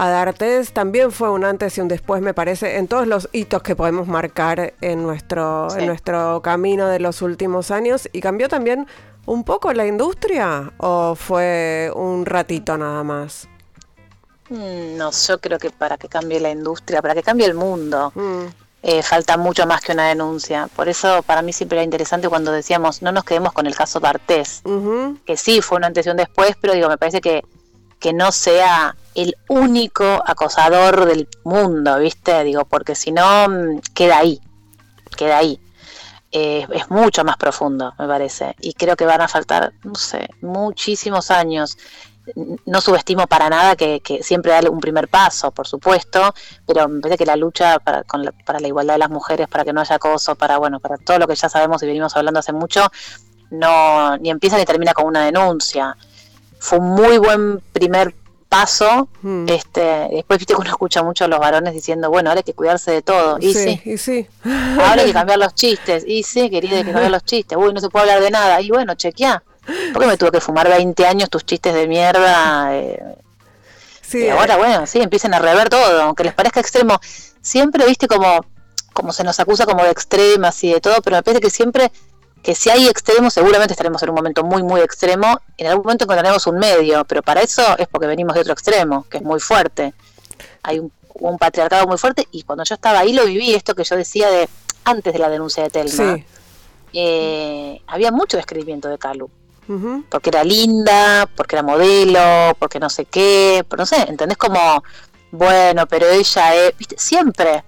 a 0.00 0.10
D'Artes 0.10 0.72
también 0.72 1.10
fue 1.10 1.28
un 1.28 1.44
antes 1.44 1.76
y 1.76 1.80
un 1.80 1.88
después, 1.88 2.22
me 2.22 2.32
parece, 2.32 2.76
en 2.76 2.86
todos 2.86 3.08
los 3.08 3.28
hitos 3.32 3.64
que 3.64 3.74
podemos 3.74 4.06
marcar 4.06 4.74
en 4.80 5.02
nuestro, 5.02 5.76
en 5.76 5.86
nuestro 5.86 6.40
camino 6.40 6.86
de 6.86 7.00
los 7.00 7.20
últimos 7.20 7.72
años. 7.72 8.08
¿Y 8.12 8.20
cambió 8.20 8.48
también 8.48 8.86
un 9.26 9.42
poco 9.42 9.72
la 9.72 9.88
industria 9.88 10.72
o 10.76 11.16
fue 11.16 11.90
un 11.96 12.26
ratito 12.26 12.78
nada 12.78 13.02
más? 13.02 13.48
Mm, 14.50 14.96
no, 14.96 15.10
yo 15.10 15.40
creo 15.40 15.58
que 15.58 15.70
para 15.70 15.98
que 15.98 16.06
cambie 16.06 16.38
la 16.38 16.50
industria, 16.50 17.02
para 17.02 17.16
que 17.16 17.24
cambie 17.24 17.46
el 17.46 17.54
mundo, 17.54 18.12
mm. 18.14 18.44
eh, 18.84 19.02
falta 19.02 19.36
mucho 19.36 19.66
más 19.66 19.80
que 19.80 19.90
una 19.90 20.06
denuncia. 20.06 20.68
Por 20.76 20.88
eso 20.88 21.24
para 21.24 21.42
mí 21.42 21.52
siempre 21.52 21.78
era 21.78 21.82
interesante 21.82 22.28
cuando 22.28 22.52
decíamos, 22.52 23.02
no 23.02 23.10
nos 23.10 23.24
quedemos 23.24 23.52
con 23.52 23.66
el 23.66 23.74
caso 23.74 23.98
D'Artes, 23.98 24.62
que 25.24 25.36
sí 25.36 25.60
fue 25.60 25.78
un 25.78 25.82
antes 25.82 26.06
y 26.06 26.10
un 26.10 26.16
después, 26.16 26.54
pero 26.60 26.74
digo, 26.74 26.88
me 26.88 26.98
parece 26.98 27.20
que 27.20 27.42
que 27.98 28.12
no 28.12 28.32
sea 28.32 28.96
el 29.14 29.36
único 29.48 30.04
acosador 30.24 31.06
del 31.06 31.28
mundo, 31.44 31.98
¿viste? 31.98 32.44
Digo, 32.44 32.64
porque 32.64 32.94
si 32.94 33.10
no, 33.12 33.48
mm, 33.48 33.80
queda 33.94 34.18
ahí, 34.18 34.40
queda 35.16 35.38
ahí. 35.38 35.60
Eh, 36.30 36.66
es 36.72 36.90
mucho 36.90 37.24
más 37.24 37.36
profundo, 37.36 37.94
me 37.98 38.06
parece. 38.06 38.54
Y 38.60 38.74
creo 38.74 38.96
que 38.96 39.06
van 39.06 39.20
a 39.20 39.28
faltar, 39.28 39.72
no 39.82 39.94
sé, 39.94 40.28
muchísimos 40.40 41.30
años. 41.30 41.76
no 42.66 42.80
subestimo 42.82 43.26
para 43.26 43.48
nada 43.48 43.74
que, 43.74 44.02
siempre 44.22 44.52
da 44.52 44.70
un 44.70 44.80
primer 44.80 45.08
paso, 45.08 45.50
por 45.50 45.66
supuesto, 45.66 46.34
pero 46.66 46.86
me 46.86 47.00
parece 47.00 47.16
que 47.18 47.26
la 47.26 47.36
lucha 47.36 47.78
para, 47.78 48.04
la, 48.18 48.32
para 48.44 48.60
la 48.60 48.68
igualdad 48.68 48.94
de 48.94 48.98
las 48.98 49.10
mujeres, 49.10 49.48
para 49.48 49.64
que 49.64 49.72
no 49.72 49.80
haya 49.80 49.96
acoso, 49.96 50.34
para 50.36 50.58
bueno, 50.58 50.78
para 50.78 50.98
todo 50.98 51.18
lo 51.18 51.26
que 51.26 51.34
ya 51.34 51.48
sabemos 51.48 51.82
y 51.82 51.86
venimos 51.86 52.14
hablando 52.16 52.40
hace 52.40 52.52
mucho, 52.52 52.86
no 53.50 54.16
ni 54.18 54.30
empieza 54.30 54.58
ni 54.58 54.64
termina 54.64 54.92
con 54.92 55.06
una 55.06 55.24
denuncia. 55.24 55.96
Fue 56.58 56.78
un 56.78 56.90
muy 56.90 57.18
buen 57.18 57.60
primer 57.72 58.14
paso, 58.48 59.08
hmm. 59.22 59.48
este, 59.48 60.08
después 60.10 60.38
viste 60.38 60.54
que 60.54 60.60
uno 60.60 60.70
escucha 60.70 61.02
mucho 61.02 61.24
a 61.24 61.28
los 61.28 61.38
varones 61.38 61.74
diciendo, 61.74 62.10
bueno, 62.10 62.30
ahora 62.30 62.40
hay 62.40 62.44
que 62.44 62.54
cuidarse 62.54 62.90
de 62.90 63.02
todo. 63.02 63.38
Y 63.40 63.52
sí, 63.52 63.80
Y 63.84 63.98
sí. 63.98 64.26
Ahora 64.44 65.02
hay 65.02 65.06
que 65.06 65.12
cambiar 65.12 65.38
los 65.38 65.54
chistes. 65.54 66.04
Y 66.06 66.22
sí, 66.22 66.48
querida, 66.50 66.78
hay 66.78 66.84
que 66.84 66.92
cambiar 66.92 67.10
los 67.10 67.24
chistes. 67.24 67.58
Uy, 67.58 67.72
no 67.72 67.80
se 67.80 67.90
puede 67.90 68.04
hablar 68.04 68.22
de 68.22 68.30
nada. 68.30 68.60
Y 68.60 68.70
bueno, 68.70 68.94
chequea. 68.94 69.42
¿Por 69.92 70.02
qué 70.02 70.08
me 70.08 70.16
tuve 70.16 70.30
que 70.30 70.40
fumar 70.40 70.68
20 70.68 71.06
años 71.06 71.28
tus 71.28 71.44
chistes 71.44 71.74
de 71.74 71.86
mierda? 71.86 72.74
Eh, 72.74 73.16
sí, 74.00 74.24
y 74.24 74.28
ahora, 74.30 74.56
bueno, 74.56 74.86
sí, 74.86 75.00
empiecen 75.00 75.34
a 75.34 75.38
rever 75.38 75.68
todo, 75.68 76.02
aunque 76.02 76.24
les 76.24 76.32
parezca 76.32 76.60
extremo. 76.60 76.98
Siempre, 77.42 77.84
viste, 77.86 78.08
como, 78.08 78.40
como 78.94 79.12
se 79.12 79.24
nos 79.24 79.38
acusa 79.40 79.66
como 79.66 79.84
de 79.84 79.90
extremas 79.90 80.64
y 80.64 80.72
de 80.72 80.80
todo, 80.80 81.02
pero 81.02 81.16
me 81.16 81.22
parece 81.22 81.42
que 81.42 81.50
siempre 81.50 81.92
que 82.42 82.54
si 82.54 82.70
hay 82.70 82.86
extremos, 82.86 83.34
seguramente 83.34 83.72
estaremos 83.72 84.02
en 84.02 84.10
un 84.10 84.14
momento 84.14 84.44
muy, 84.44 84.62
muy 84.62 84.80
extremo. 84.80 85.40
En 85.56 85.66
algún 85.66 85.84
momento 85.84 86.04
encontraremos 86.04 86.46
un 86.46 86.58
medio, 86.58 87.04
pero 87.04 87.22
para 87.22 87.42
eso 87.42 87.62
es 87.78 87.88
porque 87.88 88.06
venimos 88.06 88.34
de 88.34 88.40
otro 88.40 88.52
extremo, 88.52 89.06
que 89.10 89.18
es 89.18 89.22
muy 89.22 89.40
fuerte. 89.40 89.94
Hay 90.62 90.78
un, 90.78 90.92
patriarcado 91.38 91.86
muy 91.88 91.98
fuerte 91.98 92.28
y 92.30 92.44
cuando 92.44 92.62
yo 92.62 92.76
estaba 92.76 93.00
ahí 93.00 93.12
lo 93.12 93.24
viví, 93.26 93.52
esto 93.52 93.74
que 93.74 93.82
yo 93.82 93.96
decía 93.96 94.30
de 94.30 94.48
antes 94.84 95.12
de 95.12 95.18
la 95.18 95.28
denuncia 95.28 95.64
de 95.64 95.70
Telma. 95.70 96.18
Eh, 96.92 97.82
había 97.88 98.12
mucho 98.12 98.36
describimiento 98.36 98.88
de 98.88 98.98
Calu. 98.98 99.30
Porque 100.08 100.30
era 100.30 100.44
linda, 100.44 101.28
porque 101.36 101.56
era 101.56 101.62
modelo, 101.62 102.56
porque 102.58 102.80
no 102.80 102.88
sé 102.88 103.04
qué, 103.04 103.62
pero 103.68 103.82
no 103.82 103.86
sé, 103.86 104.00
¿entendés? 104.08 104.38
Como, 104.38 104.82
bueno, 105.30 105.86
pero 105.86 106.08
ella 106.08 106.54
es, 106.54 106.78
¿viste? 106.78 106.96
siempre 106.98 107.64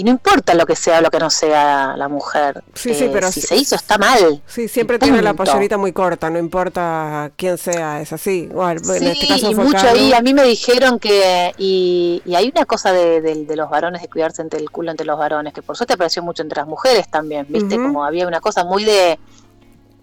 y 0.00 0.02
no 0.02 0.12
importa 0.12 0.54
lo 0.54 0.64
que 0.64 0.76
sea 0.76 1.00
o 1.00 1.02
lo 1.02 1.10
que 1.10 1.18
no 1.18 1.28
sea 1.28 1.94
la 1.94 2.08
mujer. 2.08 2.64
Sí, 2.72 2.94
sí, 2.94 3.04
eh, 3.04 3.10
pero 3.12 3.30
si 3.30 3.42
se 3.42 3.54
hizo 3.54 3.74
está 3.74 3.98
mal. 3.98 4.40
Sí, 4.46 4.66
siempre 4.66 4.98
tiene 4.98 5.20
la 5.20 5.34
pollerita 5.34 5.76
muy 5.76 5.92
corta, 5.92 6.30
no 6.30 6.38
importa 6.38 7.30
quién 7.36 7.58
sea, 7.58 8.00
es 8.00 8.10
así. 8.10 8.48
En 8.50 9.06
este 9.06 9.28
caso 9.28 9.50
y 9.50 9.54
mucho 9.54 9.86
ahí, 9.86 10.14
a 10.14 10.22
mí 10.22 10.32
me 10.32 10.44
dijeron 10.44 10.98
que, 10.98 11.52
y, 11.58 12.22
hay 12.34 12.48
una 12.48 12.64
cosa 12.64 12.94
de, 12.94 13.46
los 13.54 13.68
varones, 13.68 14.00
de 14.00 14.08
cuidarse 14.08 14.40
entre 14.40 14.58
el 14.58 14.70
culo 14.70 14.90
entre 14.90 15.04
los 15.04 15.18
varones, 15.18 15.52
que 15.52 15.60
por 15.60 15.76
suerte 15.76 15.92
apareció 15.92 16.22
mucho 16.22 16.42
entre 16.42 16.60
las 16.60 16.66
mujeres 16.66 17.10
también, 17.10 17.44
¿viste? 17.50 17.76
Como 17.76 18.02
había 18.02 18.26
una 18.26 18.40
cosa 18.40 18.64
muy 18.64 18.84
de 18.84 19.18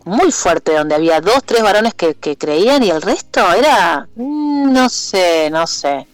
muy 0.05 0.31
fuerte 0.31 0.75
donde 0.75 0.93
había 0.93 1.21
dos, 1.21 1.43
tres 1.43 1.63
varones 1.63 1.95
que, 1.95 2.13
que 2.13 2.37
creían 2.37 2.83
y 2.83 2.91
el 2.91 3.01
resto 3.01 3.41
era, 3.51 4.07
mm, 4.15 4.71
no 4.71 4.89
sé, 4.89 5.49
no 5.49 5.65
sé. 5.65 6.05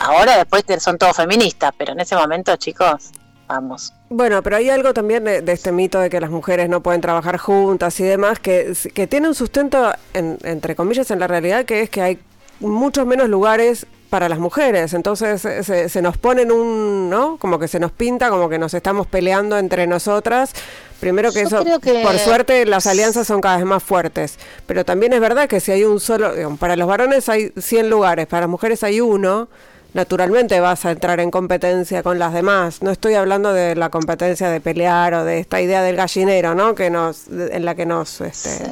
Ahora 0.00 0.36
después 0.38 0.64
son 0.78 0.98
todos 0.98 1.16
feministas, 1.16 1.72
pero 1.76 1.92
en 1.92 2.00
ese 2.00 2.16
momento, 2.16 2.56
chicos, 2.56 3.10
vamos. 3.46 3.92
Bueno, 4.08 4.42
pero 4.42 4.56
hay 4.56 4.70
algo 4.70 4.92
también 4.92 5.24
de, 5.24 5.42
este 5.46 5.72
mito 5.72 5.98
de 6.00 6.10
que 6.10 6.20
las 6.20 6.30
mujeres 6.30 6.68
no 6.68 6.82
pueden 6.82 7.00
trabajar 7.00 7.38
juntas 7.38 7.98
y 8.00 8.04
demás, 8.04 8.38
que, 8.38 8.74
que 8.94 9.06
tiene 9.06 9.28
un 9.28 9.34
sustento, 9.34 9.92
entre 10.12 10.74
comillas, 10.74 11.10
en 11.10 11.18
la 11.18 11.26
realidad, 11.26 11.64
que 11.64 11.82
es 11.82 11.90
que 11.90 12.02
hay 12.02 12.18
muchos 12.60 13.06
menos 13.06 13.28
lugares 13.28 13.86
para 14.12 14.28
las 14.28 14.38
mujeres. 14.38 14.92
Entonces 14.92 15.40
se, 15.40 15.88
se, 15.88 16.02
nos 16.02 16.18
ponen 16.18 16.52
un, 16.52 17.08
¿no? 17.08 17.38
Como 17.38 17.58
que 17.58 17.66
se 17.66 17.80
nos 17.80 17.92
pinta, 17.92 18.28
como 18.28 18.50
que 18.50 18.58
nos 18.58 18.74
estamos 18.74 19.06
peleando 19.06 19.56
entre 19.56 19.86
nosotras. 19.86 20.52
Primero 21.00 21.32
que 21.32 21.40
eso, 21.40 21.64
por 22.02 22.18
suerte, 22.18 22.66
las 22.66 22.86
alianzas 22.86 23.26
son 23.26 23.40
cada 23.40 23.56
vez 23.56 23.64
más 23.64 23.82
fuertes. 23.82 24.38
Pero 24.66 24.84
también 24.84 25.14
es 25.14 25.20
verdad 25.20 25.48
que 25.48 25.60
si 25.60 25.72
hay 25.72 25.84
un 25.84 25.98
solo, 25.98 26.30
para 26.58 26.76
los 26.76 26.86
varones 26.86 27.30
hay 27.30 27.52
100 27.58 27.88
lugares, 27.88 28.26
para 28.26 28.42
las 28.42 28.50
mujeres 28.50 28.84
hay 28.84 29.00
uno 29.00 29.48
naturalmente 29.94 30.60
vas 30.60 30.84
a 30.84 30.90
entrar 30.90 31.20
en 31.20 31.30
competencia 31.30 32.02
con 32.02 32.18
las 32.18 32.32
demás. 32.32 32.82
No 32.82 32.90
estoy 32.90 33.14
hablando 33.14 33.52
de 33.52 33.74
la 33.76 33.90
competencia 33.90 34.48
de 34.50 34.60
pelear 34.60 35.14
o 35.14 35.24
de 35.24 35.40
esta 35.40 35.60
idea 35.60 35.82
del 35.82 35.96
gallinero, 35.96 36.54
¿no? 36.54 36.74
Que 36.74 36.90
nos, 36.90 37.28
en 37.28 37.64
la 37.64 37.74
que 37.74 37.86
nos, 37.86 38.20
este, 38.20 38.64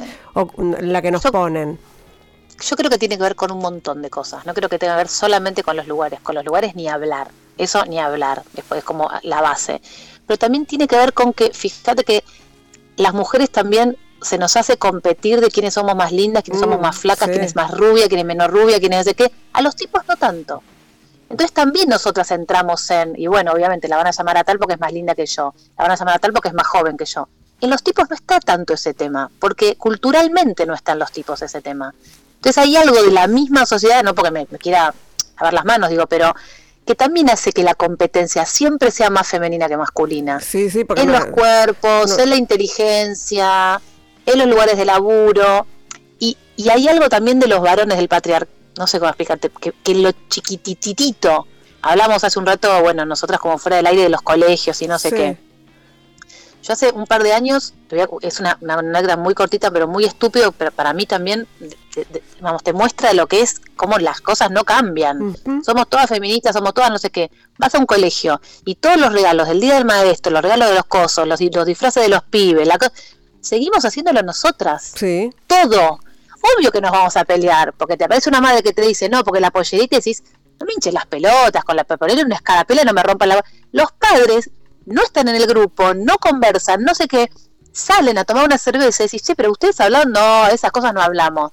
en 0.59 0.93
la 0.93 1.03
que 1.03 1.11
nos 1.11 1.23
ponen. 1.23 1.79
Yo 2.61 2.77
creo 2.77 2.91
que 2.91 2.99
tiene 2.99 3.17
que 3.17 3.23
ver 3.23 3.37
con 3.37 3.51
un 3.51 3.59
montón 3.59 4.03
de 4.03 4.11
cosas. 4.11 4.45
No 4.45 4.55
creo 4.55 4.69
que 4.69 4.79
tenga 4.79 4.95
que 4.95 4.99
ver 4.99 5.09
solamente 5.09 5.63
con 5.63 5.77
los 5.77 5.87
lugares. 5.87 6.21
Con 6.21 6.35
los 6.35 6.45
lugares 6.45 6.75
ni 6.75 6.89
hablar. 6.89 7.29
Eso 7.57 7.85
ni 7.87 7.99
hablar. 7.99 8.43
Después 8.53 8.79
es 8.79 8.85
como 8.85 9.11
la 9.23 9.41
base. 9.41 9.81
Pero 10.27 10.39
también 10.39 10.67
tiene 10.67 10.87
que 10.87 10.97
ver 10.97 11.13
con 11.13 11.33
que, 11.33 11.53
fíjate 11.53 12.05
que 12.05 12.23
las 12.97 13.15
mujeres 13.15 13.51
también 13.51 13.97
se 14.23 14.37
nos 14.37 14.57
hace 14.57 14.77
competir 14.77 15.41
de 15.41 15.51
quiénes 15.51 15.73
somos 15.75 15.97
más 15.97 16.13
lindas, 16.13 16.45
quiénes 16.45 16.61
somos 16.61 16.79
mm, 16.79 16.83
más 16.83 16.99
flacas, 16.99 17.31
quién 17.31 17.43
es 17.43 17.57
más 17.57 17.71
rubia, 17.71 18.07
quién 18.09 18.21
es 18.21 18.27
menos 18.27 18.51
rubia, 18.51 18.79
quién 18.79 18.93
es 18.93 19.07
de 19.07 19.15
qué. 19.15 19.33
A 19.55 19.63
los 19.63 19.75
tipos 19.75 20.03
no 20.07 20.17
tanto. 20.17 20.63
Entonces 21.31 21.53
también 21.55 21.89
nosotras 21.89 22.33
entramos 22.33 22.91
en, 22.91 23.15
y 23.17 23.29
bueno, 23.29 23.53
obviamente 23.53 23.87
la 23.87 23.97
van 23.97 24.09
a 24.09 24.11
llamar 24.11 24.37
a 24.37 24.45
tal 24.45 24.59
porque 24.59 24.75
es 24.75 24.81
más 24.81 24.93
linda 24.93 25.15
que 25.15 25.27
yo, 25.27 25.55
la 25.79 25.85
van 25.85 25.93
a 25.93 25.97
llamar 25.97 26.17
a 26.17 26.19
tal 26.19 26.33
porque 26.33 26.49
es 26.49 26.55
más 26.55 26.67
joven 26.67 26.97
que 26.97 27.05
yo. 27.05 27.29
En 27.61 27.71
los 27.71 27.85
tipos 27.85 28.11
no 28.11 28.17
está 28.17 28.41
tanto 28.41 28.75
ese 28.75 28.95
tema, 28.95 29.31
porque 29.39 29.77
culturalmente 29.77 30.67
no 30.67 30.75
están 30.75 30.99
los 30.99 31.13
tipos 31.13 31.41
ese 31.41 31.63
tema. 31.63 31.95
Entonces 32.35 32.59
hay 32.59 32.77
algo 32.77 33.01
de 33.01 33.13
la 33.13 33.29
misma 33.29 33.65
sociedad, 33.65 34.03
no 34.03 34.15
porque 34.15 34.33
me, 34.33 34.47
quiera 34.59 34.93
lavar 35.39 35.55
las 35.55 35.65
manos, 35.65 35.91
digo, 35.91 36.07
pero 36.09 36.35
que 36.85 36.97
también 36.97 37.31
hace 37.31 37.53
que 37.53 37.63
la 37.63 37.75
competencia 37.75 38.45
siempre 38.45 38.91
sea 38.91 39.09
más 39.09 39.29
femenina 39.29 39.69
que 39.69 39.77
masculina. 39.77 40.41
Sí, 40.41 40.69
sí, 40.69 40.83
porque 40.83 41.03
en 41.03 41.13
los 41.13 41.27
cuerpos, 41.27 42.19
en 42.19 42.31
la 42.31 42.37
inteligencia, 42.37 43.81
en 44.27 44.39
los 44.39 44.49
lugares 44.49 44.77
de 44.77 44.85
laburo. 44.85 45.67
Y, 46.19 46.37
y 46.57 46.71
hay 46.71 46.89
algo 46.89 47.09
también 47.09 47.39
de 47.39 47.47
los 47.47 47.61
varones 47.61 47.99
del 47.99 48.09
patriarcado 48.09 48.60
no 48.81 48.87
sé 48.87 48.99
cómo 48.99 49.11
explicarte, 49.11 49.51
que, 49.85 49.95
lo 49.95 50.11
chiquititito, 50.29 51.47
hablamos 51.83 52.25
hace 52.25 52.39
un 52.39 52.47
rato, 52.47 52.81
bueno, 52.81 53.05
nosotras 53.05 53.39
como 53.39 53.59
fuera 53.59 53.77
del 53.77 53.87
aire 53.87 54.05
de 54.05 54.09
los 54.09 54.23
colegios 54.23 54.81
y 54.81 54.89
no 54.89 54.99
sé 54.99 55.13
qué. 55.13 55.39
Yo 56.63 56.73
hace 56.73 56.91
un 56.91 57.07
par 57.07 57.23
de 57.23 57.33
años, 57.35 57.75
es 58.23 58.41
una, 58.41 58.59
una, 58.61 59.17
muy 59.17 59.35
cortita, 59.35 59.71
pero 59.71 59.87
muy 59.87 60.05
estúpido, 60.05 60.53
pero 60.53 60.73
para 60.73 60.95
mí 60.95 61.05
también, 61.05 61.47
vamos, 62.41 62.63
te 62.63 62.73
muestra 62.73 63.13
lo 63.13 63.27
que 63.27 63.43
es, 63.43 63.61
cómo 63.77 63.99
las 63.99 64.23
cosas 64.23 64.51
no 64.51 64.65
cambian. 64.65 65.37
Somos 65.63 65.87
todas 65.89 66.09
feministas, 66.09 66.55
somos 66.55 66.73
todas 66.73 66.91
no 66.91 66.99
sé 66.99 67.11
qué. 67.11 67.31
Vas 67.59 67.75
a 67.75 67.79
un 67.79 67.87
colegio 67.87 68.41
y 68.65 68.77
todos 68.77 68.99
los 68.99 69.13
regalos 69.13 69.49
del 69.49 69.61
Día 69.61 69.75
del 69.75 69.85
Maestro, 69.85 70.33
los 70.33 70.43
regalos 70.43 70.69
de 70.71 70.75
los 70.75 70.87
cosos, 70.87 71.27
los, 71.27 71.41
los 71.41 71.67
disfraces 71.67 72.03
de 72.03 72.09
los 72.09 72.23
pibes, 72.25 72.67
la 72.67 72.79
seguimos 73.41 73.85
haciéndolo 73.85 74.23
nosotras. 74.23 74.93
Sí. 74.97 75.31
Todo 75.47 76.01
obvio 76.43 76.71
que 76.71 76.81
nos 76.81 76.91
vamos 76.91 77.17
a 77.17 77.25
pelear, 77.25 77.73
porque 77.75 77.97
te 77.97 78.05
aparece 78.05 78.29
una 78.29 78.41
madre 78.41 78.63
que 78.63 78.73
te 78.73 78.83
dice, 78.83 79.09
no, 79.09 79.23
porque 79.25 79.41
la 79.41 79.51
pollerita 79.51 79.97
decís, 79.97 80.23
no 80.59 80.67
me 80.67 80.73
hinches 80.75 80.93
las 80.93 81.07
pelotas, 81.07 81.65
con 81.65 81.77
la 81.77 81.85
ponerle 81.85 82.25
una 82.25 82.37
escarapela 82.37 82.85
no 82.85 82.93
me 82.93 83.03
rompa 83.03 83.27
la... 83.27 83.45
Los 83.73 83.93
padres 83.93 84.51
no 84.87 85.03
están 85.03 85.29
en 85.29 85.37
el 85.37 85.47
grupo, 85.47 85.95
no 85.95 86.19
conversan, 86.19 86.83
no 86.83 86.95
sé 86.95 87.09
qué, 87.09 87.31
salen 87.73 88.19
a 88.19 88.25
tomar 88.25 88.45
una 88.45 88.59
cerveza 88.59 89.03
y 89.03 89.07
decís, 89.07 89.23
che, 89.23 89.35
pero 89.35 89.51
ustedes 89.51 89.81
hablan, 89.81 90.11
no, 90.13 90.47
esas 90.49 90.71
cosas 90.71 90.93
no 90.93 91.01
hablamos. 91.01 91.53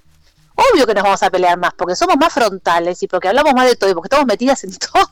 Obvio 0.56 0.88
que 0.88 0.94
nos 0.94 1.04
vamos 1.04 1.22
a 1.24 1.30
pelear 1.30 1.58
más, 1.58 1.74
porque 1.76 1.96
somos 1.96 2.18
más 2.18 2.34
frontales 2.34 3.02
y 3.04 3.08
porque 3.08 3.28
hablamos 3.28 3.54
más 3.54 3.68
de 3.68 3.76
todo 3.76 3.90
y 3.90 3.94
porque 3.94 4.08
estamos 4.08 4.26
metidas 4.26 4.64
en 4.64 4.76
todo. 4.78 5.10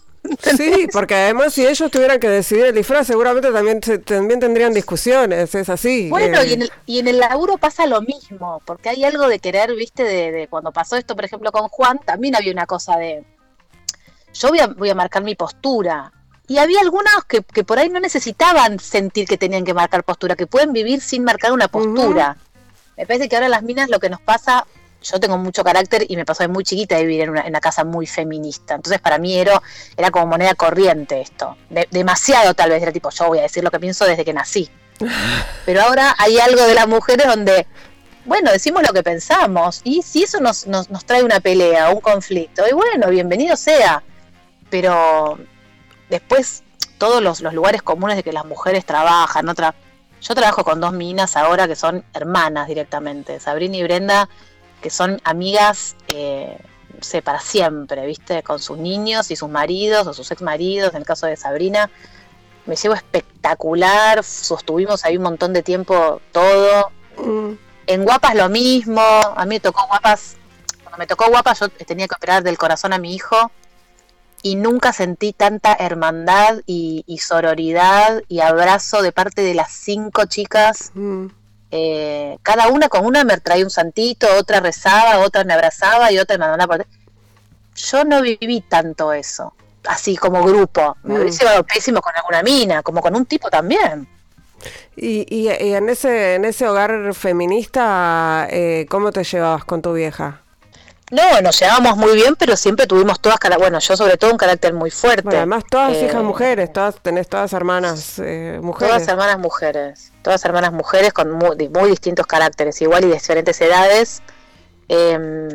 Sí, 0.57 0.87
porque 0.91 1.15
además 1.15 1.53
si 1.53 1.65
ellos 1.65 1.91
tuvieran 1.91 2.19
que 2.19 2.29
decidir 2.29 2.65
el 2.65 2.75
disfraz, 2.75 3.07
seguramente 3.07 3.51
también 3.51 3.81
también 3.81 4.39
tendrían 4.39 4.73
discusiones, 4.73 5.53
es 5.53 5.69
así. 5.69 6.09
Bueno, 6.09 6.43
y, 6.43 6.53
en 6.53 6.61
el, 6.63 6.71
y 6.85 6.99
en 6.99 7.07
el 7.07 7.19
laburo 7.19 7.57
pasa 7.57 7.85
lo 7.85 8.01
mismo, 8.01 8.61
porque 8.65 8.89
hay 8.89 9.03
algo 9.03 9.27
de 9.27 9.39
querer, 9.39 9.73
viste, 9.75 10.03
de, 10.03 10.47
cuando 10.47 10.71
pasó 10.71 10.95
esto, 10.95 11.15
por 11.15 11.25
ejemplo, 11.25 11.51
con 11.51 11.67
Juan, 11.69 11.99
también 12.03 12.35
había 12.35 12.51
una 12.51 12.65
cosa 12.65 12.97
de, 12.97 13.23
yo 14.33 14.49
voy 14.49 14.59
a, 14.59 14.67
voy 14.67 14.89
a 14.89 14.95
marcar 14.95 15.23
mi 15.23 15.35
postura. 15.35 16.11
Y 16.47 16.59
había 16.59 16.79
algunos 16.81 17.25
que, 17.27 17.41
que 17.41 17.63
por 17.63 17.79
ahí 17.79 17.89
no 17.89 17.99
necesitaban 17.99 18.79
sentir 18.79 19.27
que 19.27 19.37
tenían 19.37 19.65
que 19.65 19.73
marcar 19.73 20.03
postura, 20.03 20.35
que 20.35 20.45
pueden 20.45 20.73
vivir 20.73 21.01
sin 21.01 21.23
marcar 21.23 21.51
una 21.51 21.67
postura. 21.67 22.37
Me 22.97 23.07
parece 23.07 23.27
que 23.27 23.35
ahora 23.35 23.49
las 23.49 23.63
minas 23.63 23.89
lo 23.89 23.99
que 23.99 24.11
nos 24.11 24.21
pasa 24.21 24.67
yo 25.05 25.19
tengo 25.19 25.37
mucho 25.37 25.63
carácter 25.63 26.05
y 26.07 26.15
me 26.15 26.25
pasó 26.25 26.43
de 26.43 26.47
muy 26.47 26.63
chiquita 26.63 26.95
de 26.95 27.05
vivir 27.05 27.21
en 27.21 27.29
una, 27.29 27.61
casa 27.61 27.83
muy 27.83 28.07
feminista. 28.07 28.75
Entonces 28.75 28.99
para 28.99 29.17
mí 29.17 29.37
era, 29.37 29.61
era 29.95 30.11
como 30.11 30.27
moneda 30.27 30.55
corriente 30.55 31.21
esto. 31.21 31.57
demasiado 31.91 32.53
tal 32.53 32.71
vez, 32.71 32.81
era 32.81 32.91
tipo, 32.91 33.09
yo 33.11 33.27
voy 33.27 33.39
a 33.39 33.43
decir 33.43 33.63
lo 33.63 33.71
que 33.71 33.79
pienso 33.79 34.05
desde 34.05 34.25
que 34.25 34.33
nací. 34.33 34.69
Pero 35.65 35.81
ahora 35.81 36.15
hay 36.17 36.39
algo 36.39 36.63
de 36.63 36.73
las 36.73 36.87
mujeres 36.87 37.27
donde, 37.27 37.67
bueno, 38.25 38.51
decimos 38.51 38.83
lo 38.83 38.93
que 38.93 39.03
pensamos. 39.03 39.81
Y 39.83 40.01
si 40.01 40.23
eso 40.23 40.39
nos, 40.39 40.65
nos, 40.67 40.87
trae 41.05 41.23
una 41.23 41.39
pelea, 41.39 41.91
un 41.91 42.01
conflicto, 42.01 42.63
y 42.69 42.73
bueno, 42.73 43.09
bienvenido 43.09 43.55
sea. 43.55 44.03
Pero 44.69 45.37
después 46.09 46.63
todos 46.97 47.21
los, 47.21 47.41
lugares 47.53 47.81
comunes 47.81 48.17
de 48.17 48.23
que 48.23 48.33
las 48.33 48.45
mujeres 48.45 48.85
trabajan, 48.85 49.47
otra... 49.49 49.75
Yo 50.21 50.33
trabajo 50.33 50.63
con 50.63 50.79
dos 50.79 50.91
minas 50.91 51.37
ahora 51.37 51.67
que 51.67 51.75
son 51.75 52.03
hermanas 52.13 52.67
directamente. 52.67 53.39
Sabrina 53.39 53.77
y 53.77 53.83
Brenda 53.83 54.27
que 54.85 54.91
son 54.91 55.19
amigas, 55.23 55.95
eh, 56.09 56.59
no 56.93 57.01
sé, 57.01 57.23
para 57.23 57.39
siempre, 57.39 58.05
¿viste? 58.05 58.43
Con 58.43 58.59
sus 58.59 58.77
niños 58.77 59.31
y 59.31 59.35
sus 59.35 59.49
maridos 59.49 60.05
o 60.05 60.13
sus 60.13 60.29
ex 60.29 60.43
maridos, 60.43 60.91
en 60.91 60.97
el 60.97 61.05
caso 61.07 61.25
de 61.25 61.35
Sabrina. 61.35 61.89
Me 62.67 62.75
llevo 62.75 62.93
espectacular, 62.93 64.23
sostuvimos 64.23 65.03
ahí 65.03 65.17
un 65.17 65.23
montón 65.23 65.53
de 65.53 65.63
tiempo 65.63 66.21
todo. 66.31 66.91
Mm. 67.17 67.53
En 67.87 68.03
Guapas 68.03 68.35
lo 68.35 68.47
mismo, 68.47 69.01
a 69.01 69.43
mí 69.45 69.55
me 69.55 69.59
tocó 69.59 69.87
Guapas, 69.87 70.35
cuando 70.83 70.99
me 70.99 71.07
tocó 71.07 71.29
guapa 71.29 71.53
yo 71.53 71.67
tenía 71.69 72.07
que 72.07 72.13
operar 72.13 72.43
del 72.43 72.59
corazón 72.59 72.93
a 72.93 72.99
mi 72.99 73.15
hijo 73.15 73.51
y 74.43 74.55
nunca 74.55 74.93
sentí 74.93 75.33
tanta 75.33 75.73
hermandad 75.73 76.59
y, 76.67 77.03
sororidad 77.19 78.21
y 78.27 78.41
abrazo 78.41 79.01
de 79.01 79.11
parte 79.11 79.41
de 79.41 79.55
las 79.55 79.71
cinco 79.71 80.25
chicas. 80.25 80.91
Mm. 80.93 81.29
Eh, 81.77 82.37
cada 82.41 82.69
una 82.69 82.87
con 82.87 83.05
una 83.05 83.25
me 83.25 83.35
traía 83.37 83.65
un 83.65 83.69
santito, 83.69 84.27
otra 84.37 84.61
rezaba, 84.61 85.19
otra 85.19 85.43
me 85.43 85.53
abrazaba 85.53 86.09
y 86.09 86.17
otra 86.17 86.37
me 86.37 86.47
mandaba 86.47 86.77
por... 86.77 86.87
Yo 87.75 88.05
no 88.05 88.21
viví 88.21 88.61
tanto 88.61 89.11
eso, 89.11 89.53
así 89.85 90.15
como 90.15 90.41
grupo. 90.41 90.95
Me 91.03 91.15
mm. 91.15 91.21
hubiese 91.21 91.39
llevado 91.39 91.63
pésimo 91.65 91.99
con 91.99 92.15
alguna 92.15 92.41
mina, 92.43 92.81
como 92.81 93.01
con 93.01 93.13
un 93.13 93.25
tipo 93.25 93.49
también. 93.49 94.07
Y, 94.95 95.25
y, 95.29 95.49
en 95.49 95.89
ese 95.89 96.35
en 96.35 96.45
ese 96.45 96.65
hogar 96.65 97.13
feminista, 97.13 98.47
eh, 98.49 98.85
¿cómo 98.89 99.11
te 99.11 99.25
llevabas 99.25 99.65
con 99.65 99.81
tu 99.81 99.91
vieja? 99.91 100.44
No, 101.11 101.39
nos 101.41 101.59
llevábamos 101.59 101.97
muy 101.97 102.15
bien, 102.15 102.35
pero 102.35 102.57
siempre 102.57 102.87
tuvimos 102.87 103.19
todas, 103.19 103.37
bueno, 103.59 103.77
yo 103.79 103.95
sobre 103.95 104.17
todo 104.17 104.31
un 104.31 104.37
carácter 104.37 104.73
muy 104.73 104.89
fuerte. 104.89 105.37
además 105.37 105.63
todas 105.69 105.95
hijas 105.97 106.15
eh, 106.15 106.23
mujeres, 106.23 106.73
todas 106.73 106.95
tenés 106.99 107.27
todas 107.27 107.53
hermanas 107.53 108.17
eh, 108.17 108.59
mujeres. 108.61 108.95
Todas 108.95 109.07
hermanas 109.07 109.39
mujeres, 109.39 110.11
todas 110.23 110.43
hermanas 110.45 110.71
mujeres 110.71 111.13
con 111.13 111.31
muy, 111.31 111.55
distintos 111.89 112.25
caracteres, 112.25 112.81
igual 112.81 113.03
y 113.05 113.09
de 113.09 113.13
diferentes 113.13 113.61
edades. 113.61 114.23
Em, 114.87 115.49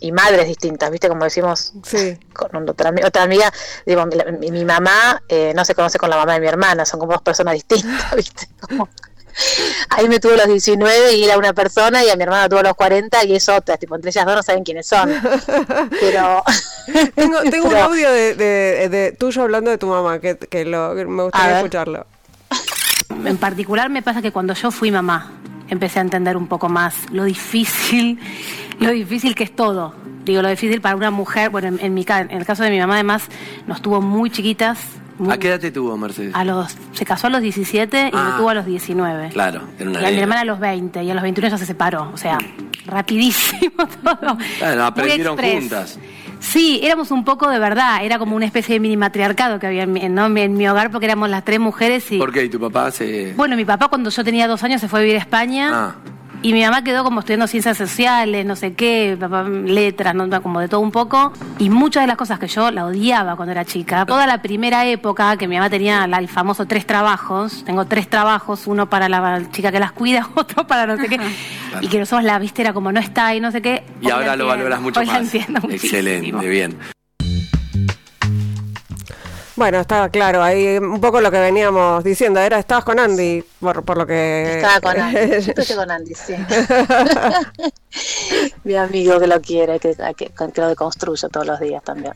y 0.00 0.10
madres 0.10 0.48
distintas, 0.48 0.90
¿viste? 0.90 1.08
Como 1.08 1.22
decimos 1.22 1.72
sí. 1.84 2.18
con 2.32 2.68
otra, 2.68 2.92
otra 3.06 3.22
amiga, 3.22 3.52
digo, 3.86 4.04
mi, 4.40 4.64
mamá 4.64 5.22
eh, 5.28 5.52
no 5.54 5.64
se 5.64 5.76
conoce 5.76 5.98
con 5.98 6.10
la 6.10 6.16
mamá 6.16 6.34
de 6.34 6.40
mi 6.40 6.48
hermana, 6.48 6.84
son 6.84 6.98
como 6.98 7.12
dos 7.12 7.22
personas 7.22 7.54
distintas, 7.54 8.12
¿viste? 8.16 8.48
Como, 8.60 8.88
Ahí 9.90 10.08
me 10.08 10.20
tuvo 10.20 10.32
los 10.32 10.46
19 10.46 11.14
y 11.14 11.24
era 11.24 11.38
una 11.38 11.52
persona 11.52 12.04
y 12.04 12.10
a 12.10 12.16
mi 12.16 12.22
hermana 12.22 12.48
tuvo 12.48 12.62
los 12.62 12.74
40 12.74 13.24
y 13.24 13.36
es 13.36 13.48
otra, 13.48 13.76
tipo, 13.76 13.94
entre 13.94 14.10
ellas 14.10 14.26
dos 14.26 14.36
no 14.36 14.42
saben 14.42 14.64
quiénes 14.64 14.86
son. 14.86 15.10
Pero... 16.00 16.42
tengo, 17.14 17.40
tengo 17.42 17.68
un 17.68 17.76
audio 17.76 18.10
de, 18.10 18.34
de, 18.34 19.12
tuyo 19.12 19.42
hablando 19.42 19.70
de 19.70 19.78
tu 19.78 19.86
mamá, 19.86 20.18
que, 20.18 20.36
que, 20.36 20.64
lo, 20.64 20.94
me 20.94 21.24
gustaría 21.24 21.58
escucharlo. 21.58 22.06
En 23.24 23.36
particular 23.36 23.90
me 23.90 24.02
pasa 24.02 24.22
que 24.22 24.32
cuando 24.32 24.54
yo 24.54 24.70
fui 24.70 24.90
mamá, 24.90 25.32
empecé 25.68 25.98
a 25.98 26.02
entender 26.02 26.36
un 26.36 26.48
poco 26.48 26.68
más 26.68 27.10
lo 27.10 27.24
difícil, 27.24 28.18
lo 28.80 28.90
difícil 28.90 29.34
que 29.34 29.44
es 29.44 29.54
todo. 29.54 29.94
Digo, 30.24 30.40
lo 30.40 30.48
difícil 30.48 30.80
para 30.80 30.96
una 30.96 31.10
mujer, 31.10 31.50
bueno, 31.50 31.68
en, 31.68 31.80
en 31.80 31.94
mi, 31.94 32.06
en 32.08 32.30
el 32.30 32.46
caso 32.46 32.62
de 32.62 32.70
mi 32.70 32.78
mamá 32.78 32.94
además, 32.94 33.24
nos 33.66 33.82
tuvo 33.82 34.00
muy 34.00 34.30
chiquitas, 34.30 34.78
¿A 35.30 35.36
qué 35.38 35.48
edad 35.48 35.60
te 35.60 35.70
tuvo, 35.70 35.96
Mercedes? 35.96 36.34
A 36.34 36.44
los, 36.44 36.76
se 36.92 37.04
casó 37.04 37.26
a 37.28 37.30
los 37.30 37.42
17 37.42 38.10
y 38.12 38.16
me 38.16 38.20
ah. 38.20 38.34
tuvo 38.36 38.48
a 38.50 38.54
los 38.54 38.66
19. 38.66 39.30
Claro, 39.30 39.62
era 39.78 39.90
una 39.90 40.02
Y 40.02 40.04
a 40.04 40.10
mi 40.10 40.18
hermana 40.18 40.40
a 40.42 40.44
los 40.44 40.58
20 40.58 41.02
y 41.02 41.10
a 41.10 41.14
los 41.14 41.22
21 41.22 41.50
ya 41.50 41.58
se 41.58 41.66
separó. 41.66 42.10
O 42.12 42.16
sea, 42.16 42.38
rapidísimo 42.86 43.86
todo. 44.02 44.38
Claro, 44.58 44.84
aprendieron 44.84 45.36
juntas. 45.36 45.98
Sí, 46.40 46.80
éramos 46.82 47.12
un 47.12 47.24
poco 47.24 47.48
de 47.48 47.60
verdad, 47.60 48.04
era 48.04 48.18
como 48.18 48.34
una 48.34 48.46
especie 48.46 48.74
de 48.74 48.80
mini 48.80 48.96
matriarcado 48.96 49.60
que 49.60 49.68
había 49.68 49.84
en 49.84 49.92
mi, 49.92 50.02
en 50.02 50.54
mi 50.54 50.68
hogar 50.68 50.90
porque 50.90 51.06
éramos 51.06 51.30
las 51.30 51.44
tres 51.44 51.60
mujeres 51.60 52.10
y... 52.10 52.18
¿Por 52.18 52.32
qué? 52.32 52.44
¿Y 52.44 52.48
tu 52.48 52.58
papá 52.58 52.90
se...? 52.90 53.32
Bueno, 53.36 53.54
mi 53.54 53.64
papá 53.64 53.86
cuando 53.86 54.10
yo 54.10 54.24
tenía 54.24 54.48
dos 54.48 54.60
años 54.64 54.80
se 54.80 54.88
fue 54.88 54.98
a 54.98 55.02
vivir 55.02 55.16
a 55.16 55.20
España. 55.20 55.70
Ah. 55.72 55.94
Y 56.44 56.52
mi 56.52 56.62
mamá 56.64 56.82
quedó 56.82 57.04
como 57.04 57.20
estudiando 57.20 57.46
ciencias 57.46 57.78
sociales, 57.78 58.44
no 58.44 58.56
sé 58.56 58.74
qué, 58.74 59.16
letras, 59.64 60.12
¿no? 60.14 60.42
como 60.42 60.58
de 60.58 60.68
todo 60.68 60.80
un 60.80 60.90
poco. 60.90 61.32
Y 61.58 61.70
muchas 61.70 62.02
de 62.02 62.08
las 62.08 62.16
cosas 62.16 62.40
que 62.40 62.48
yo 62.48 62.72
la 62.72 62.84
odiaba 62.84 63.36
cuando 63.36 63.52
era 63.52 63.64
chica, 63.64 64.04
toda 64.06 64.26
la 64.26 64.42
primera 64.42 64.84
época 64.86 65.36
que 65.36 65.46
mi 65.46 65.54
mamá 65.54 65.70
tenía 65.70 66.04
el 66.04 66.28
famoso 66.28 66.66
tres 66.66 66.84
trabajos, 66.84 67.62
tengo 67.64 67.84
tres 67.84 68.08
trabajos, 68.08 68.66
uno 68.66 68.90
para 68.90 69.08
la 69.08 69.50
chica 69.52 69.70
que 69.70 69.78
las 69.78 69.92
cuida, 69.92 70.28
otro 70.34 70.66
para 70.66 70.86
no 70.86 70.96
sé 70.96 71.08
qué, 71.08 71.20
y 71.80 71.86
que 71.86 72.00
nosotros 72.00 72.24
la 72.24 72.40
viste 72.40 72.62
era 72.62 72.72
como 72.72 72.90
no 72.90 72.98
está 72.98 73.34
y 73.36 73.40
no 73.40 73.52
sé 73.52 73.62
qué. 73.62 73.84
Y 74.00 74.10
ahora 74.10 74.34
lo 74.34 74.46
valoras 74.46 74.80
mucho 74.80 75.00
más. 75.04 75.34
Excelente, 75.34 76.48
bien. 76.48 76.76
Bueno, 79.62 79.78
estaba 79.78 80.08
claro, 80.08 80.42
ahí 80.42 80.76
un 80.78 81.00
poco 81.00 81.20
lo 81.20 81.30
que 81.30 81.38
veníamos 81.38 82.02
diciendo, 82.02 82.40
era, 82.40 82.58
estabas 82.58 82.82
con 82.82 82.98
Andy, 82.98 83.44
por, 83.60 83.84
por 83.84 83.96
lo 83.96 84.04
que... 84.04 84.56
Estaba 84.56 84.80
con 84.80 85.00
Andy, 85.00 85.36
estoy 85.36 85.64
con 85.76 85.88
Andy, 85.88 86.14
sí. 86.16 86.34
Mi 88.64 88.74
amigo 88.74 89.20
que 89.20 89.28
lo 89.28 89.40
quiere, 89.40 89.78
que, 89.78 89.94
que, 90.16 90.32
lo 90.56 90.66
deconstruyo 90.66 91.28
todos 91.28 91.46
los 91.46 91.60
días 91.60 91.80
también. 91.84 92.12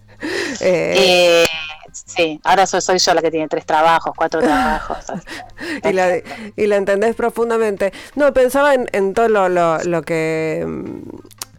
Eh, 0.58 0.94
eh, 0.98 1.46
sí, 1.92 2.40
ahora 2.42 2.66
soy, 2.66 2.80
soy 2.80 2.98
yo 2.98 3.14
la 3.14 3.22
que 3.22 3.30
tiene 3.30 3.46
tres 3.46 3.64
trabajos, 3.64 4.12
cuatro 4.16 4.40
trabajos. 4.40 5.04
y, 5.84 5.92
la, 5.92 6.16
y 6.56 6.66
la 6.66 6.74
entendés 6.74 7.14
profundamente. 7.14 7.92
No, 8.16 8.34
pensaba 8.34 8.74
en, 8.74 8.88
en 8.90 9.14
todo 9.14 9.28
lo, 9.28 9.48
lo, 9.48 9.78
lo 9.84 10.02
que 10.02 10.66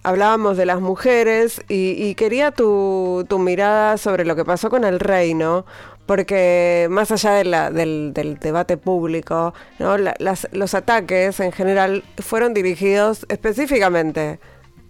hablábamos 0.08 0.56
de 0.56 0.66
las 0.66 0.80
mujeres 0.80 1.62
y, 1.68 2.16
quería 2.16 2.52
tu, 2.52 3.26
mirada 3.40 3.98
sobre 3.98 4.24
lo 4.24 4.38
que 4.38 4.46
pasó 4.46 4.70
con 4.70 4.86
el 4.86 5.02
reino, 5.02 5.66
porque 6.06 6.88
más 6.90 7.12
allá 7.12 7.34
de 7.34 7.44
la, 7.44 7.72
del, 7.72 8.14
debate 8.40 8.78
público, 8.78 9.54
¿no? 9.80 9.98
los 9.98 10.74
ataques 10.74 11.42
en 11.42 11.52
general 11.52 12.06
fueron 12.20 12.54
dirigidos 12.54 13.26
específicamente 13.28 14.40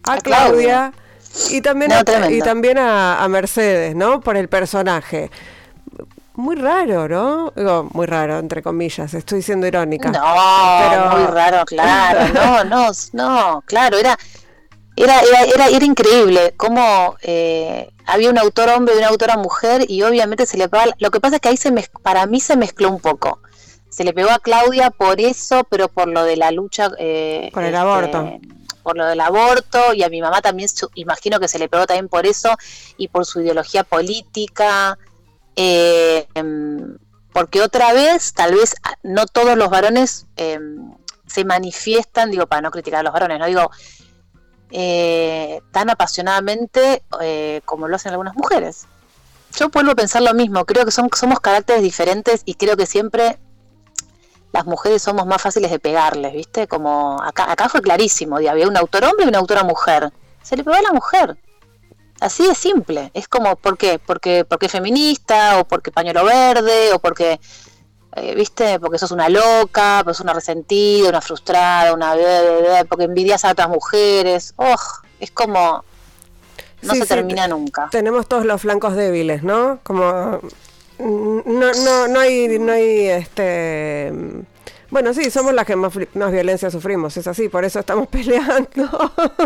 a, 0.04 0.18
Claudia, 0.18 0.94
y 1.50 1.62
también, 1.62 1.94
a, 1.94 2.04
y 2.30 2.40
también 2.42 2.78
a, 2.78 3.28
Mercedes, 3.28 3.96
¿no? 3.96 4.22
Por 4.22 4.38
el 4.38 4.50
personaje 4.50 5.32
muy 6.36 6.56
raro, 6.56 7.08
¿no? 7.08 7.52
Digo, 7.56 7.90
muy 7.92 8.06
raro, 8.06 8.38
entre 8.38 8.62
comillas, 8.62 9.16
estoy 9.16 9.42
siendo 9.42 9.66
irónica. 9.66 10.12
No, 10.12 11.18
muy 11.18 11.26
raro, 11.26 11.66
claro, 11.66 12.32
no, 12.32 12.64
no, 12.64 12.92
no, 13.14 13.64
claro, 13.66 13.98
era, 13.98 14.16
era, 14.98 15.22
era, 15.22 15.68
era, 15.68 15.86
increíble 15.86 16.56
cómo 16.58 17.16
eh, 17.22 17.92
había 18.06 18.32
un 18.32 18.38
autor 18.38 18.70
hombre 18.70 18.96
y 18.96 18.98
una 18.98 19.10
autora 19.10 19.38
mujer 19.38 19.86
y 19.88 20.02
obviamente 20.02 20.46
se 20.48 20.58
le 20.58 20.68
pegaba, 20.68 20.94
lo 20.98 21.12
que 21.12 21.20
pasa 21.20 21.36
es 21.36 21.42
que 21.42 21.50
ahí 21.50 21.58
se 21.58 21.72
para 22.02 22.26
mí 22.26 22.40
se 22.40 22.58
mezcló 22.58 22.90
un 22.90 23.00
poco. 23.00 23.40
Se 23.90 24.04
le 24.04 24.14
pegó 24.14 24.32
a 24.32 24.40
Claudia 24.40 24.90
por 24.90 25.22
eso, 25.22 25.64
pero 25.70 25.88
por 25.88 26.08
lo 26.08 26.24
de 26.24 26.36
la 26.36 26.52
lucha... 26.52 26.90
Eh, 26.98 27.50
por 27.54 27.64
el 27.64 27.70
este, 27.70 27.78
aborto. 27.78 28.40
Por 28.84 28.98
lo 28.98 29.06
del 29.06 29.20
aborto 29.20 29.94
y 29.94 30.04
a 30.04 30.10
mi 30.10 30.22
mamá 30.22 30.42
también, 30.42 30.70
imagino 30.96 31.40
que 31.40 31.48
se 31.48 31.60
le 31.60 31.70
pegó 31.70 31.86
también 31.86 32.10
por 32.10 32.26
eso 32.26 32.56
y 32.98 33.08
por 33.08 33.26
su 33.26 33.42
ideología 33.42 33.84
política. 33.84 34.98
Eh, 35.56 36.28
em, 36.34 36.98
porque 37.34 37.62
otra 37.62 37.94
vez, 37.94 38.34
tal 38.34 38.56
vez 38.56 38.76
no 39.04 39.26
todos 39.26 39.58
los 39.58 39.70
varones 39.70 40.26
em, 40.38 40.94
se 41.28 41.46
manifiestan, 41.46 42.32
digo, 42.32 42.48
para 42.48 42.62
no 42.62 42.72
criticar 42.72 43.02
a 43.02 43.04
los 43.04 43.14
varones, 43.14 43.40
no 43.40 43.46
digo, 43.46 43.70
eh, 44.72 45.62
tan 45.72 45.90
apasionadamente 45.90 47.04
eh, 47.22 47.62
como 47.66 47.88
lo 47.88 47.96
hacen 47.96 48.12
algunas 48.12 48.36
mujeres. 48.36 48.86
Yo 49.56 49.70
vuelvo 49.70 49.92
a 49.92 49.96
pensar 49.96 50.22
lo 50.22 50.34
mismo, 50.34 50.66
creo 50.66 50.86
que 50.86 50.92
son, 50.92 51.10
somos 51.16 51.40
caracteres 51.40 51.82
diferentes 51.82 52.42
y 52.46 52.56
creo 52.56 52.76
que 52.76 52.86
siempre 52.86 53.40
las 54.52 54.66
mujeres 54.66 55.02
somos 55.02 55.26
más 55.26 55.42
fáciles 55.42 55.72
de 55.72 55.80
pegarles, 55.80 56.34
¿viste? 56.34 56.68
Como 56.68 57.22
acá, 57.22 57.52
acá 57.52 57.70
fue 57.70 57.82
clarísimo, 57.82 58.38
había 58.38 58.68
un 58.68 58.78
autor 58.78 59.06
hombre 59.06 59.26
y 59.26 59.30
una 59.30 59.40
autora 59.40 59.64
mujer. 59.64 60.12
Se 60.42 60.56
le 60.56 60.64
pegó 60.64 60.76
a 60.78 60.82
la 60.82 60.94
mujer. 60.94 61.38
Así 62.20 62.48
de 62.48 62.56
simple. 62.56 63.12
Es 63.14 63.28
como, 63.28 63.56
¿por 63.56 63.78
qué? 63.78 64.00
Porque, 64.00 64.44
porque 64.46 64.66
es 64.66 64.72
feminista, 64.72 65.60
o 65.60 65.68
porque 65.68 65.92
pañuelo 65.92 66.26
verde, 66.26 66.94
o 66.94 67.00
porque 67.00 67.40
eh, 68.18 68.36
¿viste? 68.36 68.80
Porque 68.80 68.98
sos 68.98 69.12
una 69.12 69.30
loca, 69.30 70.02
porque 70.04 70.16
sos 70.16 70.24
una 70.24 70.34
resentida, 70.34 71.10
una 71.10 71.22
frustrada, 71.22 71.94
una 71.94 72.16
porque 72.88 73.06
envidias 73.06 73.46
a 73.46 73.52
otras 73.52 73.70
mujeres. 73.70 74.54
Oh, 74.58 74.76
es 75.20 75.32
como 75.32 75.84
no 76.82 76.94
se 76.94 77.06
termina 77.06 77.48
nunca. 77.48 77.90
Tenemos 77.92 78.28
todos 78.28 78.46
los 78.46 78.62
flancos 78.62 78.96
débiles, 78.96 79.44
¿no? 79.44 79.80
Como 79.84 80.40
mm, 81.00 81.40
no 81.46 81.74
no 81.74 82.08
no 82.08 82.20
hay 82.20 82.60
no 82.60 82.72
hay 82.72 83.08
este 83.08 84.14
bueno, 84.90 85.14
sí, 85.14 85.30
somos 85.30 85.54
las 85.54 85.66
que 85.66 85.76
más, 85.76 85.94
violencia 85.94 86.72
sufrimos, 86.72 87.18
es 87.18 87.28
así, 87.28 87.50
por 87.50 87.66
eso 87.66 87.80
estamos 87.80 88.08
peleando. 88.10 88.90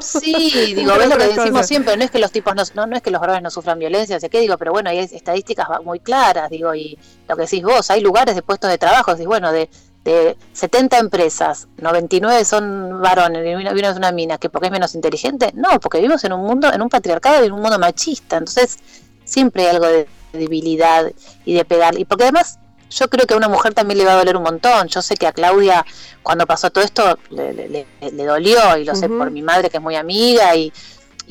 Sí, 0.02 0.74
digo, 0.76 0.94
ves 0.98 1.10
lo 1.10 1.18
que 1.18 1.28
decimos 1.28 1.66
siempre, 1.66 1.98
no 1.98 2.04
es 2.04 2.12
que 2.12 2.20
los 2.20 2.32
tipos 2.32 2.54
no, 2.56 2.86
no, 2.86 2.96
es 2.96 3.02
que 3.02 3.12
los 3.12 3.20
varones 3.20 3.42
no 3.42 3.50
sufran 3.50 3.80
violencia, 3.80 4.20
sé 4.20 4.30
qué, 4.30 4.39
digo, 4.39 4.58
pero 4.58 4.72
bueno, 4.72 4.89
hay 4.89 5.00
estadísticas 5.00 5.68
muy 5.84 6.00
claras, 6.00 6.50
digo, 6.50 6.74
y 6.76 6.98
lo 7.28 7.36
que 7.36 7.44
decís 7.44 7.64
vos, 7.64 7.89
hay 7.89 8.02
lugares 8.02 8.36
de 8.36 8.42
puestos 8.42 8.70
de 8.70 8.78
trabajo, 8.78 9.12
decís, 9.12 9.26
bueno, 9.26 9.52
de, 9.52 9.70
de 10.04 10.38
70 10.54 11.00
empresas, 11.00 11.68
99 11.78 12.46
son 12.46 13.02
varones 13.02 13.46
y 13.46 13.54
uno 13.54 13.72
es 13.72 13.98
una 13.98 14.12
mina, 14.12 14.38
que 14.38 14.50
porque 14.50 14.68
es 14.68 14.72
menos 14.72 14.94
inteligente, 14.96 15.52
no, 15.56 15.80
porque 15.80 15.98
vivimos 15.98 16.24
en 16.24 16.34
un 16.34 16.42
mundo, 16.42 16.72
en 16.72 16.82
un 16.82 16.89
patriarcado 16.89 17.44
y 17.44 17.48
en 17.48 17.54
un 17.54 17.62
mundo 17.62 17.80
machista, 17.80 18.38
entonces 18.38 18.78
siempre 19.24 19.64
hay 19.64 19.76
algo 19.76 19.88
de 19.88 20.08
debilidad 20.34 21.12
y 21.46 21.56
de 21.56 21.66
pegar, 21.66 21.98
y 22.00 22.06
porque 22.06 22.24
además 22.26 22.60
yo 22.92 23.10
creo 23.10 23.26
que 23.26 23.34
a 23.34 23.38
una 23.38 23.48
mujer 23.48 23.74
también 23.74 23.98
le 23.98 24.06
va 24.06 24.14
a 24.14 24.18
doler 24.18 24.36
un 24.36 24.44
montón. 24.44 24.88
Yo 24.88 25.02
sé 25.02 25.16
que 25.16 25.28
a 25.28 25.32
Claudia, 25.32 25.86
cuando 26.22 26.46
pasó 26.46 26.70
todo 26.70 26.84
esto, 26.84 27.18
le, 27.30 27.86
dolió, 28.26 28.78
y 28.78 28.86
lo 28.86 28.96
sé 28.96 29.08
por 29.10 29.32
mi 29.32 29.42
madre, 29.42 29.70
que 29.70 29.78
es 29.78 29.84
muy 29.84 29.96
amiga, 29.96 30.56
y, 30.56 30.72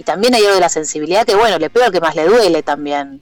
también 0.05 0.35
hay 0.35 0.43
algo 0.43 0.55
de 0.55 0.61
la 0.61 0.71
sensibilidad 0.71 1.27
que, 1.27 1.35
bueno, 1.35 1.59
le 1.59 1.69
pego 1.69 1.85
al 1.85 1.93
que 1.93 2.01
más 2.01 2.17
le 2.17 2.25
duele 2.25 2.63
también. 2.63 3.21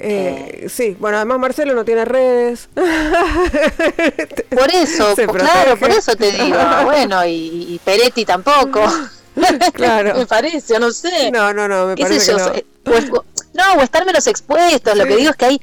Eh, 0.00 0.62
eh, 0.64 0.68
sí, 0.68 0.96
bueno, 0.98 1.16
además 1.16 1.38
Marcelo 1.38 1.74
no 1.74 1.84
tiene 1.84 2.04
redes. 2.04 2.68
Por 2.74 4.70
eso, 4.74 5.14
claro, 5.14 5.76
por 5.78 5.90
eso 5.90 6.16
te 6.16 6.32
digo. 6.32 6.56
Bueno, 6.84 7.24
y, 7.24 7.80
Peretti 7.84 8.24
tampoco. 8.24 8.84
claro. 9.74 10.16
me 10.16 10.26
parece, 10.26 10.78
no 10.80 10.90
sé. 10.90 11.30
No, 11.30 11.52
no, 11.54 11.68
no, 11.68 11.86
me 11.86 11.96
parece 11.96 12.32
que 12.32 12.64
no. 12.84 13.24
no, 13.54 13.74
o 13.78 13.82
estar 13.82 14.04
menos 14.04 14.26
expuestos. 14.26 14.96
Lo 14.96 15.04
que 15.04 15.16
digo 15.16 15.30
es 15.30 15.36
que 15.36 15.44
hay 15.44 15.60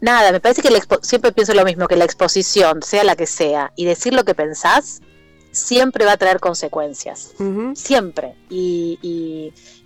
nada, 0.00 0.32
me 0.32 0.40
parece 0.40 0.62
que 0.62 0.70
siempre 1.02 1.32
pienso 1.32 1.54
lo 1.54 1.64
mismo, 1.64 1.88
que 1.88 1.96
la 1.96 2.04
exposición, 2.04 2.82
sea 2.82 3.04
la 3.04 3.16
que 3.16 3.26
sea, 3.26 3.72
y 3.76 3.84
decir 3.84 4.14
lo 4.14 4.24
que 4.24 4.34
pensás, 4.34 5.00
siempre 5.54 6.04
va 6.04 6.12
a 6.12 6.16
traer 6.16 6.40
consecuencias. 6.40 7.32
Siempre. 7.74 8.34
Y, 8.50 8.98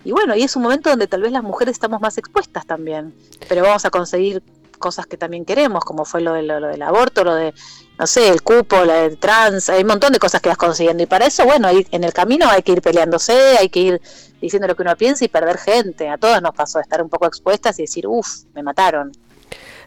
y, 0.03 0.11
bueno, 0.11 0.35
y 0.35 0.43
es 0.43 0.55
un 0.55 0.63
momento 0.63 0.89
donde 0.89 1.07
tal 1.07 1.21
vez 1.21 1.31
las 1.31 1.43
mujeres 1.43 1.73
estamos 1.73 2.01
más 2.01 2.17
expuestas 2.17 2.65
también, 2.65 3.13
pero 3.47 3.63
vamos 3.63 3.85
a 3.85 3.89
conseguir 3.89 4.43
cosas 4.79 5.05
que 5.05 5.17
también 5.17 5.45
queremos, 5.45 5.83
como 5.83 6.05
fue 6.05 6.21
lo, 6.21 6.33
de, 6.33 6.41
lo, 6.41 6.59
del 6.59 6.81
aborto, 6.81 7.23
lo 7.23 7.35
de, 7.35 7.53
no 7.99 8.07
sé, 8.07 8.29
el 8.29 8.41
cupo, 8.41 8.83
la 8.85 8.95
del 8.95 9.19
trans, 9.19 9.69
hay 9.69 9.81
un 9.81 9.87
montón 9.87 10.13
de 10.13 10.19
cosas 10.19 10.41
que 10.41 10.49
vas 10.49 10.57
consiguiendo. 10.57 11.03
Y 11.03 11.05
para 11.05 11.27
eso, 11.27 11.45
bueno, 11.45 11.67
en 11.69 12.03
el 12.03 12.13
camino 12.13 12.49
hay 12.49 12.63
que 12.63 12.71
ir 12.71 12.81
peleándose, 12.81 13.57
hay 13.57 13.69
que 13.69 13.79
ir 13.81 14.01
diciendo 14.41 14.67
lo 14.67 14.75
que 14.75 14.81
uno 14.81 14.95
piensa 14.95 15.25
y 15.25 15.27
perder 15.27 15.57
gente. 15.57 16.09
A 16.09 16.17
todas 16.17 16.41
nos 16.41 16.55
pasó 16.55 16.79
estar 16.79 17.03
un 17.03 17.09
poco 17.09 17.27
expuestas 17.27 17.77
y 17.79 17.83
decir, 17.83 18.07
uff, 18.07 18.45
me 18.55 18.63
mataron. 18.63 19.11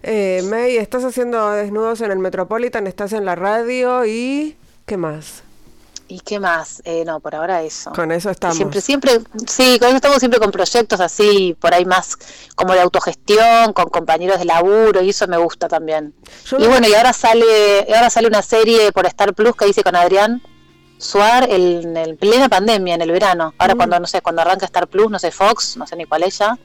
Eh, 0.02 0.42
May, 0.50 0.76
estás 0.78 1.04
haciendo 1.04 1.50
desnudos 1.52 2.00
en 2.00 2.10
el 2.10 2.18
Metropolitan, 2.18 2.86
estás 2.86 3.12
en 3.12 3.24
la 3.24 3.36
radio 3.36 4.04
y... 4.04 4.56
¿Qué 4.84 4.96
más? 4.96 5.44
¿Y 6.08 6.20
qué 6.20 6.40
más? 6.40 6.82
Eh, 6.84 7.04
no, 7.06 7.20
por 7.20 7.36
ahora 7.36 7.62
eso. 7.62 7.92
Con 7.92 8.10
eso 8.10 8.28
estamos. 8.28 8.56
Siempre, 8.56 8.80
siempre, 8.80 9.20
sí, 9.46 9.78
con 9.78 9.88
eso 9.88 9.96
estamos 9.96 10.18
siempre 10.18 10.40
con 10.40 10.50
proyectos 10.50 11.00
así, 11.00 11.56
por 11.60 11.72
ahí 11.72 11.84
más 11.84 12.18
como 12.56 12.74
de 12.74 12.80
autogestión, 12.80 13.72
con 13.72 13.86
compañeros 13.86 14.38
de 14.40 14.44
laburo, 14.44 15.00
y 15.02 15.10
eso 15.10 15.26
me 15.28 15.36
gusta 15.36 15.68
también. 15.68 16.12
y 16.58 16.66
bueno, 16.66 16.88
y 16.88 16.94
ahora 16.94 17.12
sale, 17.12 17.86
ahora 17.94 18.10
sale 18.10 18.26
una 18.26 18.42
serie 18.42 18.90
por 18.92 19.06
Star 19.06 19.32
Plus 19.34 19.54
que 19.54 19.68
hice 19.68 19.82
con 19.82 19.96
Adrián 19.96 20.42
Suar 20.98 21.48
en 21.48 22.16
plena 22.16 22.48
pandemia, 22.48 22.96
en 22.96 23.02
el 23.02 23.10
verano. 23.10 23.54
Ahora 23.56 23.74
mm. 23.74 23.76
cuando, 23.78 24.00
no 24.00 24.06
sé, 24.06 24.20
cuando 24.20 24.42
arranca 24.42 24.66
Star 24.66 24.88
Plus, 24.88 25.10
no 25.10 25.18
sé, 25.18 25.30
Fox, 25.30 25.76
no 25.76 25.86
sé 25.86 25.96
ni 25.96 26.04
cuál 26.04 26.24
ella 26.24 26.58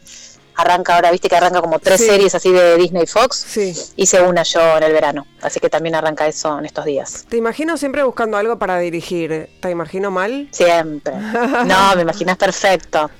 arranca 0.58 0.95
ahora, 0.95 1.12
viste 1.12 1.30
que 1.30 1.36
arranca 1.36 1.62
como 1.62 1.80
tres 1.80 2.03
series 2.03 2.34
así 2.34 2.51
de 2.51 2.78
Disney 2.78 3.05
Fox. 3.05 3.45
Sí. 3.47 3.74
Hice 3.95 4.22
una 4.22 4.41
yo 4.41 4.78
en 4.78 4.84
el 4.84 4.91
verano, 4.91 5.28
así 5.41 5.60
que 5.60 5.70
también 5.70 5.93
arranca 5.93 6.28
eso 6.28 6.58
en 6.58 6.66
estos 6.66 6.84
días. 6.86 7.26
Te 7.30 7.38
imagino 7.38 7.78
siempre 7.78 8.03
buscando 8.03 8.38
algo 8.38 8.58
para 8.58 8.80
dirigir. 8.80 9.49
¿Te 9.62 9.70
imagino 9.70 10.12
mal? 10.12 10.49
Siempre. 10.51 11.14
No, 11.68 11.95
me 11.95 12.01
imaginas 12.01 12.38
perfecto. 12.38 13.12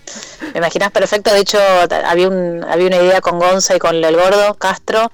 Me 0.54 0.60
imaginas 0.60 0.92
perfecto. 0.92 1.32
De 1.32 1.40
hecho, 1.40 1.60
había, 2.06 2.28
un, 2.28 2.64
había 2.64 2.88
una 2.88 2.98
idea 2.98 3.22
con 3.22 3.38
Gonza 3.40 3.76
y 3.76 3.80
con 3.80 3.96
El 4.04 4.16
Gordo 4.16 4.56
Castro 4.56 5.12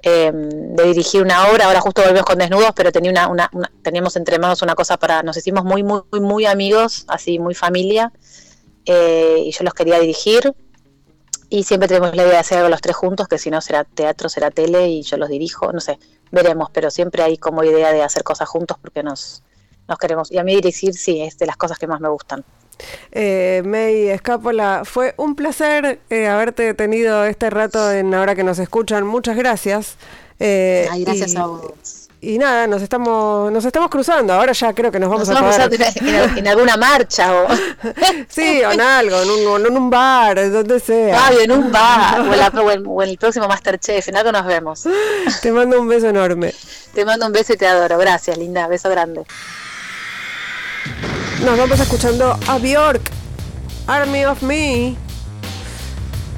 em, 0.00 0.48
de 0.48 0.84
dirigir 0.84 1.22
una 1.22 1.48
obra. 1.48 1.66
Ahora 1.66 1.80
justo 1.80 2.02
volvemos 2.02 2.24
con 2.24 2.38
Desnudos, 2.38 2.72
pero 2.74 2.90
tenía 2.90 3.10
una, 3.10 3.28
una, 3.28 3.50
teníamos 3.82 4.16
entre 4.16 4.38
manos 4.38 4.62
una 4.62 4.74
cosa 4.74 4.96
para. 4.96 5.22
Nos 5.22 5.36
hicimos 5.36 5.64
muy, 5.64 5.82
muy, 5.82 6.00
muy, 6.10 6.20
muy 6.20 6.46
amigos, 6.46 7.04
así, 7.08 7.38
muy 7.38 7.54
familia. 7.54 8.12
Eh, 8.84 9.44
y 9.46 9.52
yo 9.52 9.62
los 9.62 9.74
quería 9.74 10.00
dirigir 10.00 10.52
y 11.52 11.64
siempre 11.64 11.86
tenemos 11.86 12.16
la 12.16 12.22
idea 12.22 12.32
de 12.32 12.38
hacer 12.38 12.56
algo 12.56 12.70
los 12.70 12.80
tres 12.80 12.96
juntos, 12.96 13.28
que 13.28 13.36
si 13.36 13.50
no 13.50 13.60
será 13.60 13.84
teatro, 13.84 14.30
será 14.30 14.50
tele 14.50 14.88
y 14.88 15.02
yo 15.02 15.18
los 15.18 15.28
dirijo, 15.28 15.70
no 15.70 15.80
sé, 15.80 15.98
veremos, 16.30 16.70
pero 16.72 16.90
siempre 16.90 17.22
hay 17.22 17.36
como 17.36 17.62
idea 17.62 17.92
de 17.92 18.02
hacer 18.02 18.24
cosas 18.24 18.48
juntos 18.48 18.78
porque 18.80 19.02
nos, 19.02 19.42
nos 19.86 19.98
queremos. 19.98 20.32
Y 20.32 20.38
a 20.38 20.44
mí 20.44 20.54
dirigir 20.54 20.94
sí, 20.94 21.20
es 21.20 21.36
de 21.36 21.44
las 21.44 21.58
cosas 21.58 21.78
que 21.78 21.86
más 21.86 22.00
me 22.00 22.08
gustan. 22.08 22.42
Eh, 23.10 23.60
May 23.66 24.08
Escápola, 24.08 24.84
fue 24.86 25.12
un 25.18 25.36
placer 25.36 26.00
eh, 26.08 26.26
haberte 26.26 26.72
tenido 26.72 27.26
este 27.26 27.50
rato 27.50 27.92
en 27.92 28.14
Ahora 28.14 28.34
que 28.34 28.44
nos 28.44 28.58
escuchan. 28.58 29.06
Muchas 29.06 29.36
gracias. 29.36 29.96
Eh, 30.40 30.88
Ay, 30.90 31.04
gracias 31.04 31.36
a 31.36 31.44
vos 31.48 32.01
y 32.24 32.38
nada, 32.38 32.68
nos 32.68 32.80
estamos, 32.80 33.50
nos 33.50 33.64
estamos 33.64 33.90
cruzando. 33.90 34.32
Ahora 34.32 34.52
ya 34.52 34.72
creo 34.72 34.92
que 34.92 35.00
nos 35.00 35.10
vamos 35.10 35.28
a 35.28 35.40
poder... 35.40 35.92
en, 36.36 36.46
alguna 36.46 36.76
marcha 36.76 37.34
o 37.34 37.48
sí, 38.28 38.62
o 38.62 38.70
en 38.70 38.80
algo, 38.80 39.22
en 39.22 39.28
un, 39.28 39.66
en 39.66 39.76
un 39.76 39.90
bar, 39.90 40.52
donde 40.52 40.78
sea. 40.78 41.30
en 41.32 41.50
un 41.50 41.72
bar 41.72 42.20
o, 42.56 42.70
en, 43.02 43.10
el 43.10 43.18
próximo 43.18 43.48
Masterchef, 43.48 44.06
en 44.06 44.16
algo 44.16 44.30
nos 44.30 44.46
vemos. 44.46 44.84
Te 45.42 45.50
mando 45.50 45.80
un 45.80 45.88
beso 45.88 46.08
enorme. 46.08 46.54
Te 46.94 47.04
mando 47.04 47.26
un 47.26 47.32
beso 47.32 47.54
y 47.54 47.56
te 47.56 47.66
adoro. 47.66 47.98
Gracias, 47.98 48.38
linda. 48.38 48.68
Beso 48.68 48.88
grande. 48.88 49.24
Nos 51.44 51.58
vamos 51.58 51.80
escuchando 51.80 52.38
a 52.46 52.58
Bjork, 52.58 53.02
Army 53.88 54.24
of 54.26 54.42
Me. 54.42 54.96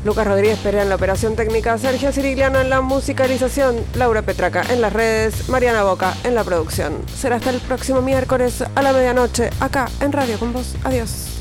Lucas 0.05 0.27
Rodríguez 0.27 0.59
Perea 0.59 0.83
en 0.83 0.91
la 0.91 0.97
operación 0.97 1.35
técnica, 1.35 1.79
Sergio 1.79 2.13
Cirigliano 2.13 2.61
en 2.61 2.69
la 2.69 2.83
musicalización, 2.83 3.77
Laura 3.95 4.23
Petraca 4.23 4.63
en 4.71 4.81
las 4.81 4.93
redes, 4.93 5.49
Mariana 5.49 5.83
Boca 5.83 6.15
en 6.25 6.35
la 6.35 6.45
producción. 6.45 7.03
Será 7.15 7.37
hasta 7.37 7.51
el 7.51 7.61
próximo 7.61 8.03
miércoles 8.03 8.63
a 8.75 8.83
la 8.83 8.93
medianoche, 8.93 9.51
acá 9.61 9.89
en 10.01 10.13
Radio 10.13 10.39
con 10.39 10.53
vos. 10.53 10.75
Adiós. 10.85 11.34